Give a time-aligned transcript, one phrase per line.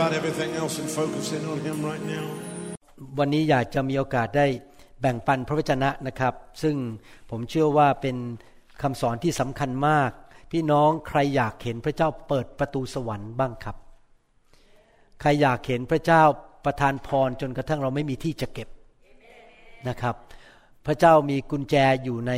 [0.00, 2.26] about everything else and focus in on Him right now.
[3.18, 4.46] วันนี้อยากจะมีโอกาสได้
[5.00, 6.76] แบ่งปันพระวจนะนะครับ ซึ่ง
[7.30, 8.16] ผมเชื่อว่าเป็น
[8.82, 10.10] คำสอนที่สำคัญมาก
[10.52, 13.76] พี่น้องใครอยากเห็นพระเจ้าเปิดประตูสวรรค์บ้างครับ
[15.20, 16.22] ใครอยากเห็นพระเจ้า
[16.64, 18.68] ประทานพรจนกระทั่งเราไม่มีที่จะเก็บ
[19.88, 20.14] นะครับ
[20.86, 22.32] พระเจ้ามีกุญแจอยู่ใน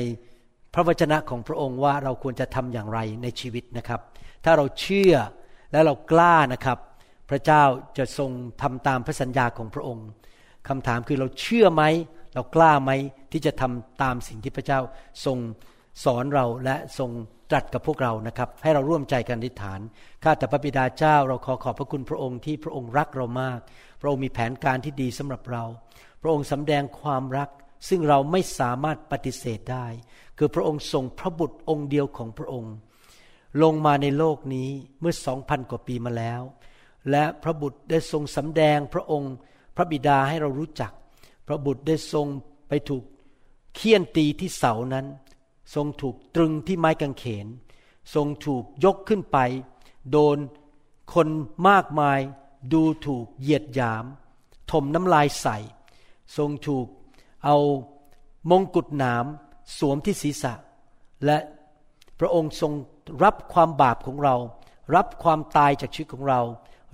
[0.74, 4.00] พระวจนะของพระองค์ว่าเราควรจะทำอย่างไรในชีวิตนะครับ
[4.44, 5.14] ถ้าเราเชื่อ
[5.72, 6.78] และเรากล้านะครับ
[7.30, 7.64] พระเจ้า
[7.98, 8.30] จะทรง
[8.62, 10.06] ทำตามพระสัญญาของพระองค์
[10.68, 11.84] คำถามคือเราเชื่อไหม
[12.34, 12.90] เรากล้าไหม
[13.32, 14.80] ที่จะทำตามสิ่งที่พระเจ้า
[15.24, 15.38] ทรง
[16.04, 17.10] สอนเราและทรง
[17.50, 19.80] ตรัสกับพวกเรานะครับ ให้เราร่วมใจกันอธิษฐาน
[20.22, 23.58] ข้าแต่พระบิดาเจ้า เราขอขอบพระคุณพระองค์ที่พระองค์รักเรามาก
[24.00, 25.64] พระองค์มีแผนการที่ดีสำหรับเรา
[26.22, 27.48] พระองค์สำแดงความรัก
[27.88, 29.86] ซึ่งเราไม่สามารถปฏิเสธได้
[30.38, 32.74] คือพระองค์ทรงพระบุตรองค์เดียวของพระองค์
[33.62, 34.68] ลงมาในโลกนี้
[35.00, 36.42] เมื่อสองพันกว่าปีมาแล้ว
[37.10, 39.34] และพระบุตรได้ทรงสำแดงพระองค์
[39.76, 40.92] พระบิดาให้เรารู้จัก
[41.46, 42.26] พระบุตรได้ทรง
[42.68, 43.04] ไปถูก
[43.74, 45.06] เคี่ยนตีที่เสานั้น
[45.74, 47.46] ทรงถูกตรึงที่ไม้กางเขน
[48.14, 49.38] ทรงถูกยกขึ้นไป
[50.10, 50.38] โดน
[51.14, 51.28] คน
[51.68, 52.20] มากมาย
[52.72, 54.04] ดูถูกเหยียดหยาม
[54.70, 55.58] ถมน้ำลายใส่
[56.36, 56.86] ทรงถูก
[57.44, 57.56] เอา
[58.50, 59.24] มงกุฎหนาม
[59.78, 60.52] สวมที่ศีรษะ
[61.24, 61.38] และ
[62.18, 62.72] พระองค์ทรง
[63.24, 64.36] รับความบาปของเรา
[64.94, 66.40] รับความตายจากชีวิตของเรา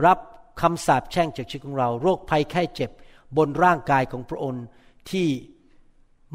[0.06, 0.18] รับ
[0.60, 2.90] คำสาปแช่งจากชีวิตของเรา โรคภัยไข้เจ็บ
[3.36, 4.64] บนร่างกายของพระองค์
[5.10, 5.28] ที่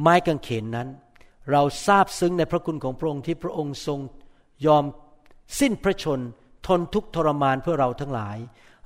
[0.02, 0.88] ไม้กางเขนนั้น
[1.52, 4.00] เราทราบซึ้งในพระคุณของพระองค์ที่พระองค์ทรง
[4.66, 4.84] ยอม
[5.60, 6.20] สิ้นพระชน
[6.68, 8.38] ทนทุกทรมานเพื่อเราทั้งหลาย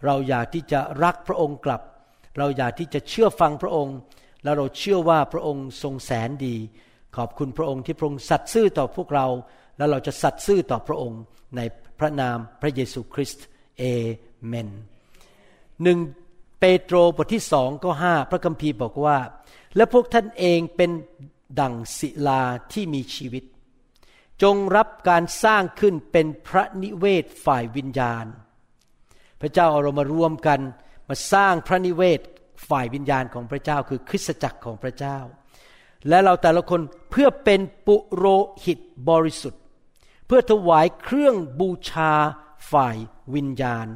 [0.06, 1.82] เราอยากที่จะรักพระองค์กลับ
[2.38, 3.96] เราอยากที่จะเชื่อฟังพระองค์
[4.44, 6.56] แล้วเราเชื่อว่าพระองค์ทรงแสนดี
[7.18, 9.28] ขอบคุณพระองค์ที่พระองค์สัตย์ซื่อต่อพวกเรา
[9.78, 11.20] แล้วเราจะสัตย์ซื่อต่อพระองค์
[11.56, 11.62] ใน
[12.00, 13.46] พระนามพระเยซูคริสต์
[13.80, 13.84] เอ
[14.46, 14.70] เมน
[15.84, 16.00] หนึ่ง
[16.60, 19.18] เปโตรบทที่สองก็ห้าพระคัมภีร์บอกว่า
[19.76, 20.92] และพวกท่านเองเป็น
[21.60, 23.44] ดั่งศิลาที่มีชีวิต
[24.44, 28.26] จงรับการสร้างขึ้นเป็นพระนิเวศฝ่ายวิญญาณ
[29.42, 30.60] พระเจ้าเอาเรามารวมกัน
[31.10, 32.20] มาสร้างพระนิเวศ
[32.70, 35.18] ฝ่ายวิญญาณของพระเจ้าคือคริสตจักรของพระเจ้า
[36.10, 36.82] และเราแต่ละคน
[37.12, 38.26] เพื่อเป็นปุโร
[38.66, 39.62] หิตบริสุทธิ์
[40.28, 42.14] เพื่อถวายเครื่องบูชา
[42.72, 42.96] ฝ่าย
[43.36, 43.88] วิญญาณ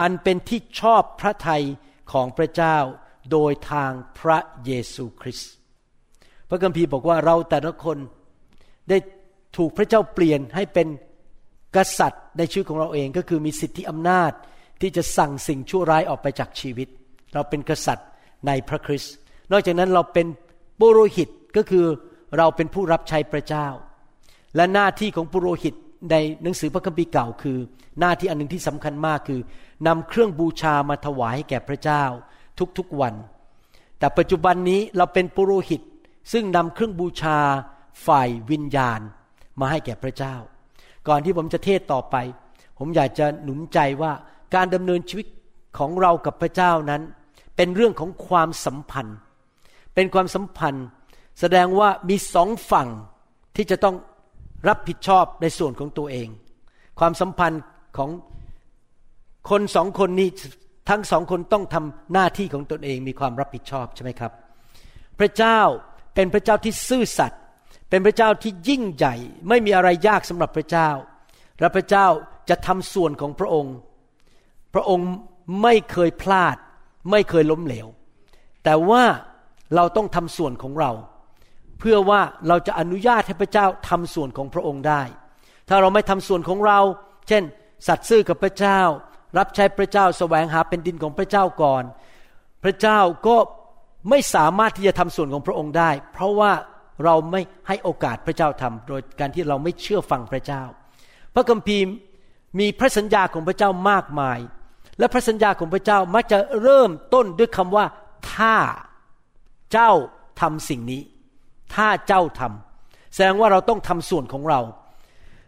[0.00, 1.64] อันเป็นที่ชอบพระทัย
[2.12, 2.76] ของพระเจ้า
[3.32, 5.50] โดยทางพระเยซูคริสต์
[6.48, 7.98] พระคัมภีร์บอกว่าเราแต่ละคน
[8.88, 8.98] ได้
[9.56, 10.88] ถูกพระเจ้าเปลี่ยนให้เป็น
[11.76, 14.32] กษัตริย์ในชีวิตของเราเองก็คือมีสิทธิอำนาจ
[14.80, 16.88] ที่จะสั่งสิ่งชั่วร้ายออกไปจากชีวิต
[17.34, 18.08] เราเป็นกษัตริย์
[18.46, 19.14] ในพระคริสต์
[19.52, 20.26] นอกจากนั้นเราเป็น
[20.80, 21.84] ปุโรหิตก็คือ
[22.38, 23.66] เราเป็นผู้รับใช้พระเจ้า
[24.56, 25.74] และหน้าที่ของปุโรหิต
[26.10, 27.58] ในหนังสือพระคัมภีร์เก่าคือ
[27.98, 29.40] หน้าที่อันหนึ่งที่สำคัญมากคือ
[29.86, 32.04] นำเครื่องบูชามาถวายให้แก่พระเจ้า
[32.78, 33.14] ทุกๆวัน
[33.98, 35.82] แต่ปัจจุบันนี้เราเป็นปุโรหิต
[36.32, 37.38] ซึ่งนำเครื่องบูชา
[38.06, 39.00] ฝ่ายวิญญาณ
[39.60, 40.34] มาให้แก่พระเจ้า
[41.08, 42.16] ก่อนที่ผมจะเทศต่อไป
[42.78, 44.12] ผมอยากจะหนุนใจว่า
[44.54, 45.26] การดำเนินชีวิต
[45.78, 47.02] ของเรากับพระเจ้านั้น
[47.56, 49.18] เป็นเรื่องของความสัมพันธ์
[49.94, 50.86] เป็นความสัมพันธ์
[51.40, 52.88] แสดงว่ามีสองฝั่ง
[53.56, 53.96] ที่จะต้อง
[54.68, 56.28] รับผิดชอบในส่วนของตัวเอง
[56.98, 57.62] ความสัมพันธ์
[57.96, 58.10] ของ
[59.50, 60.28] คนสองคนนี้
[60.88, 64.32] ทั้งสองคนต้องทำหน้าที่ของตนเองมีความรับผิดชอบใช่ไหมครับ
[65.18, 65.60] พระเจ้า
[66.14, 67.40] เป็นพระเจ้าที่ซื่อสัตย์
[67.90, 69.14] เป็นพระเจ้าที่ยิ่งใหญ่
[69.48, 70.90] ไม่มีอะไรยากสำหรับพระเจ้า
[71.60, 72.06] และพระเจ้า
[72.48, 73.74] จะทำส่วนของพระองค์
[74.74, 75.10] พระองค์
[75.62, 76.56] ไม่เคยพลาด
[77.10, 77.86] ไม่เคยล้มเหลว
[78.64, 79.04] แต่ว่า
[79.74, 80.90] เราต้องทำส่วนของเรา
[81.84, 85.02] พื่อว่าเราจะอนุญาตให้พระเจ้าทำส่วนของพระองค์ได้
[85.68, 86.78] ถ้าเราไม่ทำส่วนของเรา
[87.28, 87.42] เช่น
[87.86, 88.80] สัตย์ซื่อกับพระเจ้า
[89.38, 91.84] รับใช้พระเจ้าแสวงหาเป็นดินของพระเจ้าก่อน
[92.64, 93.36] พระเจ้าก็
[94.10, 96.52] ไม่สามารถที่จะทำส่วนของพระองค์ได้ เพราะว่า
[97.04, 100.62] เราไม่ให้โอกาสพระเจ้าทำโดยการที่เราไม่เชื่อฟังพระเจ้า
[101.34, 101.84] พระคัมภีร์
[102.58, 104.38] มีพระสัญญาของพระเจ้ามากมาย
[104.98, 107.84] และพระสัญญาของพระเจ้ามักจะเริ่มต้นด้วยคำว่า
[108.32, 108.56] ถ้า
[109.72, 109.90] เจ้า
[110.40, 111.02] ทำสิ่งนี้
[111.74, 114.60] ถ้าเจ้าทำแสดงว่าเราต้องทำส่วนของเรา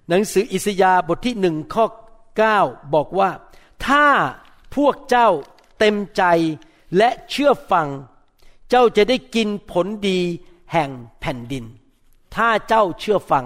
[0.08, 1.84] หนังสืออิสยาห์บทที่หนึ่งข้อ
[2.40, 3.30] 9 บอกว่า
[3.86, 4.06] ถ้า
[4.76, 5.28] พวกเจ้า
[5.78, 6.22] เต็มใจ
[6.96, 7.88] และเชื่อฟัง
[8.70, 10.18] เจ้าจะได้กินผลดี
[10.72, 10.90] แห่ง
[11.20, 11.64] แผ่นดิน
[12.36, 13.44] ถ้าเจ้าเชื่อฟัง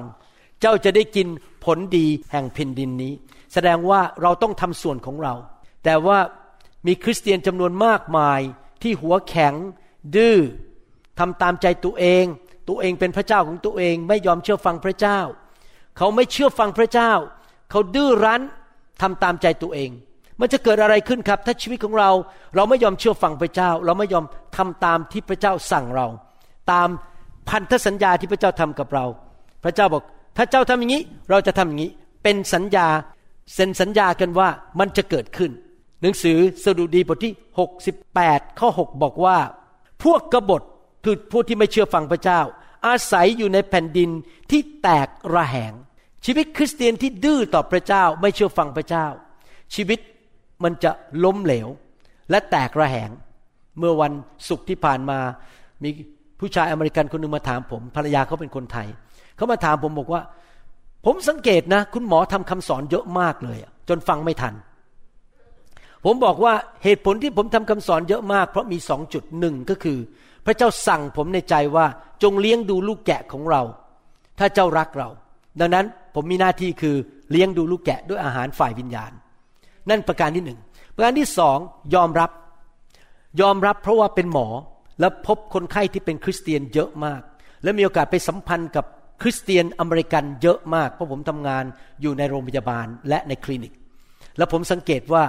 [0.61, 1.29] เจ้าจะได้กิน
[1.65, 3.13] ผลดีแห่งแผ่นดินนี้
[3.53, 5.35] แสดงว่าเราต้องทำส่วนของเรา
[5.85, 6.19] แต่ว่า
[6.87, 8.41] มีคริสเตียนจำนวนมากมาย
[8.83, 9.55] ที่หัวแข็ง
[10.17, 10.37] ดื้อ
[11.19, 12.25] ทำตามใจตัวเอง
[12.71, 15.19] ตัวเองเป็นพระเจ้าของตัวเองไม่ยอมเชื่อฟังพระเจ้า
[15.97, 17.13] เขาไม่เชื่อฟังพระเจ้า
[17.71, 18.43] เขาดื้อรั้น
[19.03, 19.91] ทำตามใจตัวเอง
[20.41, 22.11] มันจะเกิดอะไรขึ้นครับ ถ้าชีวิตของเรา
[22.55, 24.25] เราไม่ยอมเชื่อฟังพระเจ้า เราไม่ยอม
[24.57, 26.07] ทำตามที่พระเจ้าสั่งเรา
[26.73, 26.89] ตาม
[27.49, 29.07] พันธสัญญาที่พระเจ้าทำกับเรา
[29.65, 30.03] พระเจ้าบอก
[30.37, 31.91] ถ้าเจ้าทำอย่างนี้ เราจะทำอย่างนี้
[32.23, 32.87] เป็นสัญญา
[33.55, 35.51] เซ็นสัญญากันว่ามันจะเกิดขึ้น
[36.03, 37.33] หนังสือสดุดีบทที่
[37.97, 39.39] 68 ข้อ 6 บอกว่า
[40.03, 40.63] พวกกบฏ
[41.05, 42.41] คือผู้ที่ไม่เชื่อฟังพระเจ้า
[42.87, 44.11] อาศัยอยู่ในแผ่นดิน
[44.51, 45.73] ที่แตกระแหง
[46.27, 49.07] ชีวิตคริสเตียนที่ดื้อต่อพระเจ้าไม่เชื่อฟังพระเจ้า
[49.75, 49.99] ชีวิต
[50.65, 50.91] มันจะ
[51.25, 51.69] ล้มเหลว
[52.31, 53.11] และแตกระแหง
[53.79, 54.13] เมื่อวัน
[54.49, 55.19] ศุกร์ที่ผ่านมา
[55.83, 55.91] มี
[56.41, 58.89] ผู้ชายอเมริกันคนหนึ่งมาถามผม ภรรยาเขาเป็นคนไทย
[59.37, 60.23] เขามาถามผมบอกว่า
[61.05, 64.55] ผมสังเกตนะ คุณหมอทำคำสอนเยอะมากเลย จนฟังไม่ทัน
[66.05, 66.55] ผมบอกว่า
[66.85, 69.99] เหตุผลที่ผมทำคำสอนเยอะมาก เพราะมีสองจุดหนึ่งก็คือ
[70.47, 71.87] พระเจ้าสั่งผมในใจว่า
[72.23, 73.63] จงเลี้ยงดูลูกแกะของเรา
[74.39, 75.09] ถ้าเจ้ารักเรา
[75.61, 76.97] ดังนั้นผมมีหน้าที่คือ
[77.31, 79.13] เลี้ยงดูลูกแกะด้วยอาหารฝ่ายวิญญาณ
[79.91, 80.59] นั่นประการที่หนึ่ง
[80.95, 81.59] ประการที่สอง
[81.95, 82.31] ยอมรับ
[83.41, 84.49] ยอมรับเพราะว่าเป็นหมอ
[85.01, 87.21] แล้วพบคนไข้ที่เป็นคริสเตียนเยอะมาก
[87.63, 88.85] และมีโอกาสไปสัมพันธ์กับ
[89.23, 91.65] คริสเตียนอเมริกันเยอะมากเพราะผมทำงาน
[92.03, 93.73] อยู่ในโรงพยาบาลและในคลินิก
[94.37, 95.25] แล้วผมสังเกตว่า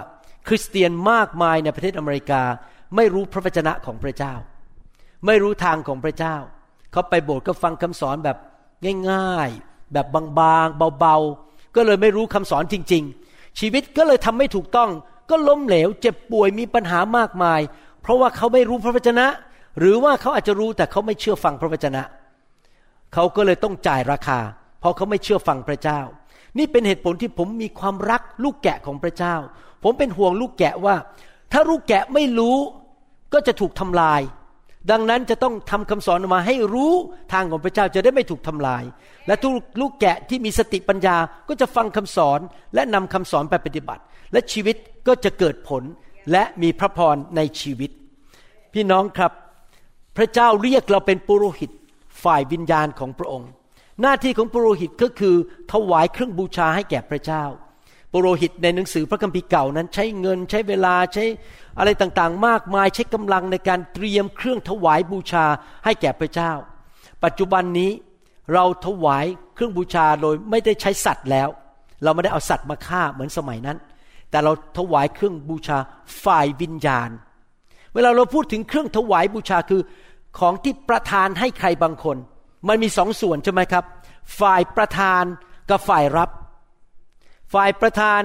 [0.48, 2.42] คริสเตียนมากมายในประเทศอเมริกา
[2.96, 4.34] ไม่รู้พระวจนะของพระเจ้า
[5.26, 6.36] ไม่รู้ทางของพระเจ้า
[6.92, 8.38] เขาไปโบสถ์ก็ฟังคำสอนแบบ
[9.10, 10.06] ง่ายๆ แบบ
[10.40, 14.90] บางๆ เบาๆ ก็เลยไม่รู้คำสอนจริง ๆ ชีวิตก็เลยทำไม่ถูกต้อง
[15.30, 17.62] ก็ล้มเหลว เจ็บป่วยมีปัญหามากมาย
[18.02, 19.28] เพราะว่าเขาไม่รู้พระวจนะ
[19.80, 22.04] หรือว่าเขาอาจจะรู้แต่เขาไม่เชื่อฟังพระวจนะ
[23.14, 24.40] เขาก็เลยต้องจ่ายราคา
[24.80, 26.00] เพราะเขาไม่เชื่อฟังพระเจ้า
[26.58, 29.36] นี่เป็นเหตุผลที่ผมมีความรักลูกแกะของพระเจ้า
[29.84, 30.96] ผมเป็นห่วงลูกแกะว่า
[31.52, 32.58] ถ้าลูกแกะไม่รู้
[33.34, 34.22] ก็จะถูกทำลาย
[34.90, 36.94] ดังนั้นจะต้องทำคำสอนออกมาให้รู้
[37.34, 38.84] ทางของพระเจ้าจะได้ไม่ถูกทำลาย
[39.28, 39.52] และทุก
[39.82, 41.18] ลูกแกะที่มีสติปัญญา
[41.48, 42.40] ก็จะฟังคำสอน
[42.76, 44.02] และนำคำสอนไปปฏิบัติ
[44.34, 44.76] และชีวิต
[45.08, 45.84] ก็จะเกิดผล
[46.32, 47.92] และมีพระพรในชีวิต
[48.74, 49.32] พี่น้องครับ
[50.18, 51.72] พระเจ้าเรียกเราเป็นปุโรหิต
[52.24, 53.50] ฝ่ายวิญญาณของพระองค์
[54.02, 55.36] หน้าที่ของปุโรหิตก็คือ
[55.72, 57.44] ถวายเครื่องบูชาให้แก่พระเจ้า
[58.14, 61.26] ปุโรหิตในหนังสือพระคัมภีร์เก่านั้น ใช้เงินใช้เวลาใช้
[61.80, 65.46] อะไรต่างๆ มากมายใช้กำลังในการเตรียมเครื่องถวายบูชา
[65.86, 66.52] ให้แก่พระเจ้า
[67.24, 67.92] ปัจจุบันนี้
[68.54, 69.26] เราถวาย
[69.56, 71.50] เครื่องบูชาโดยไม่ได้ใช้สัตว์แล้ว
[72.04, 73.78] เราไม่ได้เอาสัตว์มาฆ่าเหมือนสมัยนั้น
[74.30, 75.78] แต่เราถวายเครื่องบูชา
[76.24, 77.10] ฝ่ายวิญญาณ
[77.94, 79.82] เวลาเราพูดถึงเครื่องถวายบูชาคือ
[80.40, 82.18] ของที่ประทานให้ใครบางคน
[82.68, 83.84] มันมีสองส่วนใช่ไหมครับ
[84.40, 85.24] ฝ่ายประทาน
[85.70, 86.30] กับฝ่ายรับ
[87.54, 88.22] ฝ่ายประทาน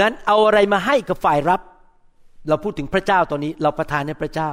[0.00, 1.60] นั้นเอาอะไรมาให้กับฝ่ายรับ
[2.48, 4.50] เราพูดถึงพระเจ้าตอนนี้ เราประทานให้พระเจ้า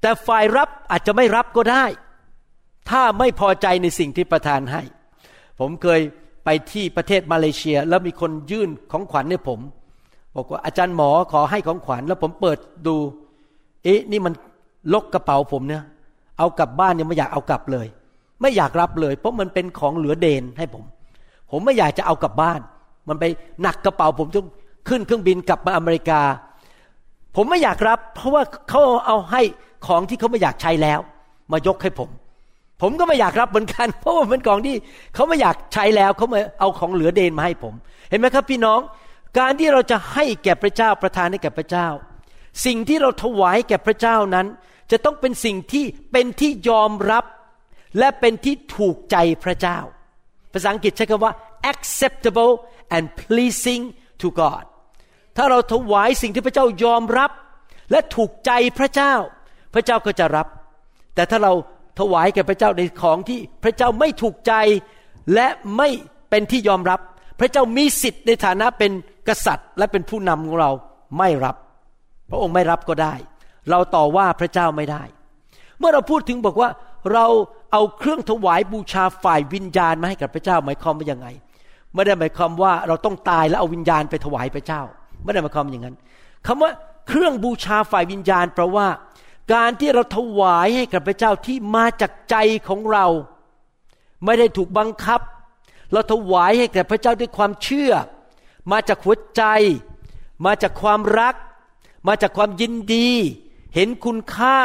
[0.00, 1.84] แต่ฝ่ายรับอาจจะไม่รับก็ได้
[2.90, 4.82] ถ้าไม่พอใจในสิ่งที่ประทานให้
[5.60, 6.00] ผมเคย
[6.44, 9.60] ไปที่ประเทศมาเลเซีย แล้วมีคนยื่นของขวัญให้ผม
[10.36, 12.96] บอกว่าอาจารย์หมอขอให้ของขวัญ แล้วผมเปิดดู
[13.84, 14.34] เอ๊ะนี่มัน
[14.94, 15.82] ลกกระเป๋าผมเนี่ย
[16.38, 17.86] เอากลับบ้านยังไม่อยากเอากลับเลย
[18.40, 20.84] ไม่อยากรับเลย เพราะมันเป็นของเหลือเดนให้ผม
[21.50, 22.60] ผมไม่อยากจะเอากลับบ้าน
[23.08, 23.24] มันไป
[23.62, 24.46] หนักกระเป๋าผมต้อง
[24.88, 26.20] ขึ้นเครื่องบินกลับมาอเมริกา
[27.36, 29.42] ผมไม่อยากรับ เพราะว่าเขาเอาให้
[29.86, 31.00] ของที่เขาไม่อยากใช้แล้ว
[31.52, 32.10] มายกให้ผม
[32.82, 34.76] ผมก็ไม่อยากรับเหมือนกัน เพราะว่าเป็นของที่
[35.14, 37.74] เขาไม่อยากใช้แล้วเขามาเอาของเหลือเดนมาให้ผม
[38.10, 38.80] เห็นไหมครับพี่น้อง
[39.38, 41.88] การที่เราจะให้แก่พระเจ้าประทานให้แก่พระเจ้า
[42.66, 44.46] สิ่งที่เราถวายแก่พระเจ้านั้น
[44.90, 47.24] จะต้องเป็นสิ่งที่เป็นที่ยอมรับ
[47.98, 49.78] และเป็นที่ถูกใจพระเจ้า
[50.52, 51.32] ภาษาอังกฤษใช้คำว่า
[51.70, 52.52] acceptable
[52.96, 53.84] and pleasing
[54.22, 54.64] to God
[55.36, 57.30] ถ้าเราถวายสิ่งที่พระเจ้ายอมรับ
[57.90, 59.14] และถูกใจพระเจ้า
[59.74, 60.46] พระเจ้าก็จะรับ
[61.14, 61.52] แต่ถ้าเรา
[62.00, 64.52] ถวายแก่พระเจ้าในของที่พระเจ้าไม่ถูกใจ
[65.34, 65.88] และไม่
[66.30, 67.00] เป็นที่ยอมรับ
[67.40, 68.92] พระเจ้ามีสิทธิ์ในฐานะเป็น
[69.28, 70.70] กษัตริย์ และเป็นผู้นำของเรา
[71.18, 71.56] ไม่รับ
[72.30, 73.14] พระองค์ไม่รับก็ได้
[73.70, 75.02] เราต่อว่าพระเจ้าไม่ได้
[75.78, 76.70] เมื่อเราพูดถึงบอกว่า
[77.12, 77.26] เรา
[77.72, 81.26] เอาเครื่องถวายบูชาฝ่ายวิญญาณมาให้กับพระเจ้าหมายความว่ายังไง
[81.94, 84.82] ไม่ได้หมายความว่าเราต้องตายแล้วเอาวิญญาณไปถวายพระเจ้า
[85.22, 85.96] ไม่ได้หมายความอย่างนั้น
[86.46, 86.70] คำว่า
[87.08, 88.86] เครื่องบูชาฝ่ายวิญญาณแปลว่า
[89.54, 92.36] การที่เราถวายให้กับพระเจ้าที่มาจากใจ
[92.68, 93.06] ของเรา
[94.24, 95.20] ไม่ได้ถูกบังคับ
[95.92, 97.92] เราถวายให้แก่พระเจ้าด้วยความเชื่อ
[98.72, 99.42] มาจากหัวใจ
[100.46, 101.34] มาจากความรัก
[102.08, 103.10] มาจากความยินดี
[103.74, 104.58] เห็นคุณค่า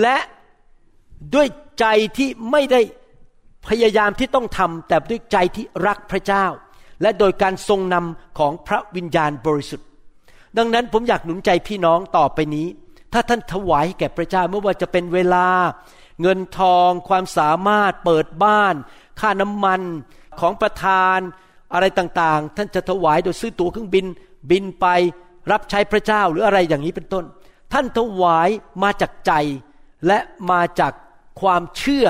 [0.00, 0.16] และ
[1.34, 1.48] ด้วย
[1.80, 1.86] ใจ
[2.16, 2.80] ที่ไม่ได้
[3.68, 6.46] พยายามที่ต้องทำแต่ด้วยใจที่รักพระเจ้า
[7.02, 9.86] และโดยการทรงนำของพระวิญญาณบริสุทธิ์
[10.58, 12.66] ดังนั้นผมอยากหนุนใจพี่น้องต่อไปนี้
[13.12, 15.46] ถ้าท่านถวายแก่พระเจ้าไม่ว่าจะเป็นเวลา
[16.22, 18.74] เงินทอง ความสามารถเปิดบ้าน
[19.20, 19.80] ค่าน้ำมัน
[20.40, 21.18] ของประธาน
[21.72, 24.06] อะไรต่างๆ ท่านจะถวายโดยซื้อตั๋วเครื่องบิน
[24.50, 24.86] บินไป
[25.52, 27.24] รับใช้พระเจ้าหรืออะไรอย่างนี้เป็นต้น
[27.72, 28.48] ท่านถวาย
[28.82, 29.32] มาจากใจ
[30.06, 30.18] และ
[30.50, 30.92] มาจาก
[31.40, 32.06] ความเชื่อ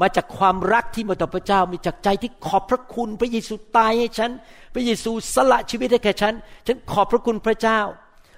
[0.00, 4.30] มาจากความรักที่มาต่อพระเจ้า มีจากใจที่ขอบพระคุณพระเยซูตายให้ฉัน
[4.74, 6.34] พระเยซูสละชีวิตให้แก่ฉัน
[6.66, 7.80] ฉันขอบพระคุณพระเจ้า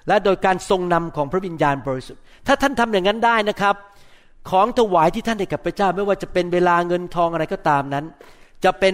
[0.07, 3.75] และโดยการทรงนำของพระวิญญาณบริสุทธิ์ ถ้าท่านทำอย่างนั้นได้นะครับ
[4.49, 8.05] ของถวายที่ท่านให้กับพระเจ้า ไม่ว่าจะเป็นเวลาเงินทองอะไรก็ตามนั้น
[8.63, 8.93] จะเป็น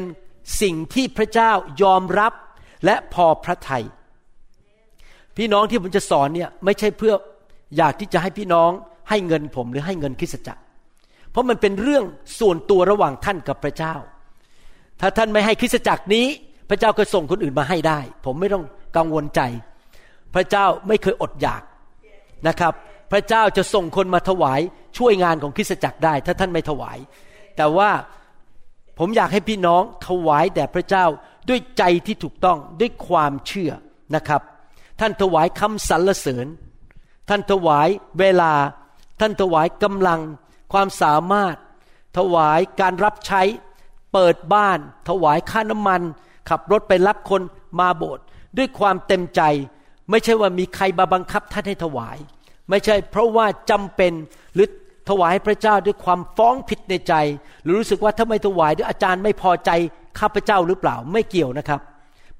[0.62, 2.34] สิ่งที่พระเจ้ายอมรับ
[2.86, 3.84] และพอพระทยัย
[5.38, 7.14] พี่น้องที่ผมจะสอนเนี่ยไม่ใช่เพื่อ
[7.78, 8.72] อยากที่จะให้พี่น้อง
[9.10, 10.62] ให้เงินผมหรือให้เงินคริสตจักร
[11.32, 12.04] เพราะมันเป็นเรื่อง
[12.40, 13.96] ส่วนตัวระหว่างท่านกับพระเจ้า
[15.02, 16.26] ถ้าท่านไม่ให้คริสตจักรนี้
[16.70, 18.66] พระเจ้าก็ส่งคนอื่นมาให้ได้ ผมไม่ต้อง
[18.98, 19.42] กังวลใจ
[20.36, 21.62] พระเจ้าไม่เคยอดอยาก
[22.48, 22.74] นะครับ
[23.12, 24.60] พระเจ้าจะส่งคนมาถวาย
[24.98, 26.98] ช่วยงานของคริสตจักรได้ ถ้าท่านไม่ถวาย
[27.58, 27.90] แต่ว่า
[29.00, 31.06] ผมอยากให้พี่น้องถวายแด่พระเจ้า
[31.50, 33.72] ด้วยใจที่ถูกต้องด้วยความเชื่อ
[34.16, 34.42] นะครับ
[35.00, 36.48] ท่านถวายคำสรรเสริญ
[37.30, 37.88] ท่านถวาย
[38.20, 38.52] เวลา
[39.20, 40.20] ท่านถวายกำลัง
[40.74, 41.56] ความสามารถ
[42.18, 43.42] ถวายการรับใช้
[44.14, 46.02] เปิดบ้าน ถวายค่าน้ำมัน
[46.50, 47.42] ขับรถไปรับคน
[47.80, 48.24] มาโบสถ์
[48.58, 49.42] ด้วยความเต็มใจ
[50.10, 52.18] ไม่ใช่ว่ามีใครมาบังคับท่านให้ถวาย
[52.70, 54.14] ไม่ใช่เพราะว่าจำเป็น
[54.54, 54.68] หรือ
[55.10, 57.14] ถวายพระเจ้าด้วยความฟ้องผิดในใจ
[57.64, 59.72] หรือรู้สึกว่าถ้าไม่ถวายด้วยอาจารย์ไม่พอใจ
[60.20, 61.82] ข้าพเจ้าหรือเปล่าไม่เกี่ยวนะครับ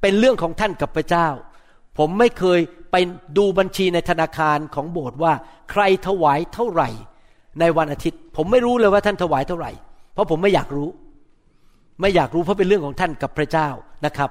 [0.02, 1.28] เป็นเรื่องของท่านกับพระเจ้า
[1.98, 2.60] ผมไม่เคย
[2.92, 2.96] ไป
[3.38, 5.34] ดูบัญชีในธนาคารของโบสถ์ว่า
[5.72, 6.90] ใครถวายเท่าไหร่
[7.60, 9.72] ในวันอาทิตย์ ผมไม่รู้เลยว่าท่านถวายเท่าไหร่
[10.14, 10.90] เพราะผมไม่อยากรู้
[12.02, 13.70] ไม่อยากรู้เพราะเป็นเรื่องของท่านกับพระเจ้า
[14.06, 14.30] นะครับ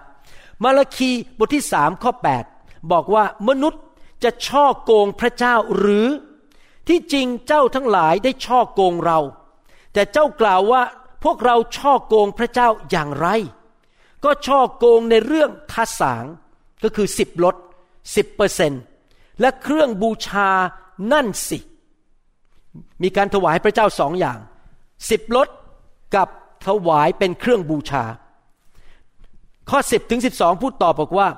[0.63, 2.13] มาราคีบทที่สามข้อ
[2.53, 3.83] 8 บอกว่ามนุษย์
[4.25, 6.09] จะช่อโกงพระเจ้าหรือ
[6.89, 9.19] ที่จริงเจ้าทั้งหลายได้ช่อโกงเรา
[9.93, 10.83] แต่เจ้ากล่าวว่า
[11.25, 13.29] พวกเราช่อโกงพระเจ้าอย่างไร
[14.25, 16.25] ก็ช่อโกงในเรื่องทาสาง
[16.85, 17.57] ก็คือสิบลด
[18.17, 18.73] สิบเปอร์เซน
[19.41, 20.51] และเครื่องบูชา
[21.13, 21.59] นั่นสิ
[23.03, 24.39] มีการถวายพระเจ้าสองอย่าง
[25.11, 25.49] สิบลด
[26.15, 26.29] กับ
[26.67, 28.05] ถวายเป็นเครื่องบูชา
[29.71, 31.29] ข้อสิบถึงสิบสองพูดต่อบอกว่า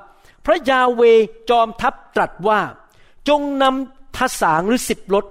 [0.45, 1.03] พระยาเว
[1.51, 2.61] จอมทัพตรัสว่า
[3.29, 5.25] จงนำทสางหรือสิบลด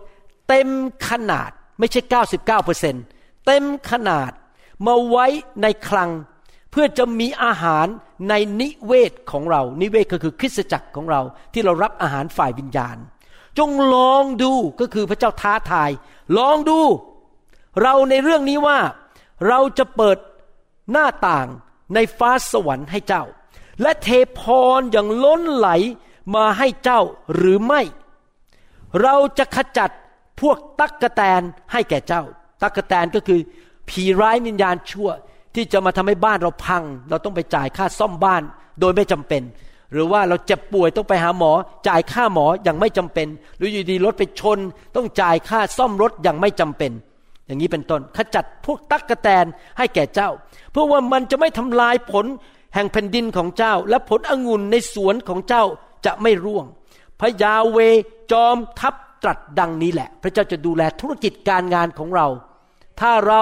[0.47, 0.69] เต็ม
[1.09, 1.49] ขนาด
[1.79, 2.95] ไม่ใช่เก้าสิบเก้าเปอร์เซ็น
[3.45, 4.31] เต็มขนาด
[4.85, 5.25] มาไว้
[5.61, 6.09] ในคลัง
[6.71, 7.85] เพื่อจะมีอาหาร
[8.29, 11.21] ในนิเวศของเรา นิเวศก็คือคริสตจักรของเรา
[11.53, 12.97] ที่เรารับอาหารฝ่ายวิญญาณ
[13.57, 15.91] จงลองดูก็คือพระเจ้าท้าทาย
[16.37, 16.79] ลองดู
[17.81, 18.79] เราในเรื่องนี้ว่า
[19.47, 20.17] เราจะเปิด
[20.91, 21.47] หน้าต่าง
[21.93, 23.23] ในฟ้าสวรรค์ให้เจ้า
[23.81, 24.07] และเท
[24.39, 24.41] พ
[24.77, 25.69] รอย่างล้นไหล
[26.35, 27.01] มาให้เจ้า
[27.35, 27.81] หรือไม่
[29.01, 29.91] เราจะขจัด
[30.41, 32.23] พวกตักกะแตนให้แก่เจ้า
[32.61, 33.39] ตักกะแตนก็คือ
[33.89, 35.09] ผีร้ายวิญญาณชั่ว
[35.55, 38.43] ที่จะมาทำให้บ้านเราพัง เราต้องไปจ่ายค่าซ่อมบ้าน
[38.79, 39.41] โดยไม่จำเป็น
[39.91, 41.51] หรือว่าเราเจ็บป่วยต้องไปหาหมอ
[41.87, 43.27] จ่ายค่าหมออย่างไม่จำเป็น
[43.57, 44.59] หรืออยู่ดีรถไปชน
[44.95, 46.91] ต้องจ่ายค่าซ่อมรถอย่างไม่จำเป็น
[47.45, 49.45] อย่างนี้เป็นต้นขจัดพวกตักกะแตน
[49.77, 50.29] ให้แก่เจ้า
[50.71, 52.25] เพื่อว่ามันจะไม่ทำลายผล
[52.73, 55.63] แห่งแผ่นดินของเจ้า และผลองุ่นในสวนของเจ้า
[56.05, 56.65] จะไม่ร่วง
[57.19, 57.77] พระยาเว
[58.31, 62.27] จอมทัพตรัสดังนี้แหละ พระเจ้าจะดูแลธุรกิจการงานของเรา
[62.99, 63.41] ถ้าเรา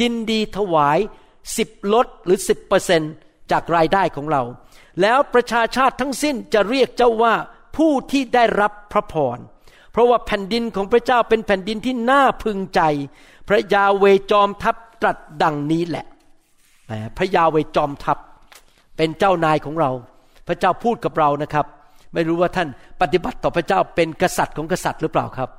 [0.00, 0.98] ยินดีถวาย
[1.56, 3.02] สิบลดหรือสิบเปอร์เซน
[3.50, 4.42] จากรายได้ของเรา
[5.00, 7.34] แล้วประชาชาติทั้งสิ้นจะเรียกเจ้าว่า
[7.76, 9.38] ผู้ที่ได้รับพระพร
[9.92, 12.80] เพราะว่าแผ่นดินของพระเจ้าเป็นแผ่นดินที่น่าพึงใจ
[13.48, 16.06] พระยาเวจอมทัพตรัสดังนี้แหละ
[17.16, 18.18] พระยาเวจอมทัพ
[18.96, 19.90] เป็นเจ้านายของเรา
[20.48, 21.66] พระเจ้าพูดกับเรานะครับ
[22.14, 22.68] ไม่รู้ว่าท่าน
[23.00, 25.50] ปฏิบัติต่อพระเจ้าเป็นกษัตริย์ของกษัตริย์หรือเปล่าครับ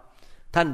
[0.56, 0.68] ท่าน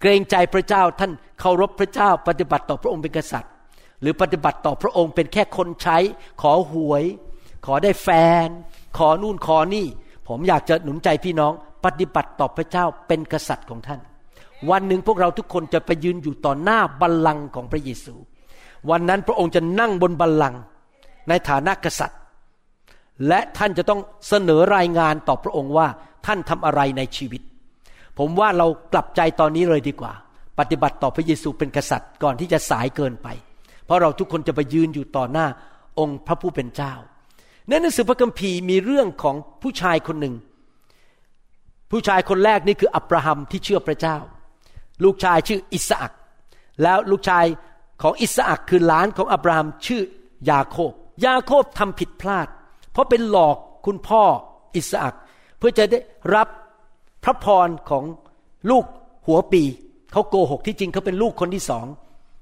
[0.00, 3.52] เกรงใจพระเจ้าท่านเคารพพระเจ้า ปฏิบัติต่อพระองค์เป็นกษัตริย์
[4.00, 5.98] หรือปฏิบัติต่อพระองค์เป็นแค่คนใช้
[6.42, 7.04] ขอหวย
[7.64, 8.08] ขอได้แฟ
[8.46, 8.48] น
[8.98, 9.86] ขอนู่นขอนี่
[10.28, 11.52] ผมอยากจะหนุนใจพี่น้อง
[11.84, 14.00] ปฏิบัติต่อพระเจ้าเป็นกษัตริย์ของท่าน
[14.70, 18.14] วันหนึ่งพวกเราทุกคนจะไปยืนอยู่ต่อหน้าบัลลังก์ของพระเยซู
[18.90, 20.60] วันนั้นพระองค์จะนั่งบนบัลลังก์
[21.28, 22.20] ในฐานะกษัตริย์
[23.28, 25.88] และท่านจะต้องเสนอรายงานต่อพระองค์ว่า
[26.26, 27.42] ท่านทำอะไรในชีวิต
[28.18, 30.12] ผมว่าเรากลับใจตอนนี้เลยดีกว่า
[30.58, 33.28] ปฏิบัติต่อพระเยซูเป็นกษัตริย์ก่อนที่จะสายเกินไป
[33.84, 35.46] เพราะเราทุกคนจะไปยืนอยู่ต่อหน้า
[35.98, 36.92] องค์พระผู้เป็นเจ้า
[37.68, 40.34] ในหนังสือพระคัมภีร์มีเรื่องของผู้ชายคนหนึ่ง
[41.90, 44.16] ผู้ชายคนแรกนี่คืออับราฮัมที่เชื่อพระเจ้า
[45.04, 46.12] ลูกชายชื่ออิสอัก
[46.82, 47.44] แล้วลูกชาย
[48.02, 50.02] ของอิสอักคือหลานของอับราฮัมชื่อ
[50.50, 50.92] ยาโคบ
[51.26, 52.48] ยาโคบทำผิดพลาด
[52.92, 53.56] เพราะเป็นหลอก
[53.86, 54.22] คุณพ่อ
[54.74, 55.14] อิสอัก
[55.58, 55.98] เพื่อจะได้
[56.34, 56.48] รับ
[57.24, 58.04] พระพรของ
[58.70, 58.84] ลูก
[59.26, 59.62] หัวปี
[60.12, 61.86] เขาโกหกที่จริงเขาเป็นลูกคนที่สอง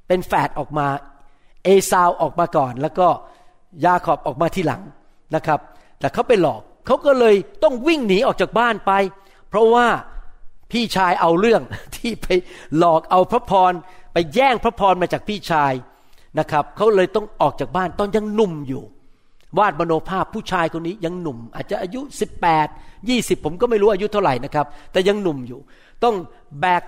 [0.09, 0.87] เป็นแฝดออกมา
[1.65, 3.09] เอซาวออกมาก่อน แล้วก็
[3.85, 4.83] ยาขอบออกมาที่หลัง
[5.35, 5.61] นะครับ
[6.01, 8.93] แต่เขาไปหลอกเขาก็เลยต้องวิ่งหนีออกจากบ้านไป
[9.49, 9.87] เพราะว่า
[10.73, 11.63] พี่ชายเอาเรื่อง
[11.97, 12.27] ที่ไป
[12.79, 13.73] หลอกเอาพระพร
[14.13, 15.73] ไปแย่งพระพรมาจากพี่ชาย
[16.39, 18.83] นะครับเขาเลยต้องออกจากบ้านตอนยังหนุ่มอยู่
[19.59, 22.01] วาดมโนภาพผู้ชายคนนี้ยังหนุ่ม อาจจะอายุ
[22.51, 25.61] 18 20 ผมก็ไม่รู้อายุเท่าไหร่นะครับ แต่ยังหนุ่มอยู่
[26.05, 26.15] ต้อง
[26.61, 26.83] แบก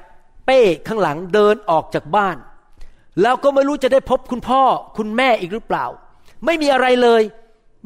[0.45, 2.37] เป้ข้างหลังเดินออกจากบ้าน
[3.23, 4.63] แล้วก็ไม่รู้จะได้พบคุณพ่อ
[4.97, 5.87] คุณแม่อีกหรือเปล่า
[6.45, 7.23] ไม่มีอะไรเลย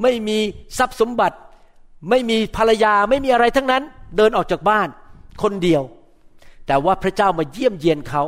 [0.02, 0.38] ไม่มี
[0.78, 1.36] ทรัพย์สมบัติ
[2.10, 3.82] ไม่มีภรรยาไม่มีอะไรทั้งนั้น
[4.16, 4.88] เดินออกจากบ้าน
[5.42, 5.82] คนเดียว
[6.66, 8.22] แต่ว่าพระเจ้ามาเยี่ยมเยียนเขา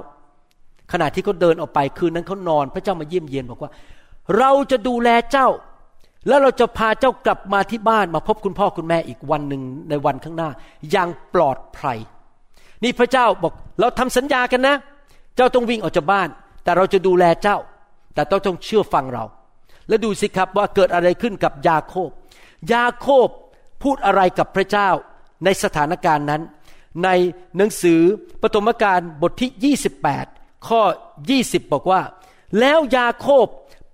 [0.93, 3.71] ขณะที่เขาเดินออกไปคืนนั้นเขานอน พระเจ้ามาเยี่ยมเยียนบอกว่า
[4.39, 5.49] เราจะดูแลเจ้า
[6.29, 10.51] แล้วเราจะพาเจ้ากลับมาที่บ้านมาพบคุณพ่อคุณแม่อีกวันหนึ่งในวันข้างหน้า
[10.91, 11.99] อย่างปลอดภัย
[12.85, 14.77] นี่พระเจ้าบอกเราทำสัญญากันนะ
[15.37, 16.29] เจ้าต้องวิ่งออกจากบ้าน
[16.65, 17.59] แต่เราจะดูแลเจ้า
[18.15, 19.25] แต่ต้องเชื่อฟังเรา
[19.89, 22.11] แล้วดูสิครับว่าเกิดอะไรขึ้นกับยาโคบ
[22.73, 23.29] ยาโคบ
[23.83, 24.89] พูดอะไรกับพระเจ้า
[25.45, 26.43] ในสถานการณ์นั้น
[27.05, 27.09] ใน
[27.57, 28.01] หนังสือ
[28.43, 29.77] ปฐมกาลบทที่
[30.29, 30.83] 28 ข้อ
[31.27, 32.01] 20 บอกว่า
[32.61, 33.47] แล้วยาโคบ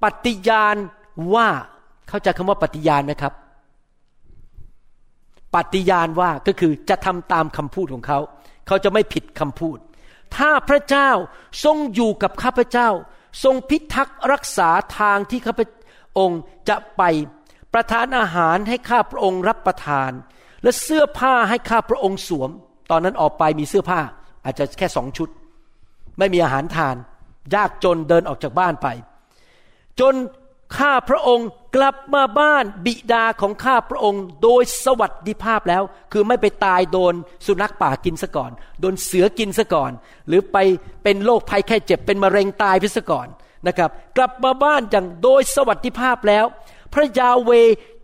[0.02, 0.76] ปฏิญาณ
[1.34, 1.48] ว่า
[2.08, 3.34] เข้าใจคำว่าปฏิญาณไหมครับ
[5.54, 8.18] ปฏิญาณว่าก็คือจะทำตามคำพูดของเขา
[8.66, 9.78] เขาจะไม่ผิดคำพูด
[10.36, 11.10] ถ้าพระเจ้า
[11.64, 12.88] ทรงอยู่กับข้าพเจ้า
[13.44, 15.60] ทรงพิทักษ์รักษาทางที่ข้าพ
[16.18, 17.02] องค์จะไป
[17.74, 20.10] ประทานอาหารให้ข้าพระองค์รับประทาน
[20.62, 22.50] และเสื้อผ้าให้ข้าพระองค์สวม
[22.90, 24.00] ตอนนั้นออกไปมีเสื้อผ้า
[24.44, 25.28] อาจจะแค่สองชุด
[26.18, 26.96] ไม่มีอาหารทาน
[27.54, 28.86] ยากจนเดินออกจากบ้านไป
[30.00, 30.14] จน
[30.78, 37.14] ข้าพระองค์กลับมาบ้านบิดาของข้าพระองค์โดยสวัสดิภาพแล้ว คือไม่ไปตายโดน
[37.46, 39.92] สุนัขป่ากินซะก่อน โดนเสือกินซะก่อน
[40.28, 40.56] หรือไป
[41.02, 43.26] เป็นโรคภัยแค่เจ็บเป็นมะเร็งตายไปซะก่อน
[43.66, 46.46] นะครับกลับมาบ้านอย่างโดยสวัสดิภาพแล้ว
[46.92, 47.50] พระยาเว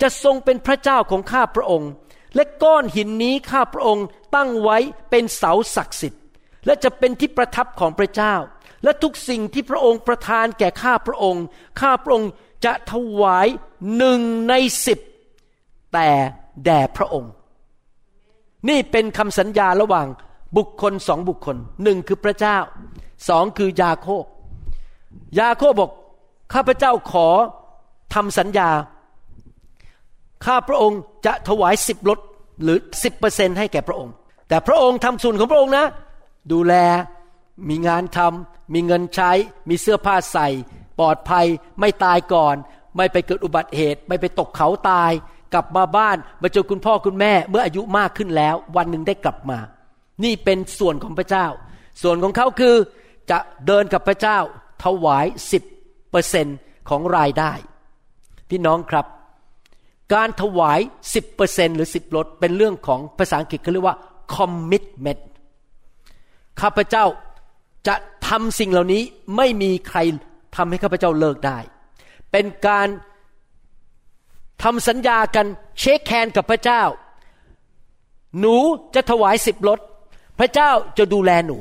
[0.03, 1.91] จะทรงเป็นพระเจ้าของข้าพระองค์
[2.35, 4.79] และก้อนหินนี้ข้าพระองค์ตั้งไว้
[5.11, 6.23] เป็นเสาศักดิ์สิทธิ์
[6.67, 8.35] และจะเป็นที่ประทับของพระเจ้า
[8.85, 11.45] และทุกสิ่งที่พระองค์ประทานแก่ข้าพระองค์
[11.81, 12.31] ข้าพระองค์
[12.65, 13.49] จะถวาย
[13.97, 14.55] หนึ่งใน
[14.87, 14.99] สิบ
[15.95, 16.09] แต่
[16.65, 17.33] แด่พระองค์
[18.69, 20.07] นี่เป็นคำสัญญาระหว่าง
[20.57, 22.57] บุคคลสองบุคคลหนึ่งคือพระเจ้า
[23.29, 24.25] สองคือยาโคบ
[25.39, 25.91] ยาโคบบอก
[26.53, 27.29] ข้าพระเจ้าขอ
[28.15, 28.71] ทำสัญญา
[30.45, 32.19] ข้าพระองค์จะถวายสิบลด
[32.63, 34.15] หรือสิบเปอร์เซ็นให้แก่พระองค์
[34.49, 35.87] แต่พระองค์ทำส่วนของพระองค์นะ
[36.53, 36.75] ดูแล
[37.69, 39.31] มีงานทำมีเงินใช้
[39.69, 40.49] มีเสื้อผ้าใส่
[40.99, 41.47] ปลอดภัย
[41.81, 42.57] ไม่ตายก่อน
[42.97, 45.11] ไม่ไปเกิดอุบัติเหตุ ไม่ไปตกเขาตาย
[45.55, 49.59] กลับมาบ้านมาเจอคุณพ่อคุณแม่ เมื่ออายุมากขึ้นแล้ว วันหนึ่งได้กลับมา
[50.25, 51.47] นี่เป็นส่วนของพระเจ้า
[52.03, 52.75] ส่วนของเขาคือ
[53.31, 54.39] จะเดินกับพระเจ้า
[54.85, 55.63] ถวายสิบ
[56.11, 56.47] เปอร์เซน
[56.89, 57.53] ของรายได้
[58.49, 59.07] พี่น้องครับ
[60.15, 60.81] การถวาย
[61.15, 63.97] สิบเปอร์เซนหรือสิบลดเป็นเรื่องของภาษาอังกฤษเขาเรียกว่า
[64.35, 65.23] commitment
[66.61, 67.05] ข้าพเจ้า
[67.87, 67.95] จะ
[68.29, 69.03] ทำสิ่งเหล่านี้
[69.37, 69.99] ไม่มีใคร
[70.57, 71.59] ทำให้ข้าพเจ้าเลิกได้
[72.31, 72.89] เป็นการ
[74.63, 75.47] ทำสัญญากัน
[75.79, 76.83] เช็คแคนกับพระเจ้า
[78.39, 78.57] หนู
[78.95, 79.79] จะถวายสิบรถ
[80.39, 81.59] พระเจ้าจะดูแลหนู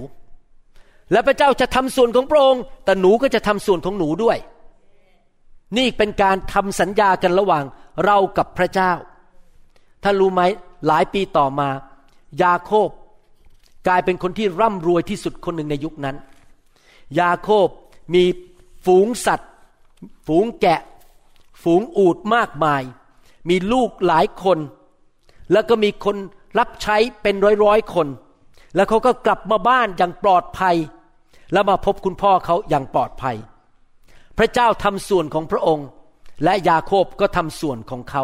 [1.11, 4.37] และพระเจ้าจะทำส่วนของพระองค์ แต่หนูก็จะทำส่วนของหนูด้วย
[5.77, 7.63] นี่เป็นการทำสัญญากันระหว่าง
[8.05, 8.91] เรากับพระเจ้า
[10.03, 10.41] ท่านรู้ไหม
[10.87, 11.69] หลายปีต่อมา
[12.43, 12.89] ยาโคบ
[13.87, 16.15] กลายเป็นคนที่ร่ำรวยที่สุดคนหนึ่งในยุคนั้น
[17.19, 17.67] ยาโคบ
[18.13, 18.23] มี
[18.85, 19.51] ฝูงสัตว์
[20.27, 20.81] ฝูงแกะ
[21.63, 22.83] ฝูงอูดมากมาย
[23.49, 24.59] มีลูกหลายคน
[25.51, 26.15] แล้วก็มีคน
[26.59, 28.07] รับใช้เป็นร้อยร้อยคน
[28.75, 30.75] แล้วเขาก็กลับมาบ้านอย่างปลอดภัย
[31.53, 33.35] แล้วมาพบคุณพ่อเขาอย่างปลอดภัย
[34.37, 35.87] พระเจ้าทำส่วนของพระองค์
[36.43, 38.23] และยาโคบก็ทำส่วนของเขา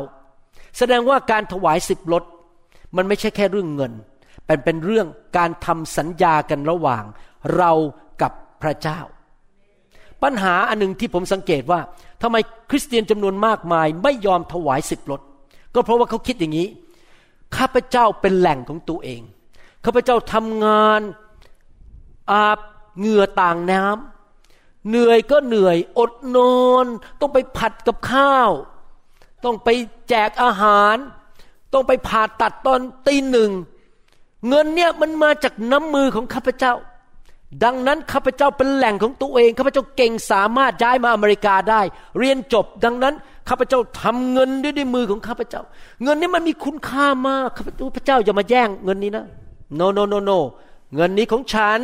[0.77, 2.23] แสดงว่าการถวายสิบลด
[2.95, 3.93] มันไม่ใช่แค่เรื่องเงิน
[4.45, 5.07] เป็นเป็นเรื่อง
[5.38, 7.03] การทำสัญญากันระหว่าง
[7.55, 7.71] เรา
[8.21, 8.31] กับ
[8.62, 8.99] พระเจ้า
[10.23, 11.79] ปัญหาอันหนึ่งที่ผมสังเกตว่า
[12.21, 12.35] ทำไม
[12.69, 15.21] คริสเตียนจำนวนมากมาย ไม่ยอมถวายสิบลด
[15.75, 16.67] ก็เพราะว่าเขาคิดอย่างนี้
[17.57, 19.21] ข้าพเจ้าเป็นแหล่งของตัวเอง
[19.86, 21.02] ข้าพเจ้าทำงาน
[22.32, 22.60] อาบ
[23.00, 26.86] เหงื่อต่างน้ำเหนื่อยก็เหนื่อย อดนอน
[27.20, 28.52] ต้องไปผัดกับข้าว
[29.44, 29.70] ต้องไป
[30.10, 30.96] แจกอาหาร
[31.74, 33.52] ต้องไปผ่าตัดตอนตีหนึ่ง
[34.48, 36.74] เงินเนี่ยมันมาจากน้ำมือของข้าพเจ้า
[37.63, 41.82] ดังนั้นข้าพเจ้าเป็นแหล่งของตัวเองข้าพเจ้าเก่งสามารถย้ายมาอเมริกาได้
[42.18, 43.13] เรียนจบ ดังนั้น
[43.50, 45.62] ข้าพเจ้าทำเงินด้วยด้วยมือของข้าพเจ้า
[46.04, 47.63] เงินนี้มันมีคุณค่ามากข้า
[47.96, 49.26] พเจ้าอย่ามาแย่งเงินนี้นะ
[49.77, 50.39] no no no no
[50.95, 51.79] เงินนี้ของฉัน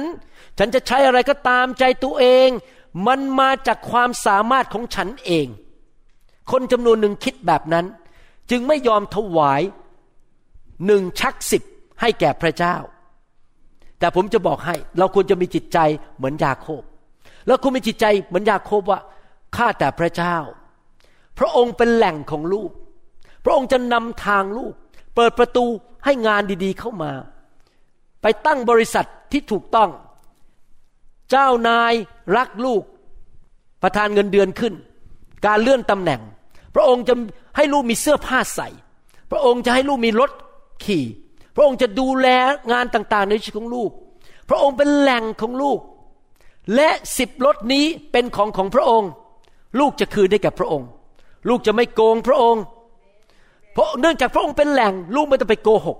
[0.57, 2.49] ฉันจะใช้อะไรก็ตามใจตัวเอง
[3.07, 5.47] มันมาจากความสามารถของฉันเอง
[6.51, 7.85] คนจำนวนหนึ่งคิดแบบนั้น
[8.49, 9.61] จึงไม่ยอมถวาย
[10.85, 11.63] หนึ่งชักสิบ
[12.01, 12.75] ให้แก่พระเจ้า
[13.99, 15.79] แต่ผมจะบอกให้ เราควรจะมีจิตใจ
[16.17, 16.83] เหมือนยาโคบ
[17.47, 18.99] แล้วคุณมีจิตใจเหมือนยาโคบว่า
[19.55, 20.37] ข้าแต่พระเจ้า
[21.39, 22.71] พระองค์เป็นแหล่งของลูก
[23.43, 24.73] พระองค์จะนำทางลูก
[25.15, 25.65] เปิดประตู
[26.05, 27.11] ให้งานดีๆเข้ามา
[28.27, 29.89] ไปตั้งบริษัทที่ถูกต้อง
[31.31, 31.93] เจ้านาย
[32.35, 32.83] รักลูก
[33.81, 34.73] ประทานเงินเดือนขึ้น
[35.45, 36.21] การเลื่อนตำแหน่ง
[36.75, 37.13] พระองค์จะ
[37.55, 38.67] ให้ลูกมีเสื้อผ้าใส่
[39.31, 40.31] พระองค์จะให้ลูกมีรถ
[40.83, 41.03] ขี่
[41.55, 42.27] พระองค์จะดูแล
[42.71, 43.91] งานต่างๆ ในชีวิตของลูก
[44.49, 45.79] พระองค์เป็นแหล่งของลูก
[46.75, 49.09] และสิบรถนี้เป็นของของพระองค์
[49.79, 50.87] ลูกจะคืนให้แก่พระองค์
[51.49, 52.63] ลูกจะไม่โกงพระองค์
[53.73, 55.97] เพราะเนื่องจากพระองค์เป็นแหล่ง ลูกไม่ต้องไปโกหก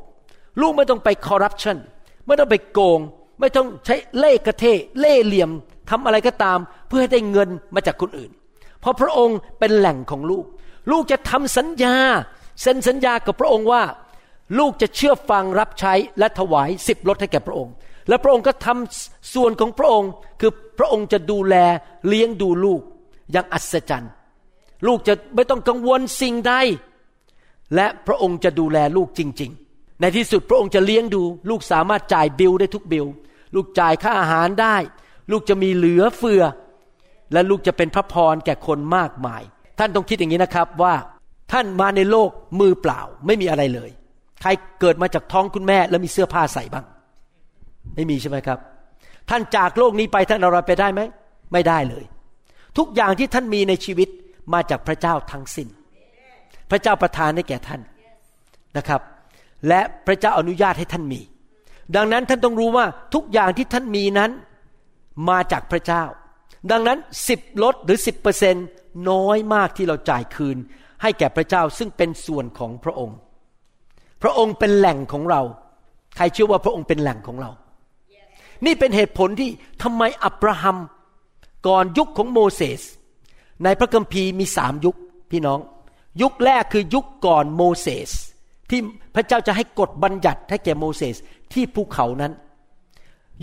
[0.62, 1.80] ลูกไม่ต้องไปคอร์รัปชัน
[2.26, 3.00] ไม่ต้องไปโกง
[3.40, 4.66] ไม่ต้องใช้เล่กระเท
[5.00, 5.52] เล่เหลี่ยม
[5.90, 8.32] ทำอะไรก็ตาม เพื่อให้ได้เงินมาจากคนอื่น
[8.80, 10.46] เพราะพระองค์เป็นแหล่งของลูก
[10.92, 11.96] ลูกจะทำสัญญา
[12.62, 13.84] เซ็นสัญญากับพระองค์ว่า
[14.60, 17.74] ลูกจะเชื่อฟังรับใช้และถวายสิบรถให้แก่พระองค์
[18.10, 20.12] และพระองค์ก็ทำส่วนของพระองค์
[20.42, 21.56] คือพระองค์จะดูแล
[22.08, 22.82] เลี้ยงดูลูก
[23.32, 24.12] อย่างอัศจรรย์
[24.88, 26.54] ลูกจะไม่ต้องกังวลสิ่งใด
[27.76, 29.65] และพระองค์จะดูแลลูกจริง ๆ
[30.02, 33.06] ในที่สุดพระองค์จะเลี้ยงดู ลูกสามารถจ่ายบิลได้ทุกบิล
[33.56, 34.76] ลูกจ่ายค่าอาหารได้
[35.32, 36.44] ลูกจะมีเหลือเฟือ
[37.34, 39.42] และลูกจะเป็นพระพรแก่คนมากมาย
[39.80, 40.96] ท่านต้องคิดอย่างนี้นะครับว่า
[41.52, 42.30] ท่านมาในโลก
[42.60, 43.90] มือเปล่าไม่มีอะไรเลย
[44.42, 46.86] ใครเกิดมาจากท้องคุณแม่แล้วมีเสื้อผ้าใส่บ้าง
[47.96, 48.60] ไม่มีใช่ไหมครับ
[49.30, 51.02] ท่านจากโลกนี้ไปท่านเอาอะไรไปได้ไหม
[51.54, 52.04] ไม่ได้เลย
[52.78, 54.10] ทุกอย่างที่ท่านมีในชีวิต
[54.54, 55.70] มาจากพระเจ้าทั้งสิน้น
[56.70, 57.82] พระเจ้าประทานให้แก่ท่าน
[58.78, 59.02] นะครับ
[59.68, 61.22] และพระเจ้าอนุญาตให้ท่านมี
[61.96, 64.32] ดังนั้นท่านต้องรู้ว่าทุกอย่างที่ท่านมีนั้น
[65.30, 66.04] มาจากพระเจ้า
[66.72, 68.56] ดังนั้นสิบลดหรือสิบเปอร์เซ็น
[69.10, 70.58] น้อยมากที่เราจ่ายคืน
[71.02, 73.18] ให้แก่พระเจ้าซึ่งเป็นส่วนของพระองค์
[74.22, 75.42] พระองค์เป็นแหล่งของเรา
[76.16, 77.52] ใครเชื่อว่าพระองค์เป็นแหล่งของเรา
[78.66, 79.50] นี่เป็นเหตุผลที่
[79.84, 80.78] ทำไมอับราฮัม
[81.68, 82.82] ก่อนยุคของโมเสส
[83.64, 84.96] ในพระคัมภีร์มีสามยุค
[85.32, 85.60] พี่น้อง
[86.22, 88.12] ยุคแรกคือยุคก่อนโมเสส
[88.70, 88.80] ที่
[89.16, 91.16] พระเจ้าจะให้กฎบัญญัติให้แก่โมเสส
[91.54, 92.34] ที่ภูเขานั้น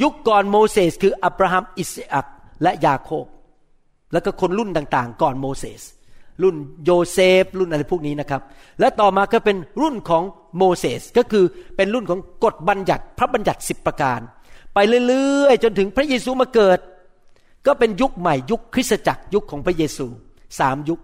[0.03, 2.27] ยุคก่อนโมเสสคืออับราฮัมอิสอัค
[2.63, 3.27] และยาโคบ
[4.13, 5.83] แล้วก็คนรุ่นต่างๆ ก่อนโมเสส
[6.43, 8.41] รุ่นโยเซฟ รุ่นอะไรพวกนี้นะครับ
[8.81, 10.23] และต่อมาก็เป็นรุ่นของ
[10.57, 11.45] โมเสสก็คือ
[11.77, 14.21] เป็นรุ่นของกฎบัญญัติพระบัญญัติสิบประการ
[14.75, 16.79] ไปเรื่อยๆ จนถึงพระเยซูมาเกิด
[17.67, 20.07] ก็เป็นยุคใหม่ยุคคริสตจักรยุคของพระเยซู
[20.59, 21.01] สามยุค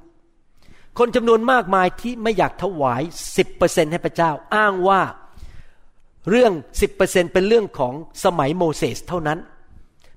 [0.98, 3.02] คนจำนวนมากมายที่ไม่อยากถวาย
[3.36, 5.00] สิบเปอร์เซ็นให้พระเจ้า อ้างว่า
[6.30, 9.38] เรื่องสิบเปอร์เซ็นเป็นเรื่องของสมัยโมเสสเท่านั้น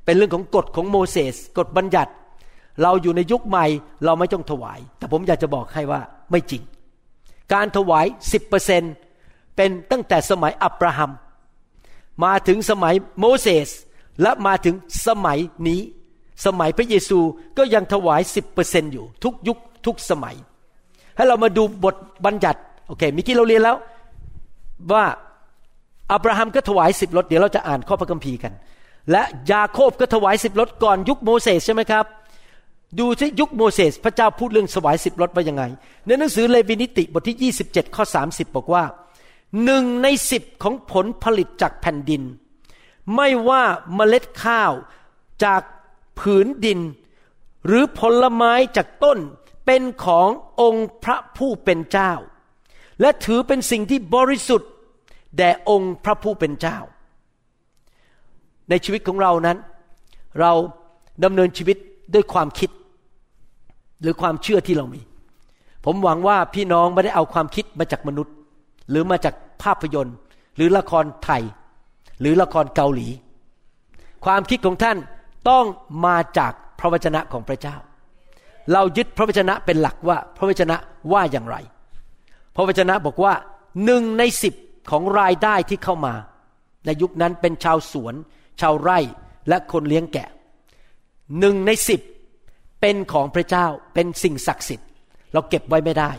[0.06, 2.12] เป็นเรื่องของกฎของโมเสสกฎบัญญัติ
[2.82, 3.66] เราอยู่ในยุคใหม่
[4.06, 6.64] เราไม่ต้องถวาย แต่ผมอยากจะบอกให้ว่าไม่จริง
[7.54, 8.84] การถวายสิบเปอร์เซ็นต์
[9.56, 11.12] เป็นตั้งแต่สมัยอับราฮัม
[12.24, 13.70] มาถึงสมัยโมเสส
[14.22, 14.76] และมาถึง
[15.08, 15.82] สมัยนี้
[16.46, 17.20] สมัยพระเยซู
[17.58, 20.36] ก็ยังถวายสิบเปอร์เซ็นต์อยู่ ทุกยุคทุกสมัย
[21.22, 23.78] ให้เรามาดูบทบัญญัติโอเคเมื่อกี้เราเรียนแล้ว
[24.94, 25.06] ว่า
[26.12, 28.54] อับราฮัมก็ถวายสิบลดเดี๋ยวเราจะอ่านข้อพระคัมภีร์กัน
[29.12, 32.06] และยาโคบก็ถวายสิบลดก่อนยุคโมเสสใช่ไหมครับ
[33.00, 35.64] ดูที่ยุคโมเสสพระเจ้าพูดเรื่องสวายสิบรถว่ายังไง
[36.06, 38.84] ในหนังสือเลวีนิติบทที่ 27 ข้อ 30 บอกว่า
[39.64, 42.22] หนึ่งในสิบของผลผลิตจากแผ่นดิน
[43.16, 43.64] ไม่ว่า
[43.96, 44.72] เมล็ดข้าว
[45.44, 45.62] จาก
[46.20, 46.80] ผืนดิน
[47.68, 49.20] หรือผลไม้จากต้น
[49.66, 50.30] เป็นของ
[50.62, 52.12] องค์พระผู้เป็นเจ้า
[53.02, 54.70] และถือเป็นสิ่งที่บริสุทธิ์
[55.38, 56.78] แด่องค์พระผู้เป็นเจ้า
[58.70, 59.58] ในชีวิตของเรานั้น
[60.40, 60.52] เรา
[61.24, 61.78] ดำเนินชีวิต
[62.14, 62.70] ด้วยความคิด
[64.02, 65.02] หรือความเชื่อที่เรามี
[65.86, 68.34] ผมหวังว่าพี่น้องไม่ได้เอาความคิดมาจากมนุษย์
[68.90, 70.16] หรือมาจากภาพยนตร์
[70.56, 71.44] หรือละครไทย
[72.22, 73.08] หรือละครเกาหลี
[74.26, 74.98] ความคิดของท่าน
[75.50, 75.66] ต้อง
[76.06, 77.76] มาจากพระวจนะของพระเจ้า
[78.74, 80.78] เรายึดพระวจนะเป็นหลักว่าพระวจนะ
[81.14, 81.56] ว่าอย่างไร
[82.56, 83.34] พระวจนะบอกว่า
[83.86, 84.54] หนึ่งในสิบ
[84.92, 86.14] ของรายได้ที่เข้ามา
[86.86, 88.14] ในยุคนั้นเป็นชาวสวน
[88.62, 89.00] ชาวไร่
[89.50, 90.28] และคนเลี้ยงแกะ
[91.40, 92.02] หนึ่งในสิบ
[92.82, 94.88] เป็นของพระเจ้าเป็นสิ่งศักดิ์สิทธิ์
[95.34, 96.12] เราเก็บไว้ไม่ได้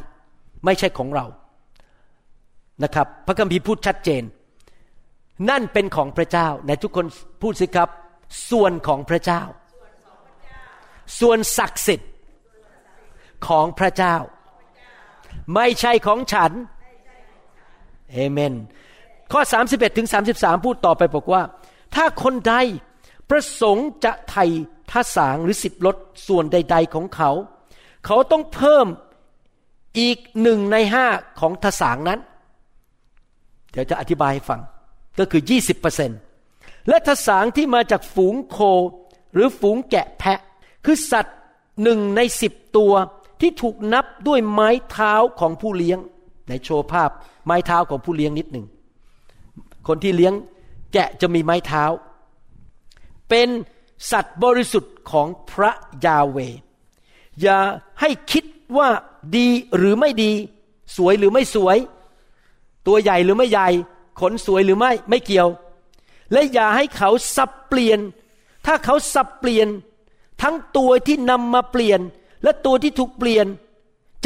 [0.65, 1.27] ไม่ใช่ของเรา
[2.83, 4.23] นะครับ พระคัมภีร์พูดชัดเจน
[5.51, 7.07] นั่นเป็นของพระเจ้าในทุกคน
[7.43, 7.89] พูดสิครับ
[8.51, 9.43] ส่วนของพระเจ้า
[11.21, 12.11] ส่วนศักดิ์สิทธิ์
[13.49, 14.17] ของพระเจ้า
[15.55, 16.53] ไม่ใช่ของฉัน
[18.13, 18.55] เอเมน
[19.33, 21.43] ข้อ 31ถึง33 พูดต่อไปบอกว่า
[21.95, 22.55] ถ้าคนใด
[23.31, 24.45] ประสงค์จะไถ่
[24.91, 27.31] ท่าสางหรือสิบลดส่วนใด ๆของเขา
[28.07, 28.87] เขาต้องเพิ่ม
[29.99, 31.07] อีกหนึ่งในห้า
[31.41, 32.21] ของท่าสางนั้น
[33.73, 34.61] เดี๋ยวจะอธิบายให้ฟัง
[35.19, 35.43] ก็คือ
[36.15, 38.59] 20%และท่าสางที่มาจากฝูงโค
[39.35, 40.41] หรือฝูงแกะแพะ
[40.85, 41.39] คือสัตว์
[41.83, 42.93] หนึ่งในสิบตัว
[43.43, 45.99] ที่ถูกนับด้วยไม้เท้าของผู้เลี้ยง
[46.49, 47.11] ในโชว์ภาพ
[47.47, 48.67] ไม้เท้าของผู้เลี้ยงนิดหนึ่ง
[49.89, 50.35] คนที่เลี้ยง
[50.93, 51.85] แกะจะมีไม้เท้า
[53.29, 53.49] เป็น
[54.11, 55.73] สัตว์บริสุทธิ์ของพระ
[56.05, 56.39] ยาเว
[57.41, 57.59] อย่า
[58.01, 58.45] ให้คิด
[58.77, 58.89] ว่า
[59.37, 60.33] ดีหรือไม่ดี
[60.97, 61.79] สวยหรือไม่สวย
[62.87, 63.69] ตัวใหญ่หรือไม่ใหญ่
[64.21, 65.49] ขนสวยหรือไม่ไม่เกี่ยว
[66.33, 67.99] และอย่าให้เขาสับเปลี่ยน
[68.67, 69.69] ถ้าเขาสับเปลี่ยน
[70.43, 72.01] ทั้งตัวที่นำมาเปลี่ยน
[72.43, 73.47] และตัวที่ถูกเปลี่ยน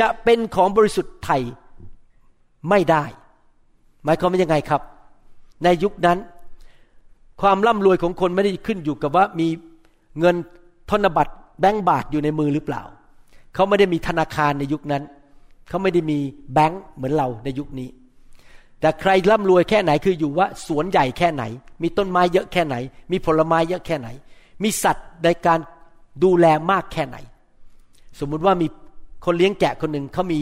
[0.00, 1.42] จะเป็นของบริสุทธิ์ไทย
[2.70, 3.04] ไม่ได้
[4.04, 4.82] หมายความว่ายังไงครับ
[5.64, 6.18] ในยุคนั้น
[7.40, 9.48] ความร่ำรวยของคนไม่ได้ขึ้นอยู่กับว่ามี
[10.18, 10.36] เงิน
[10.90, 12.82] ธนบัตรแบงก์บาทอยู่ในมือหรือเปล่า
[13.54, 15.02] เขาไม่ได้มีธนาคารในยุคนั้น
[15.68, 16.18] เขาไม่ได้มี
[16.54, 17.88] แบงก์เหมือนเราในยุคนี้
[18.80, 21.44] แต่ใครร่ำรวยแค่ไหนคืออยู่ว่าสวนใหญ่แค่ไหน
[21.82, 22.76] มีต้นไม้เยอะแค่ไหน
[23.12, 24.08] มีผลไม้เยอะแค่ไหน
[24.62, 25.58] มีสัตว์ในการ
[26.24, 27.16] ดูแลมากแค่ไหน
[28.18, 28.66] สมมุติว่ามี
[29.24, 30.40] คนเลี้ยงแกะคนหนึ่งเขามี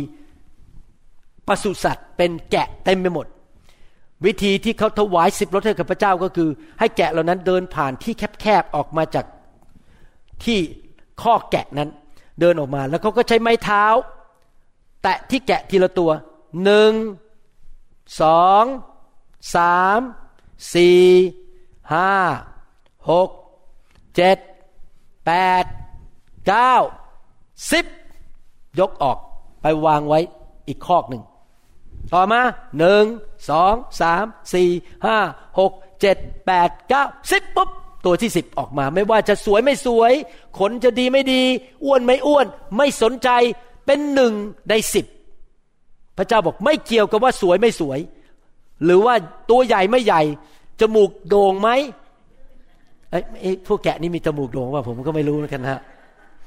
[1.47, 3.27] ปศุสัตว์เป็นแกะเต็มไปหมด
[4.25, 9.27] วิธีที่เขาถวายสิบรถให้กับพระเจ้าก็คือ ให้แกะเหล่านั้นเดินผ่านที่แคบๆออกมาจาก
[10.45, 10.59] ที่
[11.23, 11.91] ข้อแกะนั้น
[12.41, 13.85] เดินออกมาแล้วเขาก็ใช้ไม้เท้า
[15.03, 16.11] แตะที่แกะทีละตัว
[16.65, 16.93] หนึ่ง
[18.23, 18.65] สอง
[19.57, 20.01] สาม
[20.75, 21.05] สี่
[21.93, 22.13] ห้า
[23.11, 23.31] หก
[24.17, 24.39] เจ็ด
[25.27, 25.33] แป
[25.63, 25.65] ด
[26.49, 26.75] เก้า
[27.71, 27.87] สิบ
[28.81, 29.19] ยกออก
[29.63, 30.21] ไปวางไว้
[30.69, 31.23] อีกคอกหนึ่ง
[32.15, 32.41] ต่อมา
[32.79, 33.05] หนึ่ง
[33.51, 34.71] สองสามสี่
[35.07, 35.19] ห้า
[35.59, 37.71] หกเจ็ดแปดเก้าสิบปุ๊บ
[38.05, 40.13] ตัวที่สิบออกมา ไม่ว่าจะสวยไม่สวย
[40.59, 41.43] ขนจะดีไม่ดี
[41.85, 43.29] อ้วนไม่อ้วน ไม่สนใจ
[43.87, 44.33] เป็นหนึ่ง
[44.71, 45.07] ในสิบ
[46.19, 47.99] พระเจ้าบอกไม่เกี่ยวกับว่าสวยไม่สวย
[48.85, 49.15] หรือว่า
[49.51, 50.23] ตัวใหญ่ไม่ใหญ่
[50.81, 51.71] จมูกโด่งไหม
[53.41, 55.81] ไอ้พวกแกะนี่มีจมูกโด่งว่าผมก็ไม่รู้นะกันฮะ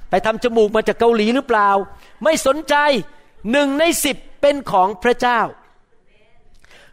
[0.10, 1.70] ไปทำจมูกมาจากเกาหลีหรือเปล่า
[2.24, 2.76] ไม่สนใจ
[3.52, 5.40] หนึ่งในสิบเป็นของพระเจ้า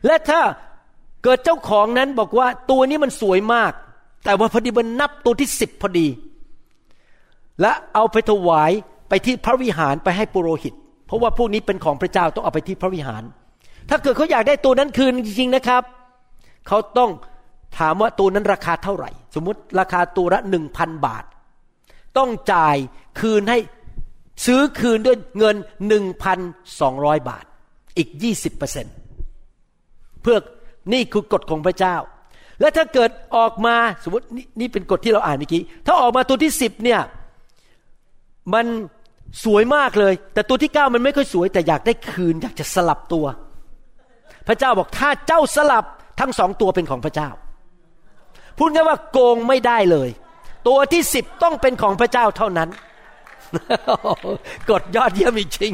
[0.06, 0.40] และถ้า
[1.24, 3.72] เกิดเจ้าของนั้นบอกว่าตัวนี้มันสวยมาก
[4.24, 6.06] แต่ว่าพอดีมันนับตัวที่สิบพอดี
[7.60, 8.70] และเอาไปถวาย
[9.08, 10.74] ไปที่พระวิหารไปให้ปุโรหิต
[11.06, 13.22] เพราะว่าพวกนี้เป็นของพระเจ้าต้องเอาไปที่พระวิหาร
[13.88, 15.82] ถ้าเกิดเขาอยากได้ตัวนั้นคืนจริงๆนะครับ
[16.68, 17.10] เขาต้อง
[17.78, 21.24] ถามว่าตัวนั้นราคาเท่าไหร่ สมมติราคาตัวละหนึ่งพันบาท
[22.18, 22.76] ต้องจ่าย
[23.20, 23.58] คืนให้
[24.46, 25.56] ซื้อคืนด้วยเงิน
[25.88, 26.38] หนึ่งพัน
[26.80, 27.44] สองร้อยบาท
[27.96, 28.86] อีกยี่สิบเปอร์เซ็น
[30.22, 30.36] เพื่อ
[30.92, 31.96] นี่คือกฎของพระเจ้า
[32.60, 37.00] และถ้าเกิดออกมาสมมตินนี่เป็นกฎที่เราอ่านเมื่อกี้ ถ้าออกมาตัวที่สิบเนี่ย
[38.54, 38.66] มัน
[39.44, 43.26] สวยมากเลย แต่ตัวที่เก้ามันไม่ค่อยสวย แต่อยากได้คืน อยากจะสลับตัว
[44.48, 45.84] พระเจ้าบอกถ้าเจ้าสลับ
[46.20, 47.28] ทั้งสองตัวเป็นของพระเจ้า
[48.58, 50.08] พูดง่ายว่าโกงไม่ได้เลย
[50.66, 52.68] ตัวที่สิบต้องเป็นของพระเจ้าเท่านั้น
[54.70, 55.72] กดยอดเยี่ยมจริง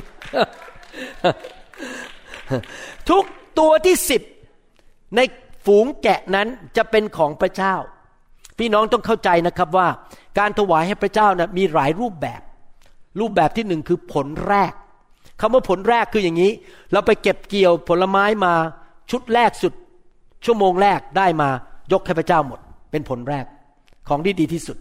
[3.11, 3.25] ทุก
[3.59, 4.23] ตัวที่สิบ
[5.17, 5.21] ใน
[5.67, 7.75] ฝูงแกะนั้นจะเป็นของพระเจ้า
[8.59, 9.89] พี่น้องต้องเข้าใจนะครับว่า
[10.39, 12.41] การถวายให้พระเจ้านะมีหลายรูปแบบ
[13.21, 14.73] รูปแบบที่หนึ่งคือผลแรก
[15.41, 16.53] คำว่าผลแรกคืออย่างนี้
[16.93, 18.55] เราไปเก็บเกี่ยวผลไม้มา
[19.11, 19.73] ชุดแรกสุด
[20.45, 21.49] ชั่วโมงแรกได้มา
[21.93, 23.45] ยกให้พระเจ้าหมด เป็นผลแรก
[24.11, 24.77] ของที่ดีที่สุด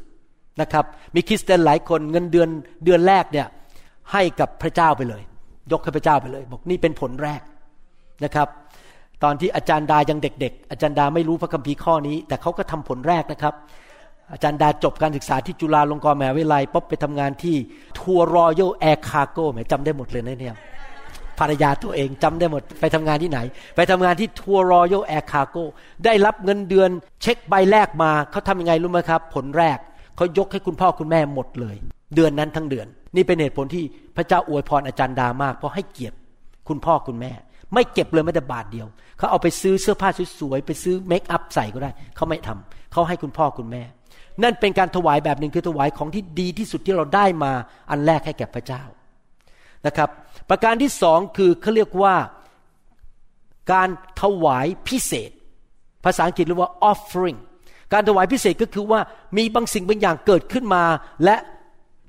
[0.62, 2.50] นะครับ มีคริสเตียนหลายคนเงินเดือน
[2.86, 3.48] เดือนแรกเนี่ย
[4.12, 5.22] ให้กับพระเจ้าไปเลย
[5.72, 7.42] ยกให้พระเจ้าไปเลย บอกนี่เป็นผลแรก
[8.24, 8.48] นะครับ
[9.24, 13.54] ตอนที่อาจารย์ดายังเด็ก ๆ อาจารย์ดาไม่รู้พระคัมภีร์ข้อนี้ แต่เขาก็ทำผลแรกนะครับ
[14.32, 17.56] อาจารย์ดาจบการศึกษาที่จุฬาลงกรณ์มหาวิทยาลัยปุ๊บไปทำงานที่
[18.00, 20.56] Tour Royal Air Cargo แหมจำได้หมดเลยนะเนี่ย
[21.40, 23.40] ภรรยาตัวเองจำได้หมด ไปทำงานที่ไหน
[23.76, 25.66] ไปทำงานที่ Tour Royal Air Cargo
[26.06, 26.90] ได้รับเงินเดือน
[27.22, 29.78] เช็คใบแรกมาเขาทำยังไงรู้ไหมครับ ผลแรก
[30.16, 31.76] เขายกให้คุณพ่อคุณแม่หมดเลย
[32.16, 33.84] เดือนนั้นทั้งเดือน นี่เป็นเหตุผลที่
[34.16, 36.16] พระเจ้าอวยพรอาจารย์ดามาก เพราะให้เกียรติ
[36.68, 37.32] คุณพ่อคุณแม่
[37.74, 43.84] ไม่เก็บเลยแม้แต่บาทเดียวเขาเอาไปซื้อเสื้อผ้าสวยๆไปซื้อเมคอัพใส่ก็ได้เขาไม่ทำเขาให้คุณพ่อคุณแม่
[44.44, 47.52] นั่นเป็นการถวายแบบหนึ่งคือถวายของที่ดีที่สุดที่เราได้มา
[47.90, 48.84] อันแรกให้แก่พระเจ้า
[49.86, 50.10] นะครับ
[50.50, 52.16] ประการที่สองคือเขาเรียกว่า
[53.72, 53.90] การ
[54.22, 55.32] ถวายพิเศษ
[56.06, 57.40] ภาษาอังกฤษเรียกว่า offering
[57.94, 59.00] การถวายพิเศษก็คือว่า
[59.38, 60.84] มีบางสิ่งบางอย่างเกิดขึ้นมา
[61.26, 61.36] และ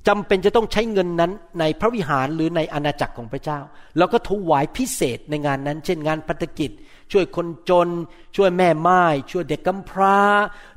[0.08, 3.60] จำเป็นจะต้องใช้เงินนั้นในพระวิหารหรือในอาณาจักรของพระเจ้า
[3.98, 6.70] แล้วก็ถวายพิเศษในงานนั้น เช่นงานพัฒกิจ
[7.12, 7.88] ช่วยคนจน
[8.36, 10.18] ช่วยแม่ไม้ช่วยเด็กกำพร้า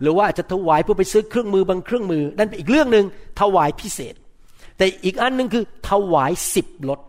[0.02, 3.06] หรือว่าอาจจะถวายเพื่อไปซื้อเครื่องมือบางเครื่องมือ นั่นเป็นอีกเรื่องหนึ่ง
[3.40, 4.14] ถวายพิเศษ
[4.78, 7.00] แต่อีกอันหนึ่งคือถวายสิบลด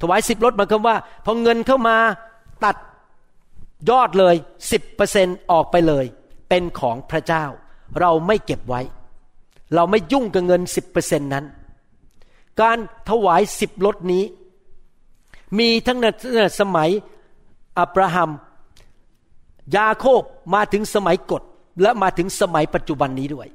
[0.00, 1.96] ถวายสิบลดหมายความว่าพอเงินเข้ามา
[2.64, 2.76] ตัด
[3.90, 4.34] ยอดเลย
[4.70, 6.04] สิบเปอร์เซนออกไปเลย
[6.48, 7.44] เป็นของพระเจ้า
[8.00, 8.80] เราไม่เก็บไว้
[9.74, 11.44] เราไม่ยุ่งกับเงินสิบเปอร์เซ็นนั้น
[12.60, 12.78] การ
[13.10, 14.24] ถวายสิบลดนี้
[15.58, 16.06] มีทั้งใน
[16.60, 16.90] สมัย
[17.78, 18.30] อับราฮัม
[19.76, 20.22] ยาโคบ
[20.54, 21.42] มาถึงสมัยกฎ
[21.82, 23.48] และมาถึงสมัยปัจจุบันนี้ด้วย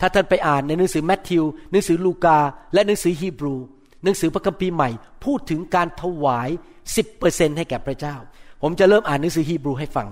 [0.00, 2.38] ถ้าท่านไปอ่านในหนังสือแมทธิว หนังสือลูกา
[2.74, 3.54] และหนังสือฮีบรู
[4.02, 4.90] หนังสือพระคัมภีร์ใหม่
[5.24, 6.48] พูดถึงการถวาย
[6.96, 8.16] สิบเปอร์เซ็นให้แก่พระเจ้า
[8.62, 10.08] ผมจะเริ่มอ่านหนังสือฮีบรูให้ฟัง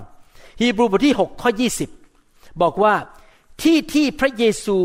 [0.61, 1.51] ฮีบรูบทที่ 6 ข้อ
[2.07, 2.95] 20 บอกว่า
[3.63, 4.79] ที่ที่พระเยซู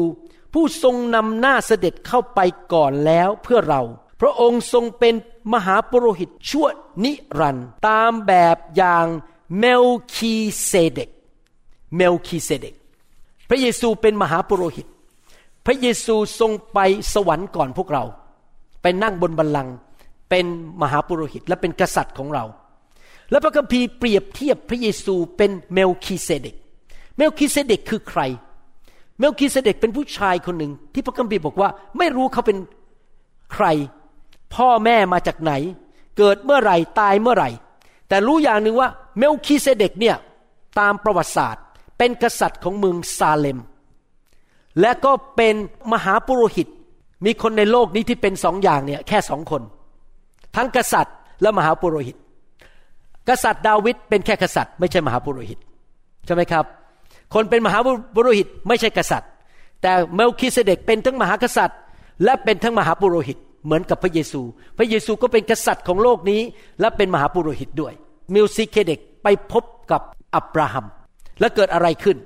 [0.54, 2.40] ผู้ทรงนำหน้าเสด็จเข้าไป
[2.74, 3.82] ก่อนแล้วเพื่อเรา
[4.22, 5.14] พระองค์ทรงเป็น
[5.54, 6.68] มหาปุโรหิตชั่ว
[7.04, 9.06] นิรันดร์ตามแบบอย่าง
[9.60, 10.34] เมลคี
[10.66, 11.10] เซเดก
[11.96, 12.76] เมลคีเซเดก
[13.50, 14.88] พระเยซูเป็นมหาปุโรหิต
[15.66, 16.80] พระเยซูทรงไป
[17.14, 18.04] สวรรค์ก่อนพวกเรา
[18.82, 19.74] ไปนั่งบนบัลลังก์
[20.30, 20.46] เป็น
[20.82, 22.44] มหาปุโรหิตและเป็นกษัตริย์ของเรา
[23.32, 26.56] และพระคัมภีร์เปรียบเทียบพระเยซูเป็นเมลคีเซเดก
[27.18, 28.22] เมลคีเซเดกคือใคร
[29.20, 32.58] เมลคีเซเดกเป็นผู้ชายคนหนึ่งที่พระคัมภีร์บอกว่าไม่รู้เขาเป็น
[33.54, 33.66] ใคร
[34.56, 35.54] พ่อแม่มาจากไหน
[36.18, 37.50] เกิดเมื่อไหร่ตายเมื่อไหร่
[38.10, 40.16] แต่รู้อย่างหนึ่งว่าเมลคีเซเดกเนี่ย
[40.80, 41.64] ตามประวัติศาสตร์
[41.98, 43.60] เป็นกษัตริย์ของเมืองซาเลม
[44.82, 45.56] และก็เป็น
[45.94, 46.68] มหาปุโรหิต
[47.26, 49.62] มีคนในโลกนี้ที่เป็นสองอย่างเนี่ยแค่สองคน
[50.56, 52.16] ทั้งกษัตริย์และมหาปุโรหิต
[53.30, 55.60] กษัตริย์ดาวิดเป็นแค่กษัตริย์ไม่ใช่มหาปุโรหิต
[56.26, 56.66] ใช่ไหมครับ
[57.34, 57.78] คนเป็นมหา
[58.16, 59.30] ปุโรหิตไม่ใช่กษัตริย์
[59.82, 61.80] แต่เมลคิเสเดกเป็นทั้งมหากษัตริย์
[62.24, 64.42] และเป็นทั้งมหาปุโรหิต เหมือนกับพระเยซู
[64.78, 66.42] พระเยซูก็เป็นกษัตริย์ของโลกนี้
[66.80, 67.94] และเป็นมหาปุโรหิตด้วย
[68.34, 70.02] มิลซิเคเดกไปพบกับ
[70.36, 70.86] อับราฮัม
[71.40, 72.18] และเกิดอะไรขึ้น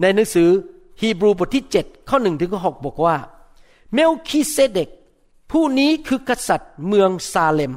[0.00, 0.48] ในหนังสือ
[1.00, 3.16] ฮีบรูบทที่ 7 ข้อหนึ่งถึงข้อหบอกว่า
[3.94, 4.88] เมลคิเซเดก
[5.52, 7.72] ผู้นี้คือกษัตริย์เมืองซาเลม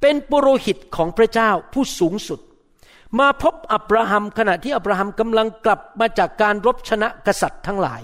[0.00, 2.40] เป็นปุโรหิตของพระเจ้าผู้สูงสุด
[3.18, 8.02] มาพบอับราฮัมขณะที่อับราฮัมกำลังกลับมาจากการรบชนะกษัตริย์ทั้งหลาย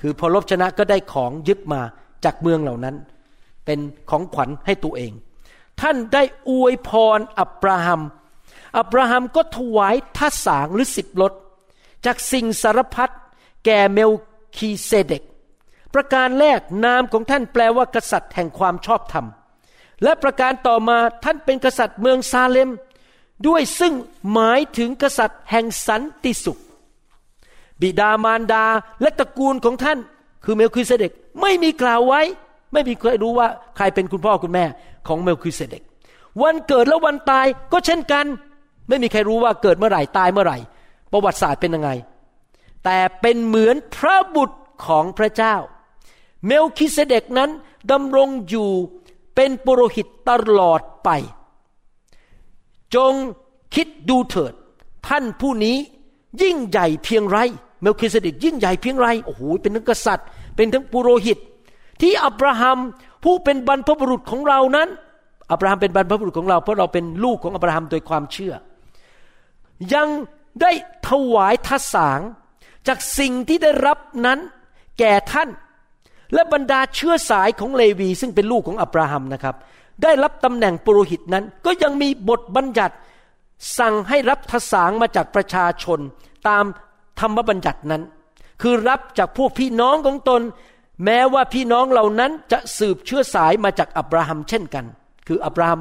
[0.00, 1.80] คือพอรบชนะก็ได้ของยึดมา
[2.24, 2.96] จากเมืองเหล่านั้น
[3.64, 3.78] เป็น
[4.10, 5.12] ของขวัญให้ตัวเอง
[5.80, 8.00] ท่านได้อวยพรอับราฮัม
[8.78, 11.32] อับราฮัมก็ถวายท่าสางหรือสิบรถ
[12.04, 13.10] จากสิ่งสารพัด
[13.64, 14.10] แก่เมล
[14.56, 15.22] คีเซเดก
[15.94, 19.26] ประการแรกนามของท่านแปลว่ากษัตริย์แห่งความชอบธรรม
[20.02, 22.70] และประการต่อมาท่านเป็นกษัตริย์เมืองซาเลม
[23.46, 23.94] ด้วยซึ่ง
[24.32, 26.60] หมายถึงกษัตริย์แห่งสันติสุข
[27.80, 28.64] บิดามารดา
[29.00, 29.98] และตระกูลของท่าน
[30.44, 32.20] คือเมลคิเสเดกไม่มีกล่าวไว้
[32.72, 34.64] ไม่มีใครรู้ว่าใครเป็นคุณพ่อคุณแม่
[35.08, 35.82] ของเมลคิเสเดก
[36.42, 38.26] วันเกิดและวันตายก็เช่นกัน
[38.88, 40.58] ไม่มีใครรู้ว่าเกิดเมื่อไหร่ตายเมื่อไหร่
[41.12, 41.90] ประวัติศาสตร์เป็นยังไง
[42.84, 45.56] แต่เป็นเหมือนพระบุตรของพระเจ้า
[46.46, 47.50] เมลคิเสเดกนั้น
[47.90, 48.70] ดำรงอยู่
[49.34, 51.08] เป็นปุโรหิตตลอดไป
[52.94, 53.12] จง
[53.74, 54.52] คิดดูเถิด
[55.08, 55.76] ท่านผู้นี้
[56.42, 57.38] ยิ่งใหญ่เพียงไร
[57.80, 61.38] เมลคิเสเดกยิ่งใหญ่เพียงไร โอ้โห เป็นทั้งกษัตริย์ เป็นทั้งปุโรหิต
[62.00, 62.78] ที่อับราฮัม
[63.24, 64.88] ผู้เป็นบรรพบุรุษของเรานั้น
[65.52, 68.54] อับราฮัมเป็นบรรพบุรุษของเรา เพราะเราเป็นลูกของอับราฮัมโดยความเชื่อ
[69.94, 70.08] ยัง
[70.60, 70.70] ได้
[71.08, 72.20] ถวายทศาง
[72.88, 74.38] จากสิ่งที่ได้รับนั้น
[74.98, 75.48] แก่ท่าน
[76.34, 79.56] และบรรดาเชื้อสายของเลวี ซึ่งเป็นลูกของอับราฮัมนะครับ
[80.02, 82.94] ได้รับตำแหน่งปุโรหิตนั้น ก็ยังมีบทบัญญัติ
[83.78, 85.98] สั่งให้รับทสางมาจากประชาชน
[86.48, 86.64] ตาม
[87.20, 88.02] ธรรมบัญญัตินั้น
[88.62, 90.42] คือรับจากพวกพี่น้องของตน
[91.04, 94.84] แม้ว่าพี่น้องเหล่านั้นจะสืบเชื้อสายมาจากอับราฮัมเช่นกัน
[95.26, 95.80] คืออับราฮัม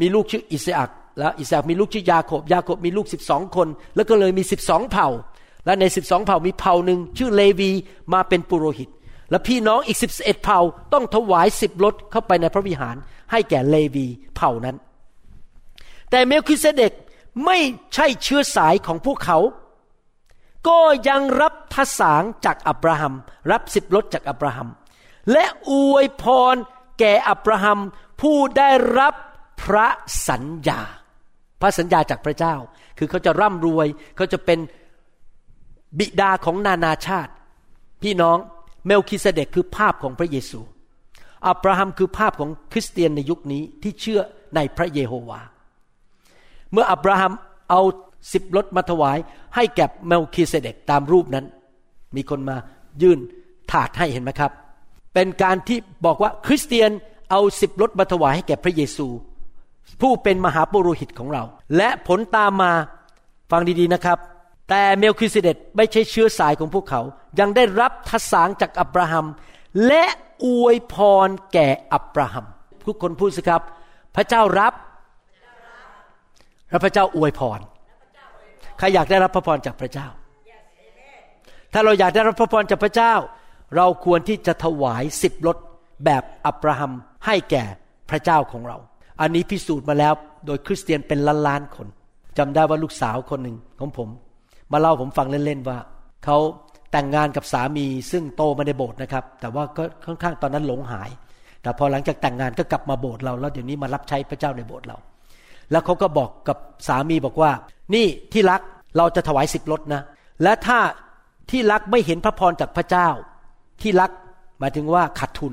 [0.00, 5.08] มีลูกชื่ออิสอัก แล้วอิสามีลูกชื่อยาโคบยาโคบมีลูกสิบสองคน แล้วก็เลยมีสิบสองเผ่า
[5.66, 7.70] และในสิบสองเผ่ามีเผ่าหนึ่งชื่อเลวี
[8.12, 8.88] มาเป็นปุโรหิต
[9.30, 10.60] และพี่น้องอีกสิบเอ็ดเผ่า
[10.92, 12.96] ต้องถวายสิบรถเข้าไปในพระวิหาร
[13.30, 14.06] ให้แก่เลวี
[14.36, 14.76] เผ่านั้น
[16.10, 16.92] แต่เมลคิเสเดก
[17.44, 17.58] ไม่
[17.94, 19.38] ใช่เชื้อสายของพวกเขา
[20.68, 23.14] ก็ยังรับทสางจากอับราฮัม
[23.50, 24.68] รับสิบรถจากอับราฮัม
[25.32, 26.56] และอวยพร
[26.98, 27.78] แก่อับราฮัม
[28.20, 29.14] ผู้ได้รับ
[29.62, 29.88] พระ
[30.28, 30.80] สัญญา
[31.60, 32.54] พระสัญญาจากพระเจ้า
[32.98, 33.86] คือเขาจะร่ำรวย
[34.16, 34.58] เขาจะเป็น
[35.98, 37.32] บิดาของนานาชาติ
[38.02, 38.38] พี่น้อง
[38.86, 40.60] เมลคิเสเดกคือภาพของพระเยซู
[41.46, 44.20] อับราฮัมคือภาพของคริสเตียนในยุคนี้ที่เชื่อ
[44.54, 45.40] ในพระเยโฮวา
[46.72, 47.32] เมื่ออับราฮัม
[47.70, 47.80] เอา
[48.32, 49.18] สิบรถมาถวาย
[49.54, 51.46] ให้แก่เมลคิเสเดกตามรูปนั้น
[52.16, 52.56] มีคนมา
[53.02, 53.18] ยื่น
[53.70, 54.52] ถาดให้เห็นไหมครับ
[55.14, 56.90] เป็นการที่บอกว่าคริสเตียน
[57.30, 59.06] เอาสิบรถมาถวายให้แก่พระเยซู
[60.00, 61.42] ผู้เป็นมหาปุโรหิตของเรา
[61.76, 62.72] และผลตามมา
[63.50, 64.18] ฟังดีๆนะครับ
[64.68, 67.00] แต่เมลคิสเดตไม่ใช่เชื้อสายของพวกเขา
[67.40, 69.26] ยังได้รับทศางจากอับราฮัม
[69.86, 70.04] และ
[70.44, 72.44] อวยพรแก่อับราฮัม
[72.86, 73.62] ทุกคนพูดสิครับ
[74.16, 74.74] พระเจ้ารับ
[76.70, 77.60] และพระเจ้าอวยพร
[78.78, 80.06] ใครอยากได้รับพระพรจากพระเจ้า
[81.72, 83.14] ถ้าเราอยากได้รับพระพรจากพระเจ้า
[83.76, 85.56] เราควรที่จะถวายสิบรถ
[86.04, 86.92] แบบอับราฮัม
[87.26, 87.64] ให้แก่
[88.10, 88.78] พระเจ้าของเรา
[89.20, 90.12] อันนี้พิสูจน์มาแล้ว
[90.46, 91.86] โดยคริสเตียนเป็นล้านล้านคน
[92.38, 94.08] จำได้ว่าลูกสาวคนหนึ่งของผม
[94.72, 95.78] มาเล่าผมฟังเล่นๆว่า
[96.24, 96.36] เขา
[96.92, 101.10] แต่งงานกับสามีซึ่งโตมาในโบสถ์นะครับ แต่ว่าก็ค่อนข้างตอนนั้นหลงหาย
[101.62, 104.96] แต่พอหลังจากแต่งงานก็กลับมาโบสถ์เราแล้วเดี๋ยวนี้มารับใช้พระเจ้าในโบสถ์เรา
[105.70, 106.56] แล้วเขาก็บอกกับ
[106.88, 107.50] สามีบอกว่า
[107.94, 108.60] นี่ที่รัก
[108.96, 110.02] เราจะถวายสิบรถนะ
[110.42, 110.78] และถ้า
[111.50, 113.08] ที่รักไม่เห็นพระพรจากพระเจ้า
[113.82, 114.10] ที่รัก
[114.58, 115.52] หมายถึงว่าขาดทุน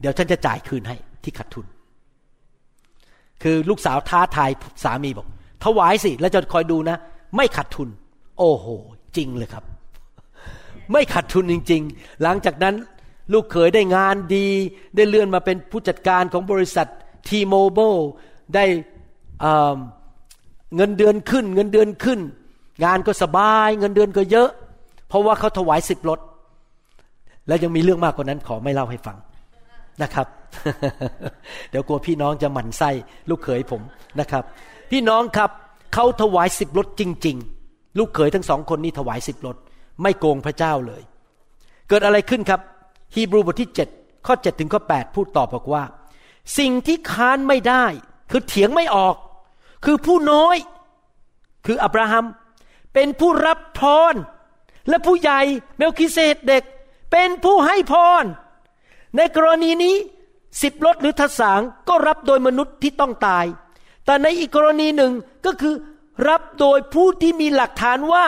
[0.00, 1.66] เดี๋ยวฉันจะจ่ายคืนให้ที่ขาดทุน
[3.42, 4.50] คือลูกสาวท้าทาย
[4.84, 5.26] สามีบอก
[5.64, 6.96] ถวายสิ แล้วจะคอยดูนะ
[7.36, 7.88] ไม่ขาดทุน
[8.38, 8.66] โอ้โห
[9.16, 9.64] จริงเลยครับ
[10.92, 12.74] ไม่ขาดทุนจริง ๆ หลังจากนั้น
[13.32, 14.46] ลูกเขยได้งานดี
[14.96, 16.88] ได้เลื่อนมาเป็นผู้จัดการของบริษัท
[17.28, 17.94] ทีโมบิล
[18.54, 18.64] ได้
[20.76, 22.20] เงินเดือนขึ้น เงินเดือนขึ้น
[22.84, 24.50] งานก็สบาย เงินเดือนก็เยอะ
[25.08, 26.20] เพราะว่าเขาถวายสิบรถ
[27.46, 29.16] แล้วยังมีเรื่องมากกว่านั้นขอไม่เล่าให้ฟัง
[30.02, 30.26] นะครับ
[31.70, 32.90] เดี๋ยวกลัวพี่น้องจะหมั่นไส้
[33.28, 33.82] ลูกเขยผม
[34.20, 34.44] นะครับ
[34.90, 35.50] พี่น้องครับ
[35.94, 37.36] เขาถวายสิบรถจริง
[37.68, 39.56] ๆ ลูกเขยทั้งสองคนนี้ถวายสิบรถ
[40.02, 41.02] ไม่โกงพระเจ้าเลย
[41.88, 42.60] เกิดอะไรขึ้นครับ
[43.14, 45.84] ฮีบรูบทที่ 7 ข้อ 7 ถึงข้อ 8 พูดตอบบอกว่า
[46.58, 47.84] สิ่งที่ค้านไม่ได้
[48.30, 49.16] คือเถียงไม่ออก
[49.84, 50.56] คือผู้น้อย
[51.66, 52.24] คืออับราฮัม
[52.94, 53.80] เป็นผู้รับพ
[54.12, 54.14] ร
[54.88, 55.40] และผู้ใหญ่
[55.76, 56.18] เมลคิเซ
[56.48, 56.64] เด็ก
[57.12, 58.24] เป็นผู้ให้พร
[59.16, 59.94] ในกรณีนี้
[60.62, 63.44] สิบรถหรือทสางก็รับโดยมนุษย์ที่ต้องตาย
[64.04, 65.12] แต่ในอีกกรณีหนึ่ง
[65.46, 65.74] ก็คือ
[66.28, 68.24] รับโดยผู้ที่มีหลักฐานว่า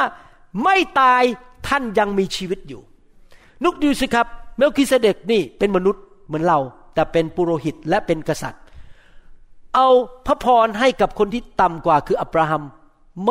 [0.64, 1.22] ไม่ตาย
[1.68, 2.82] ท่านยังมีชีวิตอยู่
[3.64, 4.26] นุกดูสิครับ
[4.56, 6.58] เมลคิเสเดกนี่เป็นมนุษย์เหมือนเรา
[6.94, 8.62] แต่เป็นปุโรหิตและเป็นกษัตริย์
[9.74, 9.88] เอา
[10.26, 12.62] พระพรให้กับคนที่ต่ำกว่าคืออับราฮัม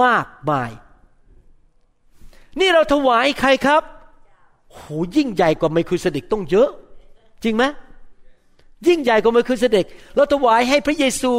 [0.01, 0.71] มากมาย
[2.59, 3.83] นี่เราถวายใครครับ
[4.73, 4.81] โห
[5.15, 6.69] ยิ่งใหญ่กว่าเมลคิเสเดกตั้งเยอะ
[7.43, 7.63] จริงไหม
[8.87, 11.33] ยิ่งใหญ่กว่าเมลคิเสเดกเราถวายให้พระเยซู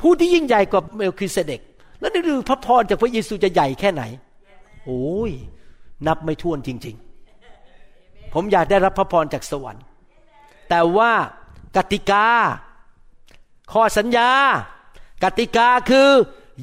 [0.00, 1.60] ผู้ที่ยิ่งใหญ่กว่าเมลคิเสเดก
[2.00, 4.02] แล้วนี่ดูพระพรจากพระเยซูจะใหญ่แค่ไหน
[4.84, 5.32] โอ้ย
[6.06, 6.96] นับไม่ถ้วนจริง
[7.64, 9.84] ๆ ผมอยากได้รับพระพรจากสวรรค์
[10.70, 11.12] แต่ว่า
[11.76, 12.26] กติกา
[13.72, 14.28] ข้อสัญญา
[15.24, 16.08] กติกาคือ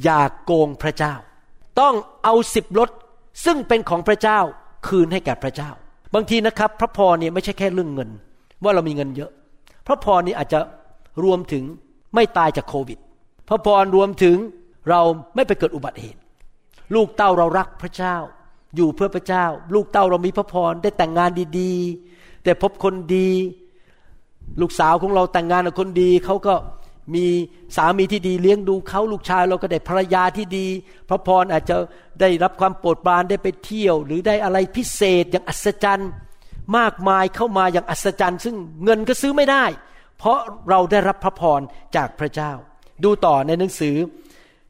[0.03, 1.13] อย่าโกงพระเจ้า
[1.79, 1.93] ต้อง
[2.23, 2.89] เอาสิบรถ
[3.45, 4.39] ซึ่งเป็นของพระเจ้า
[4.87, 5.69] คืนให้แก่พระเจ้า
[6.13, 8.09] บางทีนะครับ พระพรเนี่ยไม่ใช่แค่เรื่องเงิน
[8.63, 9.31] ว่าเรามีเงินเยอะ
[9.87, 10.59] พระพรนี้อาจจะ
[11.23, 11.63] รวมถึง
[12.15, 12.99] ไม่ตายจากโควิด
[13.49, 14.37] พระพรรวมถึง
[14.89, 15.01] เรา
[15.35, 16.19] ไม่ไปเกิดอุบัติเหตุ
[16.95, 18.15] ลูกเต้าเรารักพระเจ้า
[18.75, 23.29] อยู่เพื่อพระเจ้า ลูกเต้าเรามีพระพรได้แต่งงานดีๆ แต่พบคนดี
[24.61, 26.55] ลูกสาวของเราแต่งงานกับคนดีเขาก็
[27.15, 27.25] มี
[27.75, 30.67] สามีที่ดีเลี้ยงดูเขาลูกชายเราก็ได้ภรรยาที่ดี
[31.09, 31.75] พระพรอาจจะ
[32.21, 36.11] ได้รับความโปรดปรานได้ไปเที่ยว หรือได้อะไรพิเศษอย่างอัศจรรย์
[36.77, 39.65] มากมายเข้ามาอย่างอัศจรรย์ ซึ่งเงินก็ซื้อไม่ได้
[40.17, 40.39] เพราะ
[40.69, 41.61] เราได้รับพระพร
[41.95, 42.51] จากพระเจ้า
[43.03, 43.95] ดูต่อในหนังสือ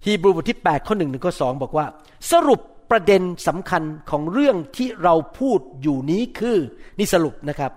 [0.06, 1.86] ฮีบรูบทที่ 8 ข้อหนึ่งถึงข้อสองบอกว่า
[2.32, 2.60] สรุป
[2.92, 6.58] ประเด็นสำคัญของเรื่องที่เราพูดอยู่นี้คือ
[7.00, 7.72] นี่สรุปนะครับ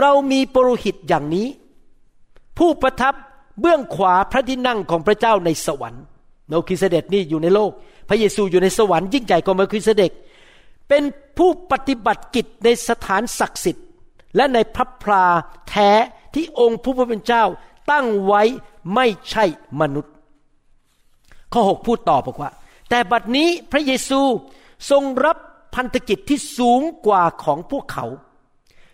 [0.00, 1.46] เรามีปรหิตอย่างนี้
[2.58, 3.14] ผู้ประทับ
[3.60, 6.04] เบื้องขวาพระที่นั่งของพระเจ้าในสวรรค์
[6.48, 7.70] เมลคิเสเดตนี่อยู่ในโลก
[8.08, 10.12] พระเยซูอยู่ในสวรรค์ยิ่งใหญ่กว่าเมคิเสเดต
[10.90, 11.04] เป็น
[11.38, 13.86] ผู้ปฏิบัติกิจในสถานศักดิ์สิทธิ์
[14.36, 15.24] และในพระพรา
[15.68, 15.90] แท้
[16.34, 17.44] ที่องค์ผู้เป็นเจ้า
[17.90, 18.42] ตั้งไว้
[18.94, 19.44] ไม่ใช่
[19.80, 20.12] มนุษย์
[21.52, 22.50] ข้อ 6 พูดต่อบอกว่า
[22.90, 24.20] แต่บัดนี้พระเยซู
[24.90, 25.36] ทรงรับ
[25.74, 28.06] พันธกิจที่สูงกว่าของพวกเขา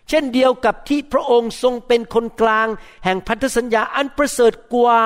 [0.09, 2.67] เช่นเดียวกับที่พระองค์ทรงเป็นคนกลาง
[3.03, 5.01] แห่งพันธสัญญาอันประเสริฐกว่า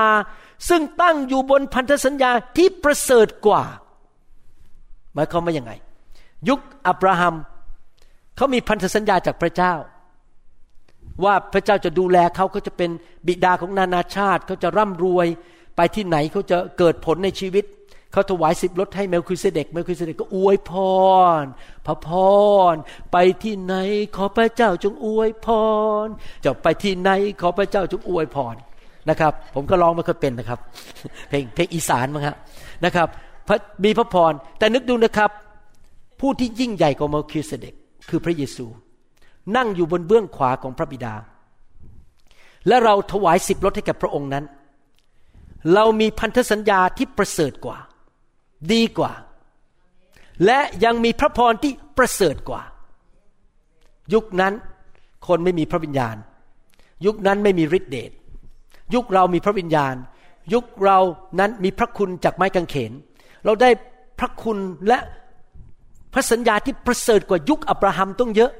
[0.69, 3.63] ซึ่งตั้งอยู่บนพันธสัญญาที่ประเสริฐกว่า
[5.13, 5.73] หมายความว่ายังไง
[6.49, 7.35] ยุคอับราฮัม
[8.35, 9.73] เขามีพันธสัญญาจากพระเจ้า
[11.23, 12.89] ว่าพระเจ้าจะดูแลเขาเขาจะเป็น
[13.27, 15.27] บิดาของนานาชาติเขาจะร่ำรวย
[15.75, 17.65] ไปที่ไหนเขาจะเกิดผลในชีวิต
[18.11, 20.71] เขาถวายสิบรถให้เมลคิเสเดกเมลคิเสเดกก็อวยพ
[21.41, 21.43] ร
[21.85, 22.09] พระพ
[22.73, 22.75] ร
[23.11, 23.75] ไปที่ไหน
[24.15, 25.47] ขอพระเจ้าจงอวยพ
[26.05, 26.07] ร
[26.43, 27.09] จะไปที่ไหน
[27.41, 28.55] ขอพระเจ้าจงอวยพร
[29.09, 30.59] นะครับ ผมก็ร้องไม่เคยเป็นนะครับ
[31.29, 32.35] เพลงเพลงอีสานมั้งครับ
[32.85, 33.07] นะครับ
[33.83, 35.31] มีพระพรแต่นึกดูนะครับ
[36.21, 37.73] ผู้ที่ยิ่งใหญ่กว่าเมลคิเสเดก
[38.09, 38.65] คือพระเยซู
[39.55, 41.13] นั่งอยู่บนเบื้องขวาของพระบิดา
[42.67, 44.45] และเราถวายสิบรถให้กับพระองค์นั้น
[45.73, 47.77] เรามีพันธสัญญาที่ประเสริฐกว่า
[48.73, 49.13] ดีกว่า
[50.45, 52.61] และยังมีพระพรที่ประเสริฐกว่า
[54.13, 54.53] ยุคนั้น
[55.27, 56.15] คนไม่มีพระวิญญาณ
[57.05, 58.11] ยุคนั้นไม่มีฤทธิเดช
[58.93, 59.95] ยุคเรามีพระวิญญาณ
[60.53, 60.99] ยุคเรา
[61.39, 62.91] นั้นมีพระคุณจากไม้กางเขน
[63.45, 63.69] เราได้
[64.19, 64.57] พระคุณ
[64.87, 64.97] และ
[66.13, 68.51] พระสัญญาที่ประเสริฐกว่ายุคอับราฮัมต้องเยอะ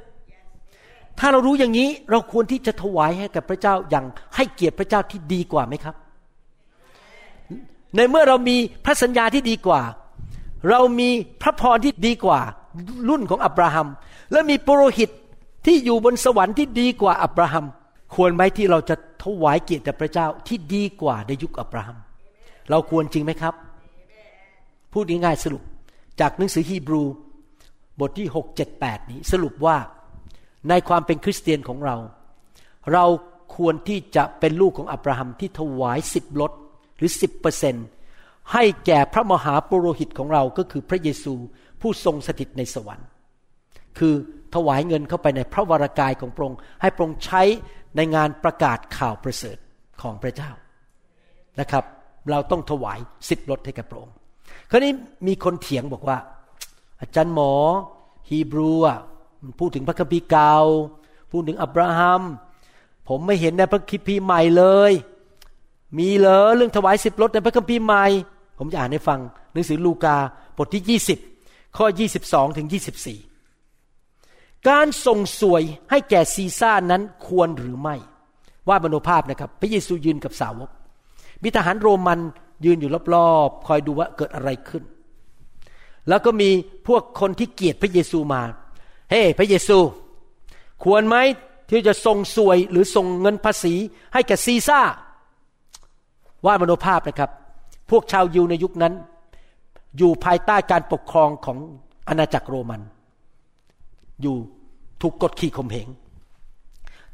[1.19, 5.95] ถ้าเรารู้อย่างนี้เราควรที่จะถวายให้กับพระเจ้าอย่างให้เกียรติพระเจ้าที่ดีกว่าไหมครับ
[7.95, 9.81] ในเมื่อเรามีพระสัญญาที่ดีกว่า
[10.69, 11.09] เรามี
[11.41, 12.39] พระพรที่ดีกว่า
[13.09, 13.87] รุ่นของอับราฮัม
[14.31, 15.09] และมีปุโรหิต
[15.65, 17.65] ที่อยู่บนสวรรค์ที่ดีกว่าอับราฮัม
[18.15, 21.97] ควรไหมที่เราจะถวายเกียรติแด่พระเจ้าที่ดีกว่าในยุคอับราฮัม
[22.69, 23.53] เราควรจริงไหมครับ
[24.93, 25.63] พูดง่ายๆสรุป
[26.19, 27.03] จากหนังสือฮีบรู
[28.01, 29.77] บทที่ 6 7 8 นี้ สรุปว่า
[30.69, 31.95] ในความเป็นคริสเตียนของเรา
[32.93, 33.05] เรา
[33.55, 36.51] ควรที่จะเป็นลูกของอับราฮัมที่ถวายสิบลด
[36.97, 37.75] หรือสิบเปอร์เซน
[38.53, 41.33] ให้แก่พระมหาปุโรหิตของเราก็คือพระเยซู
[41.81, 43.07] ผู้ทรงสถิตในสวรรค์
[43.99, 44.13] คือ
[44.55, 47.41] ถวายเงินเข้าไปในพระวรากายของพระองค์ให้พระองค์ใช้
[47.95, 49.57] ในงานประกาศข่าวประเสริฐ
[50.01, 50.51] ของพระเจ้า
[51.59, 51.83] นะครับ
[52.31, 52.99] เราต้องถวาย
[53.29, 54.15] สิบรถให้กับพระองค์
[54.69, 54.93] คราวนี้
[55.27, 56.17] มีคนเถียงบอกว่า
[57.01, 57.53] อาจารย์หมอ
[58.29, 58.97] ฮีบรูอะ
[59.59, 60.55] พูดถึงพระคัมภีร์เก่า
[61.31, 62.21] พูดถึงอับราฮัม
[63.07, 64.91] ผมไม่เห็นในพระคัมภีร์ใหม่เลย
[65.97, 68.05] มีเหรอเรื่องถวายสิบรถในพระคัมภีร์ใหม่
[68.57, 69.19] ผมจะอ่านให้ฟัง
[69.53, 70.17] หนังสือลูกา
[70.57, 70.99] บทที่
[71.35, 71.85] 20ข้อ
[72.21, 72.67] 22ถึง
[73.67, 77.95] 24การส่งสวยให้แก่ซีซ่านั้นควรหรือไม่
[78.67, 80.69] ว่าบรรภาพนะครับ พระเยซูยืนกับสาวก
[81.43, 82.19] มีทหารโรมัน
[82.65, 84.83] ยืนอยู่รอบๆ คอยดูว่าเกิดอะไรขึ้น
[86.09, 86.49] แล้วก็มี
[86.87, 88.41] พวกคนที่เกลียดพระเยซูมา
[89.09, 89.77] เฮ้ hey, พระเยซู
[90.83, 91.15] ควรไหม
[91.69, 93.73] ที่จะส่งสวยหรือส่งเงินภาษี
[94.13, 94.81] ให้แก่ซีซ่า
[96.45, 97.31] ว่ามโนภาพนะครับ
[97.89, 98.93] พวกชาวยิวในยุคนั้น
[99.97, 101.57] อยู่ภายใต้การปกครองของ
[102.07, 102.81] อาณาจักรโรมัน
[104.21, 104.35] อยู่
[105.01, 105.87] ถูกกดขี่ข่มเหง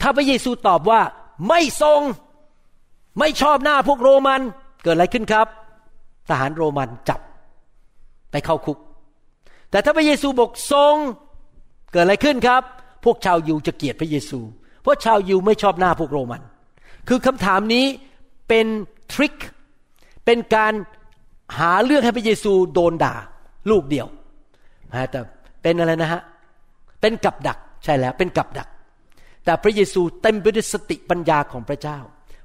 [0.01, 1.01] ถ้าพระเยซูตอบว่า
[1.47, 2.01] ไม่ทรง
[3.19, 4.41] ไม่ชอบหน้าพวกโรมัน
[4.83, 5.47] เกิดอะไรขึ้นครับ
[6.29, 7.19] ทหารโรมันจับ
[8.37, 8.77] ไปเข้าคุก
[9.71, 10.95] แต่ถ้าพระเยซูบอกทรง
[11.91, 12.61] เกิดอะไรขึ้นครับ
[13.05, 14.39] พวกชาวยิวจะเกลียดพระเยซู
[14.81, 16.41] เพราะชาวยิวไม่ชอบหน้าพวกโรมัน
[17.07, 17.85] คือคำถามนี้
[18.47, 18.65] เป็น
[19.13, 19.35] ทริค
[20.25, 20.73] เป็นการ
[21.59, 23.15] หาเรื่องให้พระเยซูโดนด่า
[23.69, 24.07] ลูกเดียว
[24.93, 25.19] นะแต่
[25.61, 26.21] เป็นอะไรนะฮะ
[27.01, 28.69] เป็นกับดักใช่แล้วเป็นกับดัก
[29.45, 31.99] แต่พระเยซูเต็มไปด้วยสติปัญญาของพระเจ้า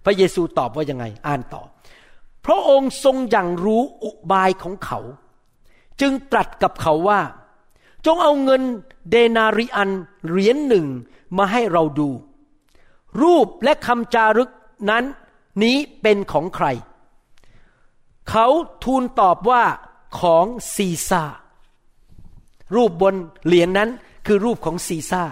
[0.05, 1.63] พระเยซูตอบว่ายังไง อ่านต่อ
[2.47, 5.01] พระองค์ทรงอย่างรู้อุบายของเขา
[6.01, 7.21] จึงตรัสกับเขาว่า
[8.07, 8.63] จงเอาเงิน
[9.11, 9.91] เดนาริอัน
[10.29, 10.87] เหรียญหนึ่ง
[11.39, 12.09] มาให้เราดู
[13.23, 14.51] รูปและคำจารึก
[14.91, 15.05] นั้น
[15.63, 16.67] นี้เป็นของใคร
[18.31, 18.47] เขา
[18.85, 19.63] ทูลตอบว่า
[20.21, 21.23] ของซีซาร์
[22.75, 23.15] รูปบน
[23.47, 23.91] เหรียญนั้น
[24.27, 25.23] คือรูปของซีซาร์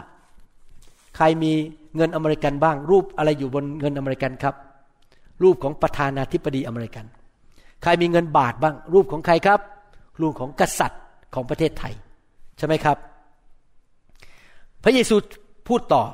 [1.16, 1.52] ใครมี
[1.96, 4.54] เงินอเมริกันบ้าง รูปอะไรอยู่บนเงินอเมริกันครับ
[5.42, 7.04] รูปของประธานาธิบดีอเมริกัน
[7.82, 9.61] ใครมีเงินบาทบ้าง รูปของใครครับ
[10.23, 11.03] รูปของกษัตริย์
[11.35, 11.95] ของประเทศไทย
[12.59, 12.97] ใช่ไหมครับ
[14.83, 15.16] พระเยซู
[15.68, 16.05] พูดต่อ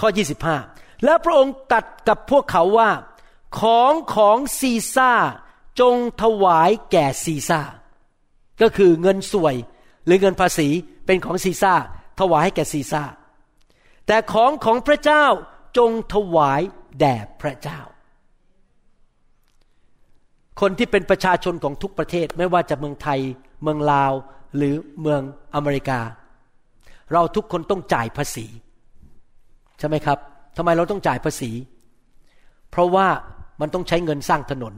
[0.00, 0.08] ข้อ
[0.56, 2.90] 25 แล้วพระองค์ตัดกับพวกเขาว่า
[3.60, 5.12] ของของซีซ่า
[5.80, 7.60] จงถวายแก่ซีซ่า
[8.62, 9.56] ก็คือเงินสวย
[10.04, 10.68] หรือเงินภาษี
[11.06, 11.74] เป็นของซีซ่า
[12.20, 13.02] ถวายให้แก่ซีซ่า
[14.06, 15.24] แต่ของของพระเจ้า
[15.76, 16.60] จงถวาย
[17.00, 17.80] แด่พระเจ้า
[20.60, 23.20] คนที่เป็นประชาชนของทุกประเทศไม่ว่าจะเมืองไทย
[23.62, 24.12] เมืองลาว
[24.56, 25.20] หรือเมือง
[25.54, 26.00] อเมริกา
[27.12, 28.46] เราทุกคนต้องจ่ายภาษี
[29.78, 30.18] ใช่ไหมครับ
[30.56, 31.50] ทำไมเราต้องจ่ายภาษี
[32.70, 33.06] เพราะว่า
[33.60, 34.74] มันต้องใช้เงินสร้างถนน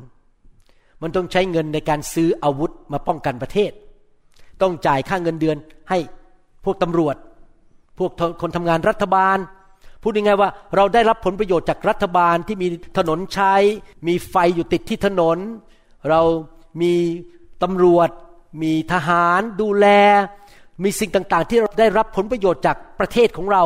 [1.03, 3.73] มันต้องใช้เงินในการซื้ออาวุธมาป้องกันประเทศ
[4.63, 5.57] ต้องจ่ายค่าเงินเดือน
[5.91, 5.99] ให้
[6.65, 7.17] พวกตำรวจ
[7.99, 8.11] พวก
[8.43, 9.39] คนทำงานรัฐบาล
[10.03, 12.69] พูดยังไงว่าเราได้รับผลประโยชน์จากรัฐบาลที่มี
[12.99, 13.55] ถนนใช้
[14.07, 15.39] มีไฟอยู่ติดที่ถนน
[16.11, 16.21] เรา
[16.83, 16.95] มี
[17.63, 18.11] ตำรวจ
[18.63, 19.87] มีทหารดูแล
[20.85, 23.65] มีสิ่งต่างๆ ที่เราได้รับผลประโยชน์จากประเทศของเรา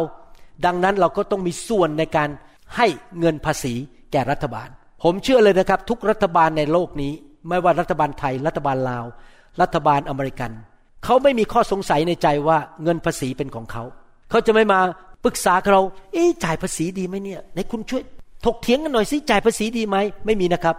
[0.67, 2.29] ดังนั้นเราก็ต้องมีส่วนในการ
[2.77, 2.87] ให้
[3.19, 3.75] เงินภาษี
[4.13, 4.69] แก่รัฐบาล
[5.03, 7.13] ผมเชื่อเลยนะครับ ทุกรัฐบาลในโลกนี้
[7.49, 9.05] ไม่ว่ารัฐบาลไทย รัฐบาลลาว
[9.61, 10.51] รัฐบาลอเมริกัน
[11.05, 13.83] เขาไม่มีข้อสงสัยในใจว่าเงินภาษีเป็นของเขา
[14.31, 14.81] เขาจะไม่มา
[15.25, 18.03] ปรึกษาเรา เอ๊จ่ายภาษีดีไหมเนี่ยในคุณช่วย
[18.45, 19.97] ถกเถียงกันหน่อยสิจ่ายภาษีดีไหม
[20.27, 20.77] ไม่มีนะครับ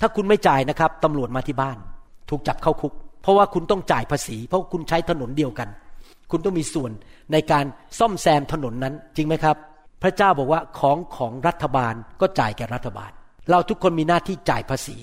[0.00, 1.76] ถ้าคุณไม่จ่ายนะครับตำรวจมาที่บ้าน
[2.30, 2.92] ถูกจับเข้าคุก
[3.22, 5.68] เพราะว่าคุณต้องจ่ายภาษี เพราะคุณใช้ถนนเดียวกัน
[6.30, 6.90] คุณต้องมีส่วน
[7.32, 7.64] ในการ
[7.98, 9.56] ซ่อมแซมถนนนั้นจริงไหมครับ
[10.02, 13.10] พระเจ้าบอกว่าของของรัฐบาลก็จ่ายแก่รัฐบาล
[13.50, 14.96] เราทุกคนมีหน้าที่จ่ายภาษี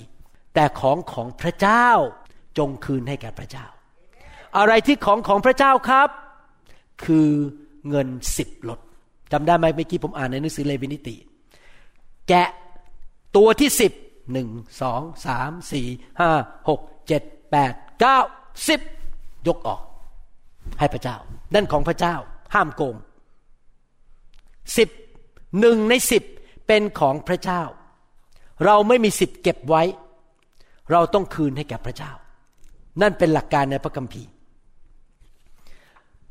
[0.54, 1.88] แต่ของของพระเจ้า
[2.58, 3.66] จงคืนให้แก่พระเจ้า
[4.58, 6.08] อะไรที่ของของพระเจ้าครับ
[7.04, 7.30] คือ
[7.88, 8.80] เงินสิบลด
[9.32, 11.16] จำได้ไหมเมื่อกี้ผมอ่านในหนังสือเลวินิติ
[12.28, 12.48] แกะ
[13.36, 13.92] ตัวที่สิบ
[14.32, 14.48] หนึ่ง
[14.82, 15.86] สองสามสี่
[16.20, 16.30] ห้า
[16.68, 18.18] หกเจ็ดแปดเก้า
[18.68, 18.80] สิบ
[19.46, 19.82] ยกออก
[20.78, 21.16] ให้พระเจ้า
[21.54, 22.14] นั่นของพระเจ้า
[22.54, 22.96] ห้ามโกง
[24.76, 24.88] สิบ
[25.60, 26.24] หนึ่งในสิบ
[26.66, 27.62] เป็นของพระเจ้า
[28.64, 29.82] เราไม่มีสิทธิ์เก็บไว้
[30.90, 32.12] เราต้องคืนให้แก่พระเจ้า
[33.00, 34.28] นั่นเป็นหลักการในพระคัมภีร์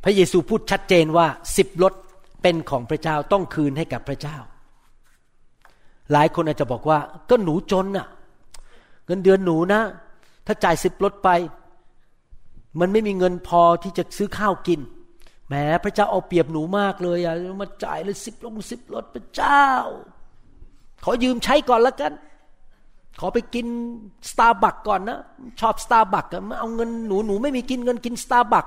[0.04, 1.28] พระเยซูพูดชัดเจนว่า
[1.58, 1.94] สิบรถ
[2.42, 4.38] เป็นของพระเจ้าต้องคืนให้กับพระเจ้า
[6.12, 7.00] หลายคนอาจจะบอกว่า
[7.30, 8.08] ก็หนูจนน่ะ
[9.06, 9.82] เงินเดือนหนูนะ
[10.46, 11.30] ถ้าจ่ายสิบรถไป
[12.80, 14.80] มันไม่มีเงินพอที่จะซื้อข้าวกิน
[15.48, 19.66] แหมพระเจ้าเอาเปรียบหนูมากเลยอะมาจ่ายเลยสิบลงสิบลดพระเจ้า
[21.04, 22.14] ขอยืมใช้ก่อนละกัน
[23.20, 23.68] ขอไปกิน
[24.30, 25.20] สตาร์บัคก่อนนะ
[25.60, 28.66] ชอบสตาร์บัคมาเอาเงินหนูหนูไม่มีกินเงินกินสตาร์บัค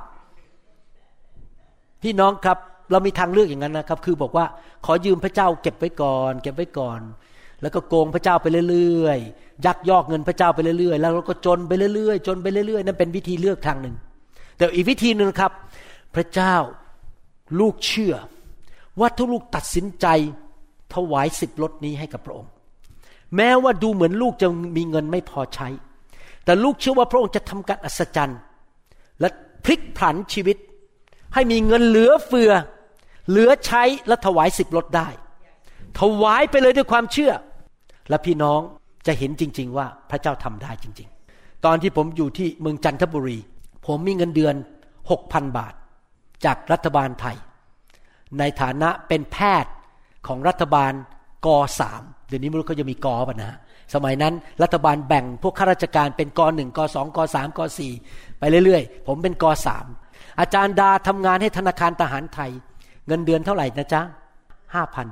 [2.02, 2.58] พี่น้องครับ
[2.90, 4.46] เรามีทางเลือกอย่างนั้นนะครับ คือบอกว่า
[4.84, 7.00] ขอยืมพระเจ้าเก็บไว้ก่อน เก็บไว้ก่อน
[7.62, 13.94] แล้วก็โกงพระเจ้าไปเรื่อยๆยักยอกเงินพระเจ้าไปเรื่อยๆ แล้วเราก็จนไปเรื่อยๆ จนไปเรื่อยๆ นั่นเป็นวิธีเลือกทางหนึ่ง
[14.56, 15.52] แต่อีกวิธีหนึ่งครับ
[16.14, 16.54] พระเจ้า
[17.60, 18.14] ลูกเชื่อ
[19.00, 20.06] ว่าถ้าลูกตัดสินใจ
[20.94, 22.50] ถวายสิบรถนี้ให้กับพระองค์
[23.36, 25.68] แม้ว่าดูเหมือนลูกจะมีเงินไม่พอใช้
[26.44, 28.40] แต่ลูกเชื่อว่าพระองค์จะทำการอัศจรรย์
[29.20, 29.28] และ
[29.64, 30.56] พลิกผันชีวิต
[31.36, 32.52] ให้มีเงินเหลือเฟือ
[33.28, 35.08] เหลือใช้และถวายสิบรถได้
[36.00, 37.32] ถวายไปเลยด้วยความเชื่อ
[38.08, 38.60] และพี่น้อง
[39.06, 43.38] จะเห็นจริง ๆ ว่าพระเจ้าทำได้จริง ๆ ตอนที่ผมอยู่ที่เมืองจันทบุรี
[43.86, 44.54] ผมมีเงินเดือน
[45.10, 45.74] หกพันบาท
[46.44, 47.36] จากรัฐบาลไทย
[48.38, 49.72] ในฐานะเป็นแพทย์
[50.26, 50.92] ของรัฐบาล
[51.46, 51.48] ก
[51.80, 53.58] สามเดี๋ยวนี้ไม่รู้เขาจะมีกอป่ะนะ
[53.94, 57.92] สมัยนั้นรัฐบาลแบ่งพวกข้าราชการเป็นกหนึ่งกสองกสามกสี่
[58.38, 59.86] ไปเรื่อยๆ ผมเป็นกสาม
[60.40, 62.50] อาจารย์ดาทำงานให้ธนาคารทหารไทย
[63.06, 64.02] เงินเดือนเท่าไหร่นะจ๊ะ
[64.74, 65.06] ห้าพัน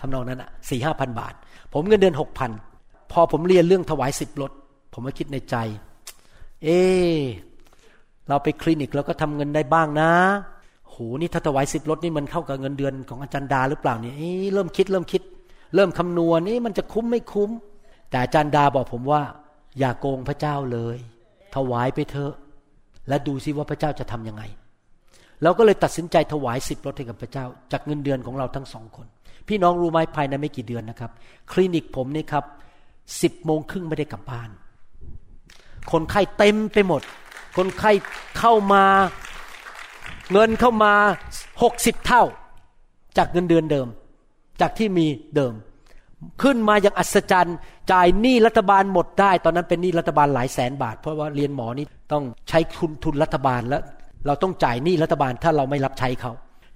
[0.00, 1.34] ทำนองนั้นอะสี่ห้าพันบาท
[1.72, 2.50] ผมเงินเดือนหกพัน
[3.12, 4.52] พอผมเรียนเรื่องถวายสิบรถ
[4.92, 5.56] ผมก็คิดในใจ
[6.64, 6.68] เอ
[8.28, 10.10] เราไปคลินิกเราก็ทำเงินได้บ้างนะ
[10.88, 14.14] โหนี่ถ้าถวายสิบลดนี่มันเข้ากับเงินเดือนของอาจารย์ดาหรือเปล่าเนี่ย
[14.54, 15.22] เริ่มคิดเริ่มคิด
[15.74, 17.50] เริ่มคำนวณนี่มันจะคุ้มไม่คุ้ม
[18.10, 19.22] แต่อาจารย์ดาบอกผมว่า
[19.78, 20.96] อย่าโกงพระเจ้าเลย
[21.54, 22.34] ถวายไปเถอะ
[23.10, 24.42] และดูซิว่าพระเจ้าจะทํำยังไง
[25.42, 29.06] เราก็เลยตัดสินใจถวายสิบลดให้กับพระเจ้า จากเงินเดือนของเราทั้งสองคน
[29.48, 31.10] พี่น้องรู้ไหมภายในไม่กี่เดือนนะครับ
[31.52, 32.44] คลินิกผมนี่ครับ
[33.22, 34.50] สิบโมงครึ่งไม่ได้กลับบ้าน
[35.92, 37.02] คนไข้เต็มไปหมด
[37.56, 37.92] คนไข้
[38.38, 38.84] เข้ามา
[40.32, 40.94] เงินเข้ามา
[41.62, 42.24] หกสิบเท่า
[43.16, 43.86] จากเงินเดือนเดิม
[44.60, 45.06] จากที่มี
[45.36, 45.54] เดิม
[46.42, 47.56] ขึ้นมาอย่างอัศจรรย์
[47.92, 53.82] จ่ายหนี้รัฐบาลหมดได้ ตอนนั้นเป็นหนี้รัฐบาลหลายแสนบาท เพราะว่าเรียนหมอนี่ต้องใช้ทุนทุนรัฐบาลแล้ว
[54.26, 56.32] เราต้องจ่ายหนี้รัฐบาลถ้าเราไม่รับใช้เขา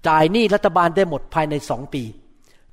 [0.08, 2.02] จ่ายหนี้รัฐบาลได้หมดภายในสองปี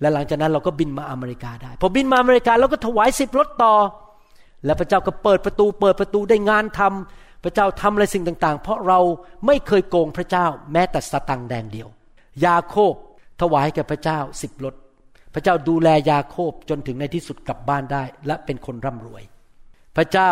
[0.02, 3.74] และหลังจากนั้นเราก็บินมาอเมริกาได้พอบินมาอเมริกาเราก็ถวายสิบรถต่อ
[4.66, 9.00] แล้วพระเจ้าก็เปิดประตู เปิดประตูได้งานทำพระเจ้าทำอะไรสิ่งต่าง ๆ เพราะเรา
[9.46, 11.88] ไม่เคยโกงพระเจ้า แม้แต่สตังแดงเดียว
[12.46, 12.94] ยาโคบ
[13.42, 14.76] ถวายแก่พระเจ้าสิบรถ
[15.34, 19.24] พระเจ้าดูแลยาโคบจนถึงในที่สุดกลับบ้านได้ และเป็นคนร่ำรวย
[19.96, 20.32] พระเจ้า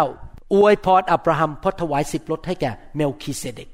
[0.54, 3.70] อวยพรอับราฮัมเพราะถวายสิบรถให้แก่เมลคีเซเดก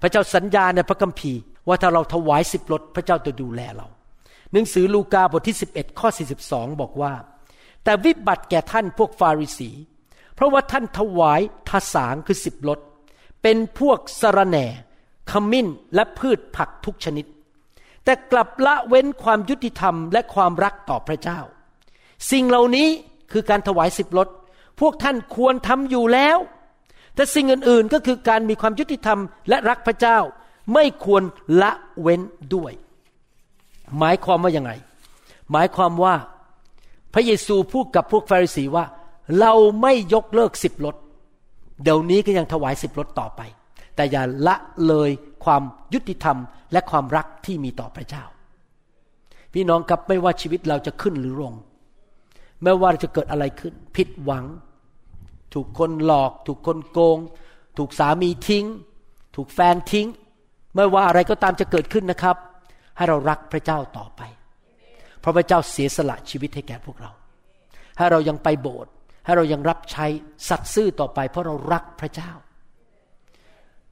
[0.00, 3.86] พระเจ้าสัญญาในพระคัมภีร์ ว่าถ้าเราถวายสิบรถพระเจ้าจะดูแลเรา
[4.52, 6.08] หนังสือลูกาบทที่ 11 ข้อ
[6.44, 7.12] 42 บอกว่า
[7.84, 9.70] แต่วิบัติแก่ท่านพวกฟาริสี
[10.34, 12.80] เพราะว่าท่านถวายทาสางคือสิบรถ
[13.42, 14.66] เป็นพวกสรแหน่
[15.30, 17.26] ขมิ้นและพืชผักทุกชนิด
[18.04, 21.40] แต่กลับละเว้นความยุติธรรมและความรักต่อพระเจ้า
[22.30, 22.88] สิ่งเหล่านี้
[23.32, 24.28] คือการถวายสิบรถ
[24.80, 26.38] พวกท่านควรทำอยู่แล้ว
[27.14, 30.18] แต่สิ่งอื่นๆก็คือการมีความยุติธรรมและรักพระเจ้า
[30.74, 31.22] ไม่ควร
[31.62, 32.20] ละเว้น
[32.54, 32.72] ด้วย
[33.98, 34.72] หมายความว่ายังไง
[35.52, 36.14] หมายความว่า
[37.14, 38.84] พระเยซูพูดกับพวกฟาริสีว่า
[39.40, 39.52] เรา
[39.82, 40.96] ไม่ยกเลิกสิบรถ
[41.82, 43.40] เดี๋ยวนี้ก็ยังถวายสิบรถต่อไป
[43.96, 44.56] แต่อย่าละ
[44.88, 45.10] เลย
[45.44, 45.62] ความ
[45.94, 46.38] ยุติธรรม
[46.74, 48.24] และความรักที่มีต่อพระเจ้า
[49.52, 51.54] พี่น้องครับไม่ว่าชีวิตเราจะขึ้นหรือลง
[52.62, 54.44] ไม่ว่าจะเกิดอะไรขึ้น ผิดหวัง
[55.54, 57.18] ถูกคนหลอก ถูกคนโกง
[57.78, 58.66] ถูกสามีทิ้ง
[59.36, 60.08] ถูกแฟนทิ้ง
[60.74, 62.36] ไม่ว่าอะไรก็ตามจะเกิดขึ้นนะครับ
[62.96, 64.22] ให้เรารักพระเจ้าต่อไป
[65.20, 67.10] เพราะพระเจ้าเสียสละชีวิตให้แก่พวกเรา
[67.98, 68.92] ให้เรายังไปโบสถ์
[69.24, 70.06] ให้เรายังรับใช้
[70.48, 72.30] สัตย์ซื่อต่อไป เพราะเรารักพระเจ้า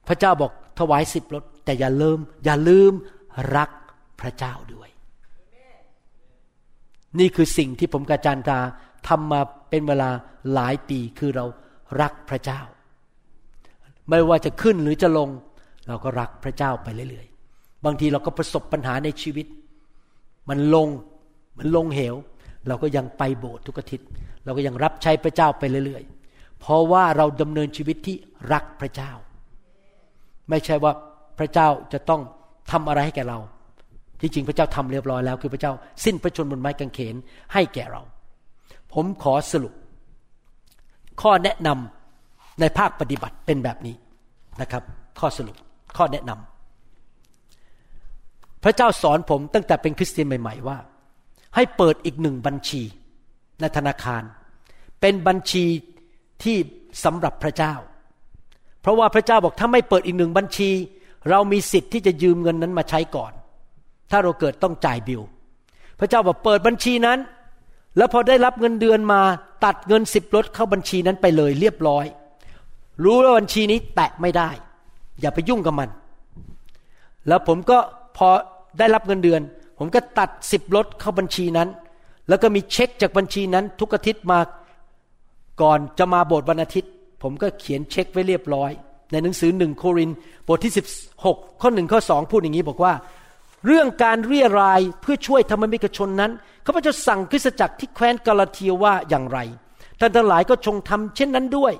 [0.07, 2.93] พระเจ้าบอกถวายสิบรถ แต่อย่าลืม อย่าลืม
[3.55, 3.69] รัก
[4.21, 4.89] พระเจ้าด้วย
[7.19, 8.59] นี่คือสิ่งที่ผมกับอาจารตา
[9.07, 10.09] ทำมาเป็นเวลา
[10.53, 11.45] หลายปีคือเรา
[12.01, 12.61] รักพระเจ้า
[14.09, 15.29] ไม่ว่าจะขึ้นหรือจะลง
[15.87, 19.47] เราก็รักพระเจ้าไปเรื่อยๆ บางทีเราก็ประสบปัญหาในชีวิต
[20.49, 20.87] มันลง
[21.57, 22.15] มันลงเหว
[22.67, 24.07] เราก็ยังไปโบสถ์ทุกอาทิตย์
[24.43, 28.15] เราก็ยังรับใช้พระเจ้าไปเรื่อยๆ เพราะว่าเราดำเนินชีวิตที่
[28.53, 29.11] รักพระเจ้า
[30.49, 30.93] ไม่ใช่ว่า
[31.39, 32.21] พระเจ้าจะต้อง
[32.71, 33.39] ทำอะไรให้แก่เรา
[34.21, 35.73] ที่จริงพระเจ้าทำเรียบร้อยแล้ว คือพระเจ้า
[36.05, 37.15] สิ้นพระชนม์บนไม้กางเขน
[37.53, 38.01] ให้แก่เรา
[38.93, 39.73] ผมขอสรุป
[41.21, 43.95] ข้อแนะนำในภาคปฏิบัติเป็นแบบนี้
[44.61, 44.83] นะครับ
[45.19, 45.55] ข้อสรุป
[45.97, 50.77] ข้อแนะนำพระเจ้าสอนผมตั้งแต่เป็นคริสเตียนใหม่ ๆ ว่า
[51.55, 52.81] ให้เปิดอีกหนึ่งบัญชี
[53.61, 54.23] ในธนาคาร
[55.01, 55.65] เป็นบัญชี
[56.43, 56.57] ที่
[57.03, 57.73] สำหรับพระเจ้า
[58.81, 60.69] เพราะว่าพระเจ้าบอกถ้าไม่เปิดอีกหนึ่งบัญชี
[61.29, 63.31] เรามีสิทธิ์ที่จะยืมเงินนั้นมาใช้ก่อน
[64.11, 65.21] ถ้าเราเกิดต้องจ่ายบิล
[65.99, 67.19] พระเจ้าบอกเปิดบัญชีนั้น
[67.97, 69.21] แล้วพอได้รับเงินเดือนมา
[69.65, 72.05] ตัดเงินสิบลดเข้าบัญชีนั้นไปเลยเรียบร้อย
[73.03, 74.49] รู้ว่าบัญชีนี้แตะไม่ได้
[75.21, 75.89] อย่าไปยุ่งกับมัน
[77.27, 77.77] แล้วผมก็
[78.17, 78.29] พอ
[78.79, 79.41] ได้รับเงินเดือน
[79.79, 81.69] ผมก็ตัดสิบลดเข้าบัญชีนั้น
[82.29, 84.39] แล้วก็มีเช็คจากบัญชีนั้นทุกอาทิตย์มา
[85.61, 88.71] ก่อนจะมาโบสถ์วันอาทิตย์ ผมก็เขียนเช็คไว้เรียบร้อย
[89.11, 90.09] ในหนังสือหนึ่งโคริน
[90.47, 90.73] บทที่
[91.17, 92.93] 16 ข้อหนึ่งข้อสองพูดอย่างนี้บอกว่า
[93.65, 96.31] เรื่องการเรียรายเพื่อช่วยธรรมิกชนนั้น
[96.65, 99.39] ข้าพเจ้าสั่งคริสตจักรที่แคว้นกาลาเทียว่าอย่างไร
[99.99, 101.73] ท่านทั้งหลายก็ชงทำเช่นนั้นด้วย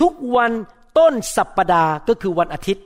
[0.00, 0.52] ทุกวัน
[0.98, 2.84] ต้นสัปปดาห์ก็คือวันอาทิตย์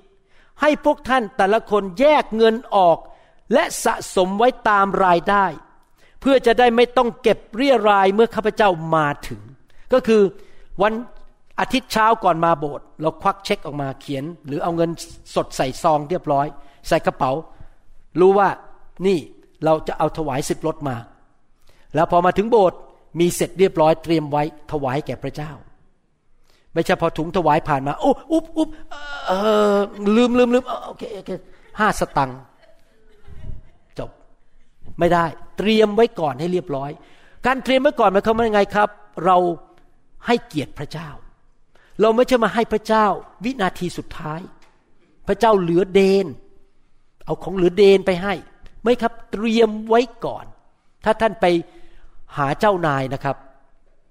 [0.60, 2.98] ให้พวกท่านแต่ละคนแยกเงินออก
[3.52, 5.46] และสะสมไว้ตามรายได้
[6.20, 9.40] เพื่อจะได้ไม่ต้องเก็บเรียรายเมื่อข้าพเจ้ามาถึง
[9.92, 10.22] ก็คือ
[10.82, 10.92] วัน
[11.60, 14.90] อาทิตย์เช้าก่อนมาโบสถ์เราควักเช็คออกมาเขียน หรือเอาเงิน
[15.34, 16.46] สดใส่ซองเรียบร้อย
[16.88, 17.32] ใส่กระเป๋า
[18.20, 18.48] รู้ว่า
[19.06, 19.18] นี่
[19.64, 20.96] เราจะเอาถวายสิบรถมา
[21.94, 22.78] แล้วพอมาถึงโบสถ์
[23.20, 24.42] มีเสร็จเรียบร้อยเตรียมไว้
[24.72, 25.50] ถวายแก่พระเจ้า
[26.74, 28.68] ไม่ใช่พอถุงถวายผ่านมาโอ้อุ๊บอุ๊บ
[29.26, 29.32] เอ
[29.74, 29.76] อ
[30.16, 31.30] ลืมลืมลืมโอเคโอเค
[31.80, 32.38] ห้าสตังค์
[33.98, 34.10] จบ
[34.98, 35.24] ไม่ได้
[35.58, 36.90] เตรียมไว้ก่อนให้เรียบร้อย
[37.46, 38.88] การเตรียมไว้ก่อนหมายความว่ายังไงครับ
[39.24, 39.36] เรา
[40.26, 41.08] ให้เกียรติพระเจ้า
[42.00, 43.06] เราไม่ใช่มาให้พระเจ้า
[43.44, 44.40] วินาทีสุดท้าย
[45.28, 46.26] พระเจ้าเหลือเดน
[47.24, 48.34] เอาของเหลือเดนไปให้
[48.82, 50.44] ไม่ครับเตรียมไว้ก่อน
[51.04, 51.46] ถ้าท่านไป
[52.36, 53.36] หาเจ้านายนะครับ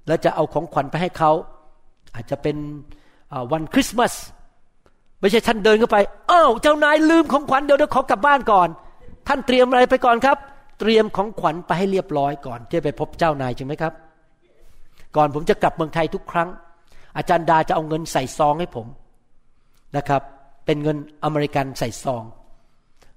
[0.08, 1.32] แล้วจะเอาของขวัญไปให้เขา
[2.16, 2.58] อาจจะเป็น
[3.52, 4.14] วันคริสต์มาส
[5.20, 5.98] ไม่ใช่ท่านเดินเข้าไป
[6.32, 8.70] อ้าวเจ้านายลืมของขวัญเดี๋ยวเดี๋ยวขอกลับบ้านก่อน
[9.28, 10.38] ท่านเตรียมอะไรไปก่อนครับ
[10.80, 13.94] เตรียมของขวัญไปให้เรียบร้อยก่อนที่ไปพบเจ้านายใช่ไหมครับ
[15.16, 16.50] ก่อนผมจะกลับเมืองไทยทุกครั้ง
[17.18, 18.88] อาจารย์ดาจะเอาเงินใส่ซองให้ผม
[19.98, 20.22] นะครับ
[20.66, 22.24] เป็นเงินอเมริกันใส่ซอง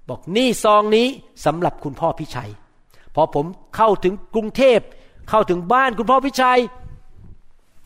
[0.09, 1.07] บอกนี่ซองนี้
[1.45, 2.51] สำหรับคุณพ่อพิชัย
[3.15, 4.79] พอผมเข้าถึงกรุงเทพ
[5.29, 6.59] เข้าถึงบ้านคุณพ่อพิชัย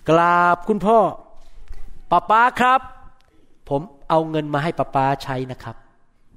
[0.10, 1.00] กราบคุณพ่อ
[2.12, 2.82] ป้าป้าครับ
[3.70, 5.76] ผมเอาเงินมาให้ป้าป้าใช้นะครับ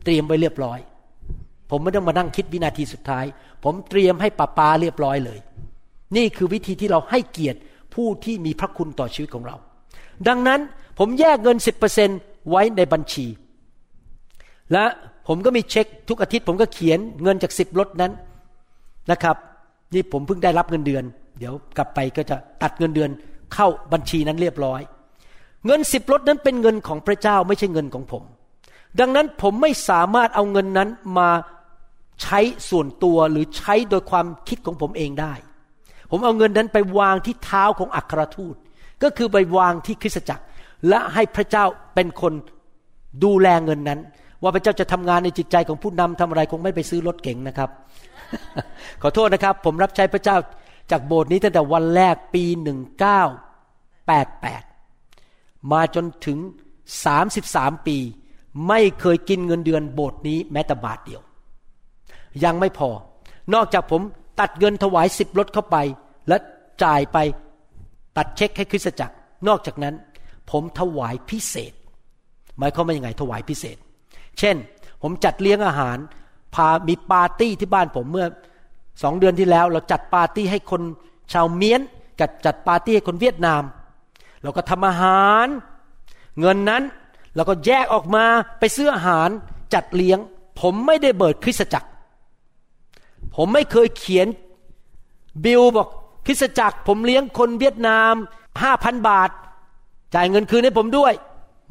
[0.05, 0.79] เตรียมไว้เรียบร้อย
[1.71, 3.25] ผมไม่ต้องมานั่งคิดวินาทีสุดท้าย
[3.65, 5.39] ผมเตรียมให้ป้าป้าเรียบร้อยเลย
[6.17, 7.59] นี่คือวิธีที่เราให้เกียรติ
[7.95, 9.57] ผู้ที่มีพระคุณต่อชีวิตของเรา
[10.29, 10.61] ดังนั้น
[10.99, 12.09] ผมแยกเงินสิบเปอร์เซน
[12.51, 13.27] ไว้ในบัญชี
[14.73, 14.85] และ
[15.29, 18.13] ผมก็มีเช็คทุกอาทิตย์ผมก็เขียนเงินจากสิบลดนั้น
[19.11, 19.37] นะครับ
[19.95, 21.05] นี่ผมเพิ่งได้รับเงินเดือน
[21.39, 23.11] เดี๋ยวกลับไปก็จะตัดเงินเดือน
[23.55, 24.81] เข้าบัญชีนั้นเรียบร้อย
[25.67, 28.23] เงินสิบลดนั้นเป็นเงินของพระเจ้าไม่ใช่เงินของผม
[29.01, 30.89] ดังนั้นผมไม่สามารถเอาเงินนั้น
[31.19, 31.31] มา
[32.23, 35.33] ใช้ส่วนตัวหรือใช้โดยความคิดของผมเองได้
[36.11, 38.57] ผมเอาเงินนั้นไปวางที่เท้าของอัครทูต
[39.03, 40.45] ก็คือไปวางที่คริสตจักร
[40.89, 42.33] และให้พระเจ้าเป็นคน
[43.25, 44.01] ดูแลเงินนั้น
[44.43, 47.71] ว่าพระเจ้าจะทำงานในจิตใจของผู้นำทำอะไรคงไม่ไปซื้อรถเก๋งนะครับ
[49.03, 50.37] ขอโทษนะครับ ผมรับใช้พระเจ้า
[50.91, 53.23] จากโบสถ์นี้ตั้งแต่วันแรกปีหนึ่งเก้า
[54.87, 56.39] 88 มาจนถึง
[57.13, 57.97] 33 ปี
[58.69, 61.21] ไม่เคยกินเงินเดือนโบสถ์นี้แม้แต่บาทเดียว
[62.45, 62.91] ยังไม่พอ
[63.55, 64.03] นอกจากผม
[64.41, 65.77] ตัดเงินถวายสิบรถเข้าไป
[66.29, 66.37] และ
[66.83, 67.19] จ่ายไป
[68.17, 69.15] ตัดเช็คให้คริสตจักร
[69.49, 69.95] นอกจากนั้น
[70.51, 71.73] ผมถวายพิเศษ
[72.59, 73.77] หมายความว่ายังไงถวายพิเศษ
[74.39, 74.57] เช่น
[75.03, 75.99] ผมจัดเลี้ยงอาหาร
[76.55, 78.27] พามีปาร์ตี้ที่บ้านผมเมื่อ
[79.03, 80.83] สองเดือนที่แล้ว เราจัดปาร์ตี้ให้คน
[81.33, 81.81] ชาวเมียน
[82.21, 83.63] จัดจัดปาร์ตี้ให้คนเวียดนาม
[84.43, 85.47] เราก็ทำอาหาร
[86.41, 86.83] เงินนั้น
[87.35, 88.25] เราก็แยกออกมา
[88.59, 89.29] ไปซื้ออาหาร
[89.75, 90.19] จัดเลี้ยง
[90.61, 91.89] ผมไม่ได้เบิกคริสตจักร
[93.37, 94.27] ผมไม่เคยเขียน
[95.45, 95.89] บิลบอก
[96.27, 98.15] คริสตจักรผมเลี้ยงคนเวียดนาม
[98.63, 99.31] ห้าพันบาท
[100.15, 101.13] จ่ายเงินคืนให้ผมด้วย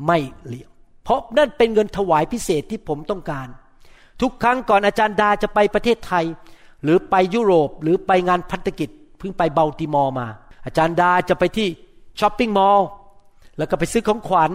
[0.06, 0.70] ไม่เลี้ยง
[1.04, 3.48] เพราะนั่นเป็นเงินถวายพิเศษที่ผมต้องการ
[4.22, 6.26] ทุกครั้งก่อนอาจารย์ดาจะไปประเทศไทย
[6.84, 10.28] หรือไปยุโรปหรือไปงานพันธกิจเพิ่งไปเบลติมอร์มา
[10.66, 11.68] อาจารย์ดาจะไปที่
[12.20, 12.88] ช้อปปิ้งมอลล์
[13.58, 14.52] แล้วก็ไปซื้อของขวัญ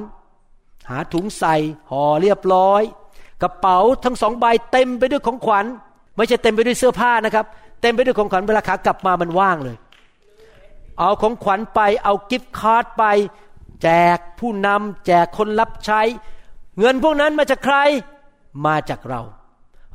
[0.91, 1.55] หาถุงใส่
[1.91, 2.83] ห่อเรียบร้อย
[3.43, 5.67] กระเป๋าทั้งสองใบเต็มไปด้วยของขวัญ
[6.17, 7.47] ไม่ใช่เต็มไปด้วยเสื้อผ้านะครับ
[7.81, 9.77] เต็มไปด้วยของขวัญเวลาขากลับมามันว่างเลย
[10.99, 13.05] เอาของขวัญไปเอากิฟต์การ์ดไป
[13.83, 16.01] แจกผู้นำแจกคนรับใช้
[16.79, 17.77] เงินพวกนั้นมาจากใคร
[18.67, 19.23] มาจากเรา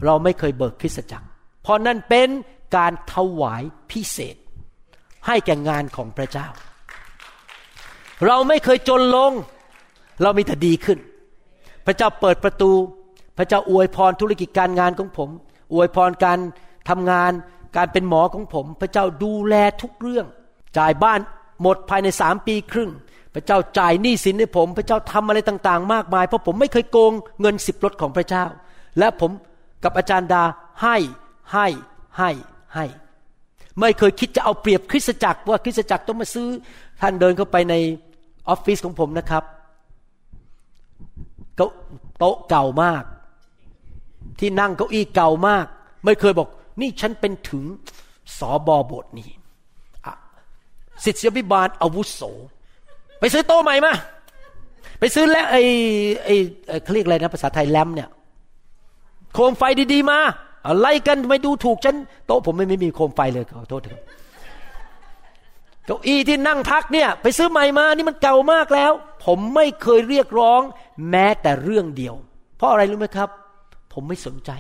[0.06, 1.28] เราไม่เคยเบิกคริสตจักร
[1.64, 2.30] เพราะนั่นเป็น
[2.76, 4.36] การถวายพิเศษ
[5.28, 6.48] ให้แก่งานของพระเจ้า
[8.26, 9.32] เราไม่เคยจนลง
[10.22, 11.00] เรามีแต่ดีขึ้น
[11.86, 12.72] พระเจ้าเปิดประตู
[13.38, 15.30] พระเจ้าอวยพรธุรกิจการงานของผม
[15.74, 16.40] อวยพรการ
[16.90, 17.32] ทำงาน
[17.78, 20.26] การเป็นหมอของผม พระเจ้าดูแลทุกเรื่อง
[20.78, 21.20] จ่ายบ้าน
[21.62, 22.92] หมดภายในสามปีครึ่ง
[23.34, 28.46] พระเจ้าจ่ายหนี้สินให้ผม พระเจ้าทำอะไรต่างๆ มากมาย เพราะผมไม่เคยโกงเงินสิบรถของพระเจ้า
[29.00, 29.32] และผม
[29.84, 30.44] กับอาจารย์ดา
[30.82, 30.98] ให้
[31.54, 31.68] ให้
[32.18, 32.30] ให้
[32.76, 32.86] ให้
[33.80, 36.48] ไม่เคยคิดจะเอาเปรียบคริสตจักรว่าคริสตจักรต้องมาซื้อ
[37.02, 37.76] ท่านเดินเข้าไปใน
[38.50, 39.44] ออฟฟิศของผมนะครับ
[41.56, 43.04] โต๊ะเก่ามาก
[44.40, 45.66] ที่นั่งเก้าอี้เก่ามาก
[46.06, 46.48] ไม่เคยบอก
[46.82, 47.66] นี่ฉันเป็นถึง
[48.38, 49.30] สอบอบทนี้
[51.04, 52.22] สิทธิพิบาลอาวุโส
[53.20, 53.94] ไปซื้อโต๊ะใหม่มา
[55.00, 55.62] ไปซื้อแล้วไอ้
[56.26, 56.36] ไอ้
[56.84, 58.10] เขาเรียกอะไรนะภาษาไทยแลมเนี่ย
[59.34, 59.64] โคมไฟ
[59.94, 60.20] ดีๆมา
[60.68, 61.96] อะไรกันไม่ดูถูกฉัน
[62.28, 64.02] โต๊ะผมไม่ไม่มีโคมไฟเลยขอโทษครับ
[65.86, 68.92] เก้าอี้ที่นั่งพักเนี่ย ไปซื้อใหม่มานี่มันเก่ามากแล้ว
[69.26, 70.62] ผมไม่เคยเรียกร้อง
[71.10, 72.16] แม้แต่เรื่องเดียว
[72.58, 73.30] เพราะอะไรรู้ไหมครับ
[73.94, 74.52] ผมไม่สนใจ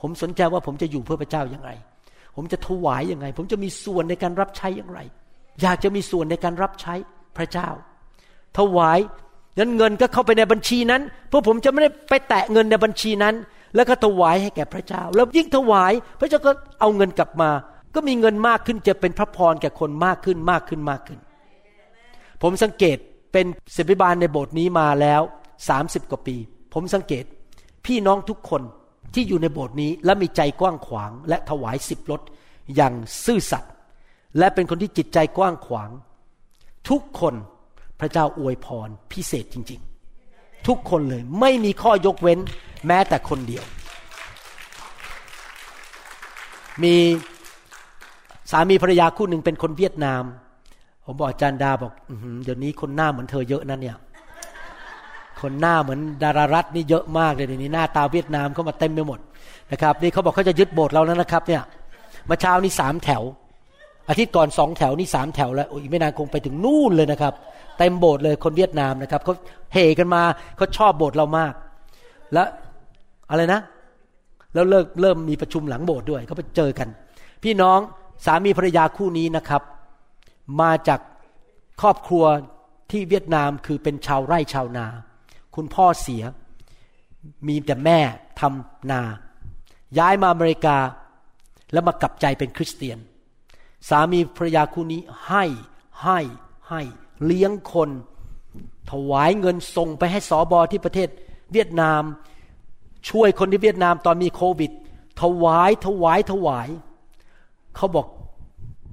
[0.00, 1.70] ผมสนใจว่าผมจะอยู่เพื่อพระเจ้าอย่างไร
[2.36, 5.00] ผมจะถวายยังไงผมจะมีส่วนในการรับใช้อย่างไร
[5.62, 6.94] อยากจะมีส่วนในการรับใช้
[7.36, 7.68] พระเจ้า
[8.58, 8.98] ถวาย
[9.58, 13.34] นั้นเงินก็เข้าไปในบัญชีนั้น เพื่อผมจะไม่ได้ไปแตะเงินในบัญชีนั้น
[13.74, 17.50] แล้วก็ถวายให้แก่พระเจ้า แล้วยิ่งถวาย พระเจ้าก็เอาเงินกลับมา
[17.94, 21.18] ก็มีเงินมากขึ้นจะเป็นพระพรแก่คนมากขึ้นมากขึ้นมากขึ้น
[22.42, 22.96] ผมสังเกต
[23.32, 23.46] เป็น
[23.76, 25.22] ศิบิบาลในโบสถ์นี้มาแล้ว
[25.68, 26.36] สามสิบกว่าปี
[26.74, 27.24] ผมสังเกต
[27.86, 28.62] พี่น้องทุกคน
[29.14, 32.20] ที่อยู่ในโบสถ์นี้และมีใจกว้างขวาง และถวายสิบรถ
[32.76, 33.72] อย่างซื่อสัตย์
[34.38, 35.90] และเป็นคนที่จิตใจกว้างขวาง
[36.88, 37.34] ทุกคน
[38.00, 39.80] พระเจ้าอวยพรพิเศษจริง
[40.22, 42.38] ๆ ทุกคนเลยไม่มีข้อยกเว้น
[42.86, 43.64] แม้แต่คนเดียว
[46.82, 46.94] มี
[48.50, 50.22] สามีภรรยาคู่หนึ่งเป็นคนเวียดนาม
[51.04, 51.92] ผมบอกอาจารย์ดาบอก
[52.44, 53.96] เดี๋ยวนี้คนหน้าเหมือนเธอเยอะนั่นเนี่ย
[55.40, 59.18] คนหน้าเหมือนดารารัตนี่เยอะมากเลยเดี๋ยวนี้หน้าตาเวียดนามเข้ามาเต็มไปหมด
[59.72, 61.62] นะครับนี่เขาบอกเขาจะยึดโบสถ์เราแล้วนะครับ เนี่ย
[62.28, 63.22] มาเช้านี้สามแถว
[64.08, 67.32] อาทิตย์ก่อนสองแถวนี่สามแถวแล้วอีกไม่นานคงไปถึงนู่นเลยนะครับ
[67.78, 69.34] เต็มโบสถ์เลยคนเวียดนามนะครับเขา
[69.72, 70.22] เฮกันมา
[70.56, 71.52] เขาชอบโบสถ์เรามาก
[72.32, 72.48] แล้ว
[73.30, 73.60] อะไรนะ
[74.54, 76.88] แล้วเลิกเริ่มมีประชุมหลังโบสถ์ด้วยเขาไปเจอกัน
[77.42, 77.78] พี่น้อง
[78.26, 79.62] สามีภรรยาคู่นี้นะครับ
[80.60, 81.00] มาจาก
[81.80, 82.24] ครอบครัว
[82.90, 84.86] ที่เวียดนามคือเป็นชาวไร่ชาวนา
[85.56, 86.22] คุณพ่อเสีย
[87.48, 87.98] มีแต่แม่
[88.40, 89.02] ทำนา
[89.98, 90.76] ย้ายมาอเมริกา
[91.72, 92.98] แล้วมากลับใจเป็นคริสเตียน
[93.88, 95.44] สามีภรรยาคู่นี้ให้
[96.04, 96.20] ให้
[96.68, 96.80] ให้
[97.24, 97.90] เลี้ยงคน
[98.90, 101.08] ถวายเงินส่งไปให้สอบอที่ประเทศ
[101.52, 102.02] เวียดนาม
[103.10, 104.72] ช่วยคนที่เวียดนามตอนมีโควิด
[105.22, 106.68] ถวายถวายถวาย
[107.76, 108.06] เขาบอก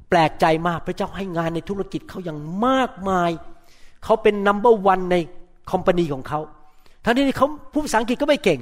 [0.09, 3.31] แปลกใจมากพระเจ้าให้งานในธุรกิจเขาอย่างมากมาย
[4.03, 5.15] เขาเป็นนัมเบอร์วันใน
[5.71, 6.39] คอมพานีของเขา
[7.05, 8.59] ทั้งที่เขาผู้ภาษาอังกฤษก็ไม่เก่ง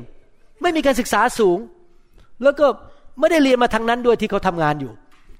[0.61, 1.59] ไม่มีการศึกษาสูง
[2.43, 2.65] แล้วก็
[3.19, 4.91] ไม่ได้เรียนมาทางนั้นด้วยที่เขาทำงานอยู่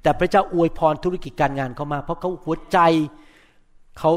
[0.04, 2.78] แต่พระเจ้าอวยพรธุรกิจการงานเขามา เพราะเขาหัวใจ
[4.00, 4.12] เขา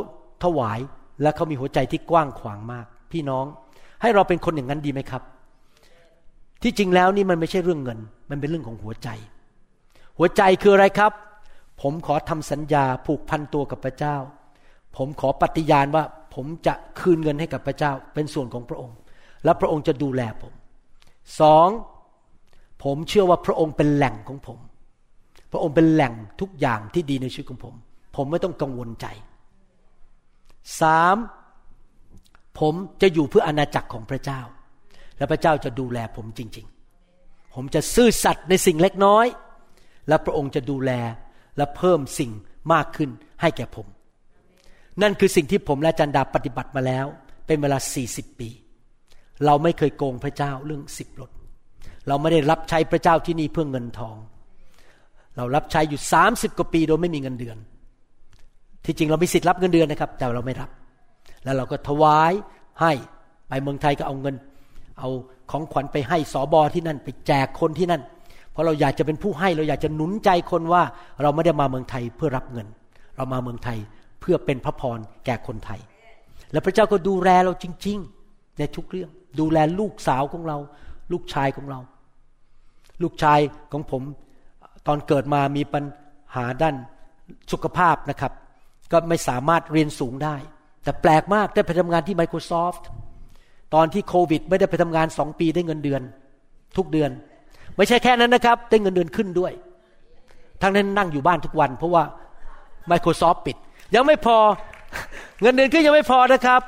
[0.45, 0.79] ถวาย
[1.23, 3.45] และเขามีหัวใจที่กว้างขวางมาก พี่น้อง
[4.03, 5.23] ให้เราเป็นคนอย่างนั้นดีไหมครับ
[6.63, 7.99] ที่จริงแล้วนี่มันไม่ใช่เรื่องเงิน
[8.31, 9.09] มันเป็นเรื่องของหัวใจ
[10.19, 11.13] หัวใจคืออะไรครับ
[11.83, 14.17] ผมขอทำสัญญาผูกพันตัวกับพระเจ้า
[14.97, 16.05] ผมขอปฏิญาณว่า
[16.35, 18.97] ผมจะคืนเงินให้กับพระเจ้าเป็นส่วนของพระองค์
[19.45, 20.53] และพระองค์จะดูแลผม
[21.41, 21.69] สอง
[22.85, 24.59] ผมเชื่อว่าพระองค์เป็นแหล่งของผม
[25.53, 27.75] พระองค์เป็นแหล่งทุกอย่างที่ดีในชีวิตของผม
[28.17, 29.07] ผมไม่ต้องกังวลใจ
[30.81, 31.17] สาม
[32.61, 34.41] ผมจะอยู่เพื่ออาณาจักรของพระเจ้า
[35.19, 36.67] และพระเจ้าจะดูแลผมจริง
[37.11, 39.27] ๆ ผมจะซื่อสัตย์ในสิ่งเล็กน้อย
[40.09, 40.93] และพระองค์จะดูแล
[41.57, 42.31] และเพิ่มสิ่ง
[42.73, 43.11] มากขึ้น
[43.41, 43.87] ให้แก่ผม
[45.03, 47.07] นั่นคือสิ่งที่ผมและจันดาปฏิบัติมาแล้ว
[47.47, 47.79] เป็นเวลา
[48.09, 48.49] 40 ปี
[49.47, 51.31] เราไม่เคยโกงพระเจ้าเรื่องสิบรถ
[52.09, 54.17] เราไม่ได้รับใช้พระเจ้าที่นี่เพื่อเงินทอง
[55.37, 57.57] เรารับใช้อยู่สามสิบกว่าปีโดยไม่มีเงินเดือน
[58.85, 60.71] ที่จริงเรามีสิทธิ์รับเงินเดือนนะครับ แต่เราไม่รับ
[61.45, 62.33] แล้วเราก็ถวาย
[62.81, 62.93] ให้
[63.49, 64.35] ไปเมืองไทยก็เอาเงิน
[64.99, 65.09] เอา
[65.51, 68.03] ของขวัญไปให้สอบอที่นั่น ไปแจกคนที่นั่น
[68.53, 70.83] เพราะเราอยากจะเป็นผู้ให้เราอยากจะหนุนใจคนว่า
[71.23, 72.67] เราไม่ได้มาเมืองไทยเพื่อรับเงิน
[73.17, 73.79] เรามาเมืองไทย
[74.27, 75.81] เพื่อเป็นพระพรแก่คนไทย
[76.53, 77.99] และพระเจ้าก็ดูแลเราจริง
[78.29, 79.11] ๆ ในทุกเรื่อง
[79.41, 80.59] ดูแลลูกสาวของเรา
[81.13, 81.81] ลูกชายของเรา
[83.03, 83.41] ลูกชาย
[83.73, 84.03] ของผม
[84.87, 85.85] ตอนเกิดมามีปัญ
[86.37, 86.75] หาด้าน
[87.53, 88.33] สุขภาพนะครับ
[88.93, 90.37] ก็ไม่สามารถเรียนสูงได้
[90.85, 92.83] แต่แปลกมากได้ไปทำงานที่ Microsoft
[93.75, 96.03] ตอนที่โควิด ไม่ได้ไปทำงานสองปีได้เงินเดือน
[96.77, 97.11] ทุกเดือน
[97.77, 99.53] ไม่ใช่แค่นั้นนะครับ ได้เงินเดือนขึ้นด้วย
[100.63, 102.05] ทั้งนั้นนั่งอยู่บ้านทุกวัน เพราะว่า
[102.91, 103.57] Microsoft ปิด
[103.95, 104.39] ยังไม่พอ
[105.41, 106.61] เงินเดือนขึ้นยังไม่พอนะครับ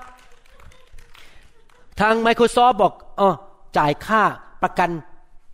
[2.01, 3.31] ทาง Microsoft บอกอ๋อ
[3.79, 4.23] จ่ายค่า
[4.62, 4.91] ประกัน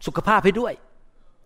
[0.07, 0.73] สุขภาพให้ด้วย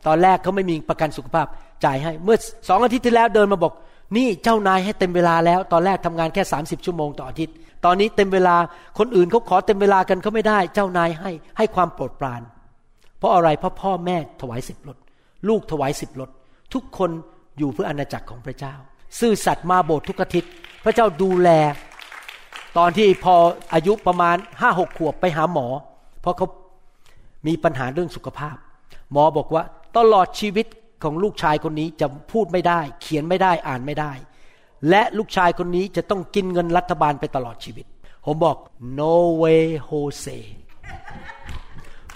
[0.07, 1.47] ตอนแรกเขาไม่มีประกันสุขภาพ
[1.85, 2.37] จ่ายให้ เมื่อ
[2.69, 3.73] สองอาทิตย์ที่แล้วเดินมาบอก
[4.17, 7.55] นี่เจ้านายให้เต็มเวลาแล้ว ตอนแรกทำงานแค่ 30 ชั่วโมงต่ออาทิตย์
[7.85, 8.57] ตอนนี้เต็มเวลา
[8.99, 12.43] คนอื่นเขาขอเต็มเวลากันเขาไม่ได้ เจ้านายให้ให้ความโปรดปราน
[13.19, 14.97] เพราะอะไรเพราะพ่อแม่ถวายสิบรถ
[15.49, 16.31] ลูกถวายสิบรถ
[16.75, 17.11] ทุกคน
[17.59, 18.75] อยู่เพื่ออาณาจักรของพระเจ้า
[19.21, 20.51] ซื่อสัตย์มาโบสถ์ทุกอาทิตย์
[20.85, 21.49] พระเจ้าดูแล
[22.79, 23.35] ตอนที่พอ
[23.75, 25.67] อายุประมาณห้าหกขวบไปหาหมอ
[26.21, 26.47] เพราะเขา
[27.47, 28.57] มีปัญหาเรื่องสุขภาพ
[29.13, 29.63] หมอบอกว่า
[29.97, 30.67] ตลอดชีวิต
[31.03, 34.13] ของลูกชายคนนี้จะพูดไม่ได้ เขียนไม่ได้อ่านไม่ได้
[34.89, 37.87] และลูกชายคนนี้จะต้องกินเงินรัฐบาลไปตลอดชีวิต
[38.25, 38.57] ผมบอก
[39.01, 40.39] no way Jose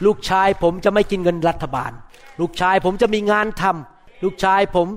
[0.05, 1.93] ลูกชายผมจะไม่กินเงินรัฐบาล
[2.41, 4.89] ลูกชายผมจะมีงานทำลูกชายผม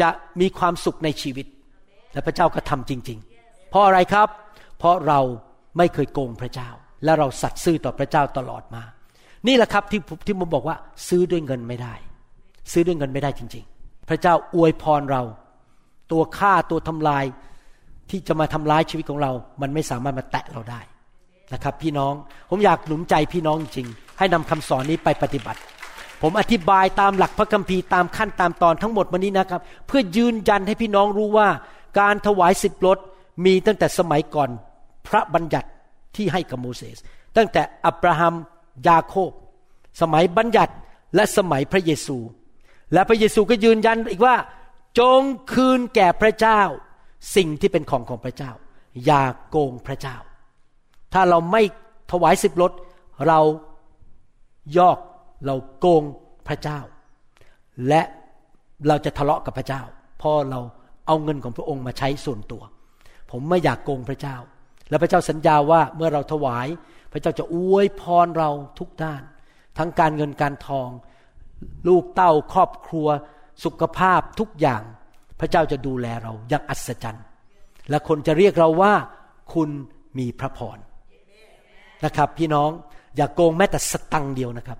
[0.00, 0.08] จะ
[0.40, 1.46] มีความสุขในชีวิต
[2.12, 4.28] และพระเจ้าก็ทำจริง ๆ เพราะอะไรครับ
[4.78, 5.20] เพราะเรา
[5.78, 6.68] ไม่เคยโกงพระเจ้า
[7.04, 8.82] และเราสัตย์ซื่อต่อพระเจ้าตลอดมา
[9.46, 10.76] นี่แหละครับที่ที่ผมบอกว่า
[11.08, 11.94] ซื้อด้วยเงินไม่ได้
[12.72, 15.22] ซื้อด้วยเงินไม่ได้จริง ๆ พระเจ้าอวยพรเรา
[16.12, 17.24] ตัวฆ่าตัวทำลาย
[18.10, 19.32] ที่จะมาทำร้ายชีวิตของเรา
[19.62, 20.80] มันไม่สามารถมาแตะเราได้
[21.52, 22.14] นะครับ พี่น้อง
[22.50, 23.88] ผมอยากหนุนใจพี่น้องจริง
[24.18, 25.60] ให้นำคำสอนนี้ไปปฏิบัติ
[26.22, 31.48] ผมอธิบายตามหลักพระคัมภีร์ตามขั้นตามตอนทั้งหมดวันนี้นะครับ เพื่อยืนยันให้พี่น้องรู้ว่า
[31.98, 32.98] การถวายสิบรถ
[33.44, 34.50] มีตั้งแต่สมัยก่อน
[35.08, 35.68] พระบัญญัติ
[36.16, 36.98] ที่ให้กับโมเสส
[37.36, 38.34] ตั้งแต่อับราฮัม
[38.88, 39.30] ยาโคบ
[40.00, 40.74] สมัยบัญญัติ
[41.14, 42.16] และสมัยพระเยซู
[42.92, 44.36] และพระเยซูก็ยืนยันอีกว่า
[44.98, 45.20] จง
[45.52, 46.60] คืนแก่พระเจ้า
[47.36, 48.50] สิ่งที่เป็นของของพระเจ้า
[49.04, 50.16] อย่าโกงพระเจ้า
[51.12, 51.62] ถ้าเราไม่
[52.10, 52.72] ถวายสิบรถ
[53.26, 53.40] เรา
[54.78, 54.98] ยอก
[55.46, 56.02] เราโกง
[56.48, 56.80] พระเจ้า
[57.88, 58.02] และ
[58.88, 59.82] เราจะทะเลาะกับพระเจ้า
[60.18, 60.60] เพราะเรา
[61.06, 62.62] เอาเงินของพระองค์มาใช้ส่วนตัว
[63.30, 64.36] ผมไม่อยากโกงพระเจ้า
[64.88, 66.68] และพระเจ้าสัญญาว่าเมื่อเราถวาย
[67.12, 69.22] พระเจ้าจะอวยพรเราทุกด้าน
[69.78, 70.88] ทั้งการเงินการทอง
[71.88, 73.08] ลูกเต้าครอบครัว
[73.64, 74.82] สุขภาพทุกอย่าง
[75.40, 77.24] พระเจ้าจะดูแลเราอย่างอัศจรรย์
[77.90, 78.94] และคนจะเรียกเราว่า
[79.54, 79.70] คุณ
[80.18, 80.78] มีพระพร
[82.04, 82.70] นะครับ พี่น้อง
[83.16, 84.78] อย่ากโกงแม้แต่สตังเดียวนะครับ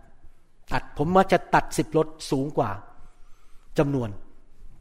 [0.73, 2.71] ตัด ผมมักจะตัดสิบรถสูงกว่า
[3.79, 4.09] จำนวน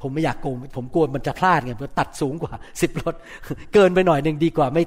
[0.01, 3.15] ผมไม่อยากโกงผมกลัวมันจะพลาดไงเพราะตัดสูงกว่าสิบรถ
[3.73, 4.83] เกินไปหน่อยหนึ่งดีกว่าไม่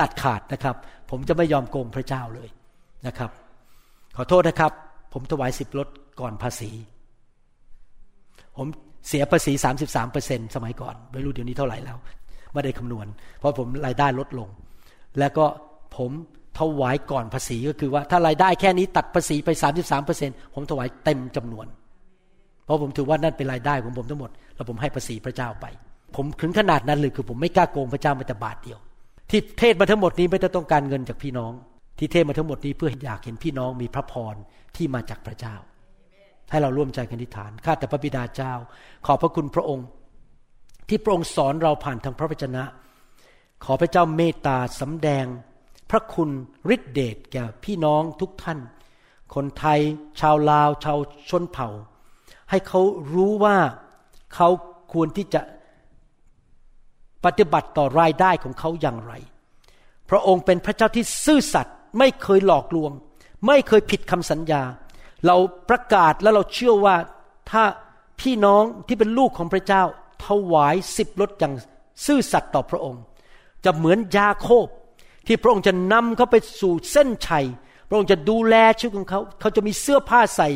[0.00, 0.76] ตัดขาดนะครับ
[1.10, 2.48] ผมจะไม่ยอมโกงพระเจ้าเลย
[3.06, 3.30] นะครับ
[4.16, 4.72] ขอโทษนะครับ
[5.12, 5.88] ผมถวายสิบลด
[6.20, 6.70] ก่อนภาษี
[8.56, 8.66] ผม
[9.08, 11.96] เสียภาษีสามสิบสามเปอร์เซ็นสมัยก่อน ไม่รู้เดี๋ยวนี้เท่าไหร่แล้ว
[12.52, 13.06] ไม่ได้คำนวณ
[13.38, 14.48] เพราะผมรายได้ลดลง
[15.18, 15.44] แล้วก็
[15.96, 16.10] ผม
[16.58, 21.66] ถวายก่อนภาษีก็คือว่า ถ้ารายได้แค่นี้ตัดภาษีไปสามสิบสามเปอร์เซ็นผมถวายเต็มจำนวน
[22.64, 25.66] เพราะผมถือว่านั่นเป็นรายได้ของผมทั้งหมด แล้วผมให้ภาษีพระเจ้าไป
[26.16, 28.78] ผมถึงขนาดนั้นเลยคือผมไม่กล้าโกงพระเจ้าแม้แต่บาทเดียว
[29.30, 31.52] ที่เทศมาทั้งหมดนี้ไม่ได้ต้องการเงินจากพี่น้อง
[31.98, 34.34] ที่เทศมาทั้งหมดนี้เพื่ออยากเห็นพี่น้องมีพระพร
[34.76, 35.56] ที่มาจากพระเจ้า
[36.50, 38.52] ให้เราร่วมใจกันทิฏฐานข้าแต่พระบิดาเจ้า
[39.06, 39.86] ขอพระคุณพระองค์
[40.88, 42.62] ที่พระองค์สอนเราผ่านทางพระวจนะ
[43.64, 45.24] ขอพระเจ้าเมตตาสำแดง
[45.90, 46.30] พระคุณ
[46.74, 48.58] ฤทธิเดชแก่พี่น้องทุกท่าน
[49.34, 49.80] คนไทย
[50.20, 50.98] ชาวลาว ชาว
[51.30, 51.68] ชนเผ่า
[52.50, 52.80] ให้เขา
[53.14, 53.56] รู้ว่า
[54.34, 54.48] เขา
[54.92, 55.40] ควรที่จะ
[57.24, 59.12] ปฏิบัติต่อรายได้ของเขาอย่างไร
[60.10, 62.92] พระองค์เป็นพระเจ้าที่ซื่อสัตย์ไม่เคยหลอกลวง
[63.46, 64.62] ไม่เคยผิดคำสัญญา
[65.26, 65.36] เรา
[65.68, 66.96] ประกาศและเราเชื่อว่า
[67.50, 67.64] ถ้า
[68.20, 69.82] พี่น้องที่เป็นลูกของพระเจ้า
[70.26, 71.54] ถวายสิบลดอย่าง
[72.06, 73.02] ซื่อสัตย์ต่อพระองค์
[73.64, 74.66] จะเหมือนยาโคบ
[75.32, 77.46] ที่พระองค์จะนำเขาไปสู่เส้นชัย
[77.88, 80.48] พระองค์จะดูแลชีวิตของเขา เขาจะมีเสื้อผ้าใส่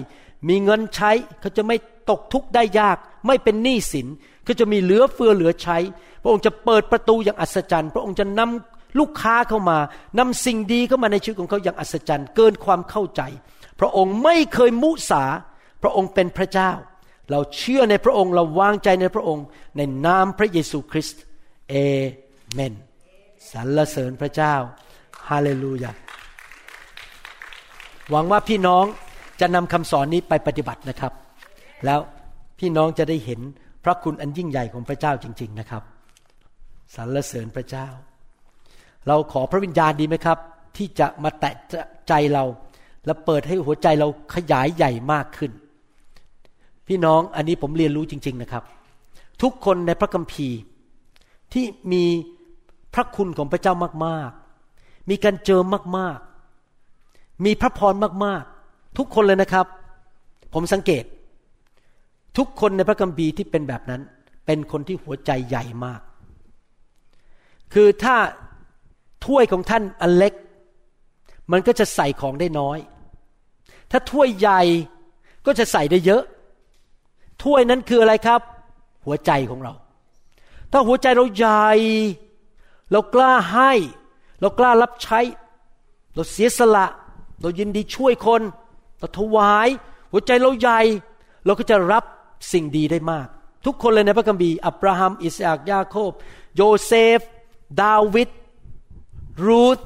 [0.49, 1.11] มีเงินใช้
[1.41, 1.77] เขาจะไม่
[2.11, 2.97] ตกทุกข์ได้ยาก
[3.27, 4.07] ไม่เป็นหนี้สิน
[4.45, 5.79] เขาจะมีเหลือเฟือเหลือใช้
[6.23, 9.79] พระองค์จะเปิดประตูอย่างอัศจรรย์ พระองค์จะนำลูกค้าเข้ามา
[10.19, 13.23] นำสิ่งดีเข้ามาในชีวิตของเขาอย่างอัศจรรย์ เกินความเข้าใจ
[13.81, 15.25] พระองค์ไม่เคยมุสา
[15.83, 16.73] พระองค์เป็นพระเจ้า
[17.31, 19.45] เราเชื่อในพระองค์ เราวางใจในพระองค์
[19.77, 21.23] ในนามพระเยซูคริสต์
[21.71, 21.75] เอ
[22.55, 22.75] เมน
[23.53, 24.55] สรรเสริญพระเจ้า
[25.29, 25.93] ฮาเลลูยา
[28.11, 28.85] หวังว่าพี่น้อง
[29.41, 31.13] จะนำคำสอนนี้ไปปฏิบัตินะครับ
[31.85, 32.01] แล้ว
[32.59, 33.41] พี่น้องจะได้เห็น
[33.85, 35.83] พระคุณอันยิ่งใหญ่ของพระเจ้าจริง ๆนะครับ
[36.95, 37.87] สรรเสริญพระเจ้า
[39.09, 40.39] เราขอพระวิญญาณดีไหมครับ
[40.77, 41.55] ที่จะมาแตะ
[42.09, 42.45] ใจเรา
[43.07, 45.53] และเปิดให้หัวใจเราขยายใหญ่มากขึ้น
[46.89, 48.65] พี่น้องอันนี้ผมเรียนรู้จริง ๆนะครับ
[49.43, 50.59] ทุกคนในพระคัมภีร์
[51.53, 52.05] ที่มี
[52.95, 53.75] พระคุณของพระเจ้า
[54.07, 55.65] มากๆ มีการเจิม
[55.99, 59.67] มากๆ มีพระพรมากๆ ทุกคนเลยนะครับ
[60.55, 61.05] ผมสังเกต
[62.39, 64.03] ทุกคนในพระคัมภีร์ที่เป็นแบบนั้น
[64.47, 66.01] เป็นคนที่หัวใจใหญ่มาก
[67.73, 68.17] คือถ้า
[69.27, 70.35] ถ้วยของท่านอันเล็ก
[71.53, 72.79] มันก็จะใส่ของได้น้อย
[73.91, 74.63] ถ้าถ้วยใหญ่
[75.47, 76.23] ก็จะใส่ได้เยอะ
[77.43, 78.41] ถ้วยนั้นคืออะไรครับ
[79.07, 79.73] หัวใจของเรา
[80.73, 81.65] ถ้าหัวใจเราใหญ่
[82.93, 83.73] เรากล้าให้
[84.41, 85.21] เรากล้ารับใช้
[86.15, 86.87] เราเสียสละ
[87.41, 88.43] เรายินดีช่วยคน
[88.99, 89.69] เราถวาย
[90.13, 90.81] หัวใจเราใหญ่
[91.45, 92.05] เราก็จะรับ
[92.53, 93.27] สิ่งดีได้มาก
[93.67, 96.13] ทุกคนเลยในพระคัมภีร์อับราฮัม อิสอัค ยาโคบ
[96.57, 97.19] โยเซฟ
[97.83, 98.31] ดาวิด
[99.47, 99.81] รูธ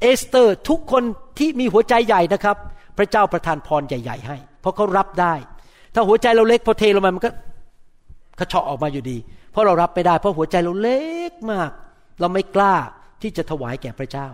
[0.00, 1.02] เอสเตอร์ ทุกคน
[1.38, 2.56] ที่มีหัวใจใหญ่นะครับ
[2.98, 5.34] พระเจ้าประทานพรใหญ่ ๆ ให้ เพราะเขารับได้
[5.94, 7.30] ถ้าหัวใจเราเล็กพอเทลงมามันก็
[8.38, 9.16] กระฉอกออกมาอยู่ดี
[9.52, 11.00] เพราะเรารับไม่ได้ เพราะหัวใจเราเล็
[11.30, 11.70] กมาก
[12.20, 12.74] เราไม่กล้า
[13.22, 14.28] ที่จะถวายแก่พระเจ้า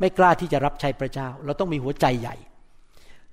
[0.00, 2.36] ไม่กล้าที่จะรับใช้พระเจ้า เราต้องมีหัวใจใหญ่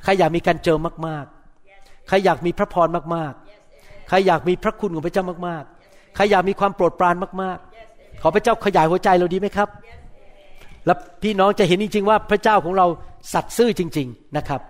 [0.04, 0.78] ใครอยากมีการเจอ
[1.08, 9.70] มากๆ ใครอยากมีพระพรมากๆ ใครอยากมีพระคุณของพระเจ้ามากๆ ใครอยากมีความโปรดปรานมากๆ ขอพระเจ้าขยายหัวใจเราดีไหมครับ
[10.86, 12.88] แล้วพี่น้องจะเห็นจริง ๆ ว่าพระเจ้าของเรา
[13.34, 14.62] สัตย์ซื่อจริง ๆนะครับ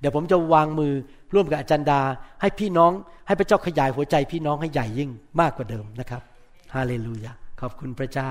[0.00, 0.92] เดี๋ยวผมจะวางมือ
[1.34, 2.00] ร่วมกับอาจารย์ดา
[2.40, 2.92] ให้พี่น้อง
[3.26, 5.10] ให้พระเจ้าขยายหัวใจพี่น้องให้ใหญ่ยิ่ง
[5.40, 6.22] มากกว่าเดิมนะครับ
[6.74, 8.30] ฮาเลลูยา ขอบคุณพระเจ้า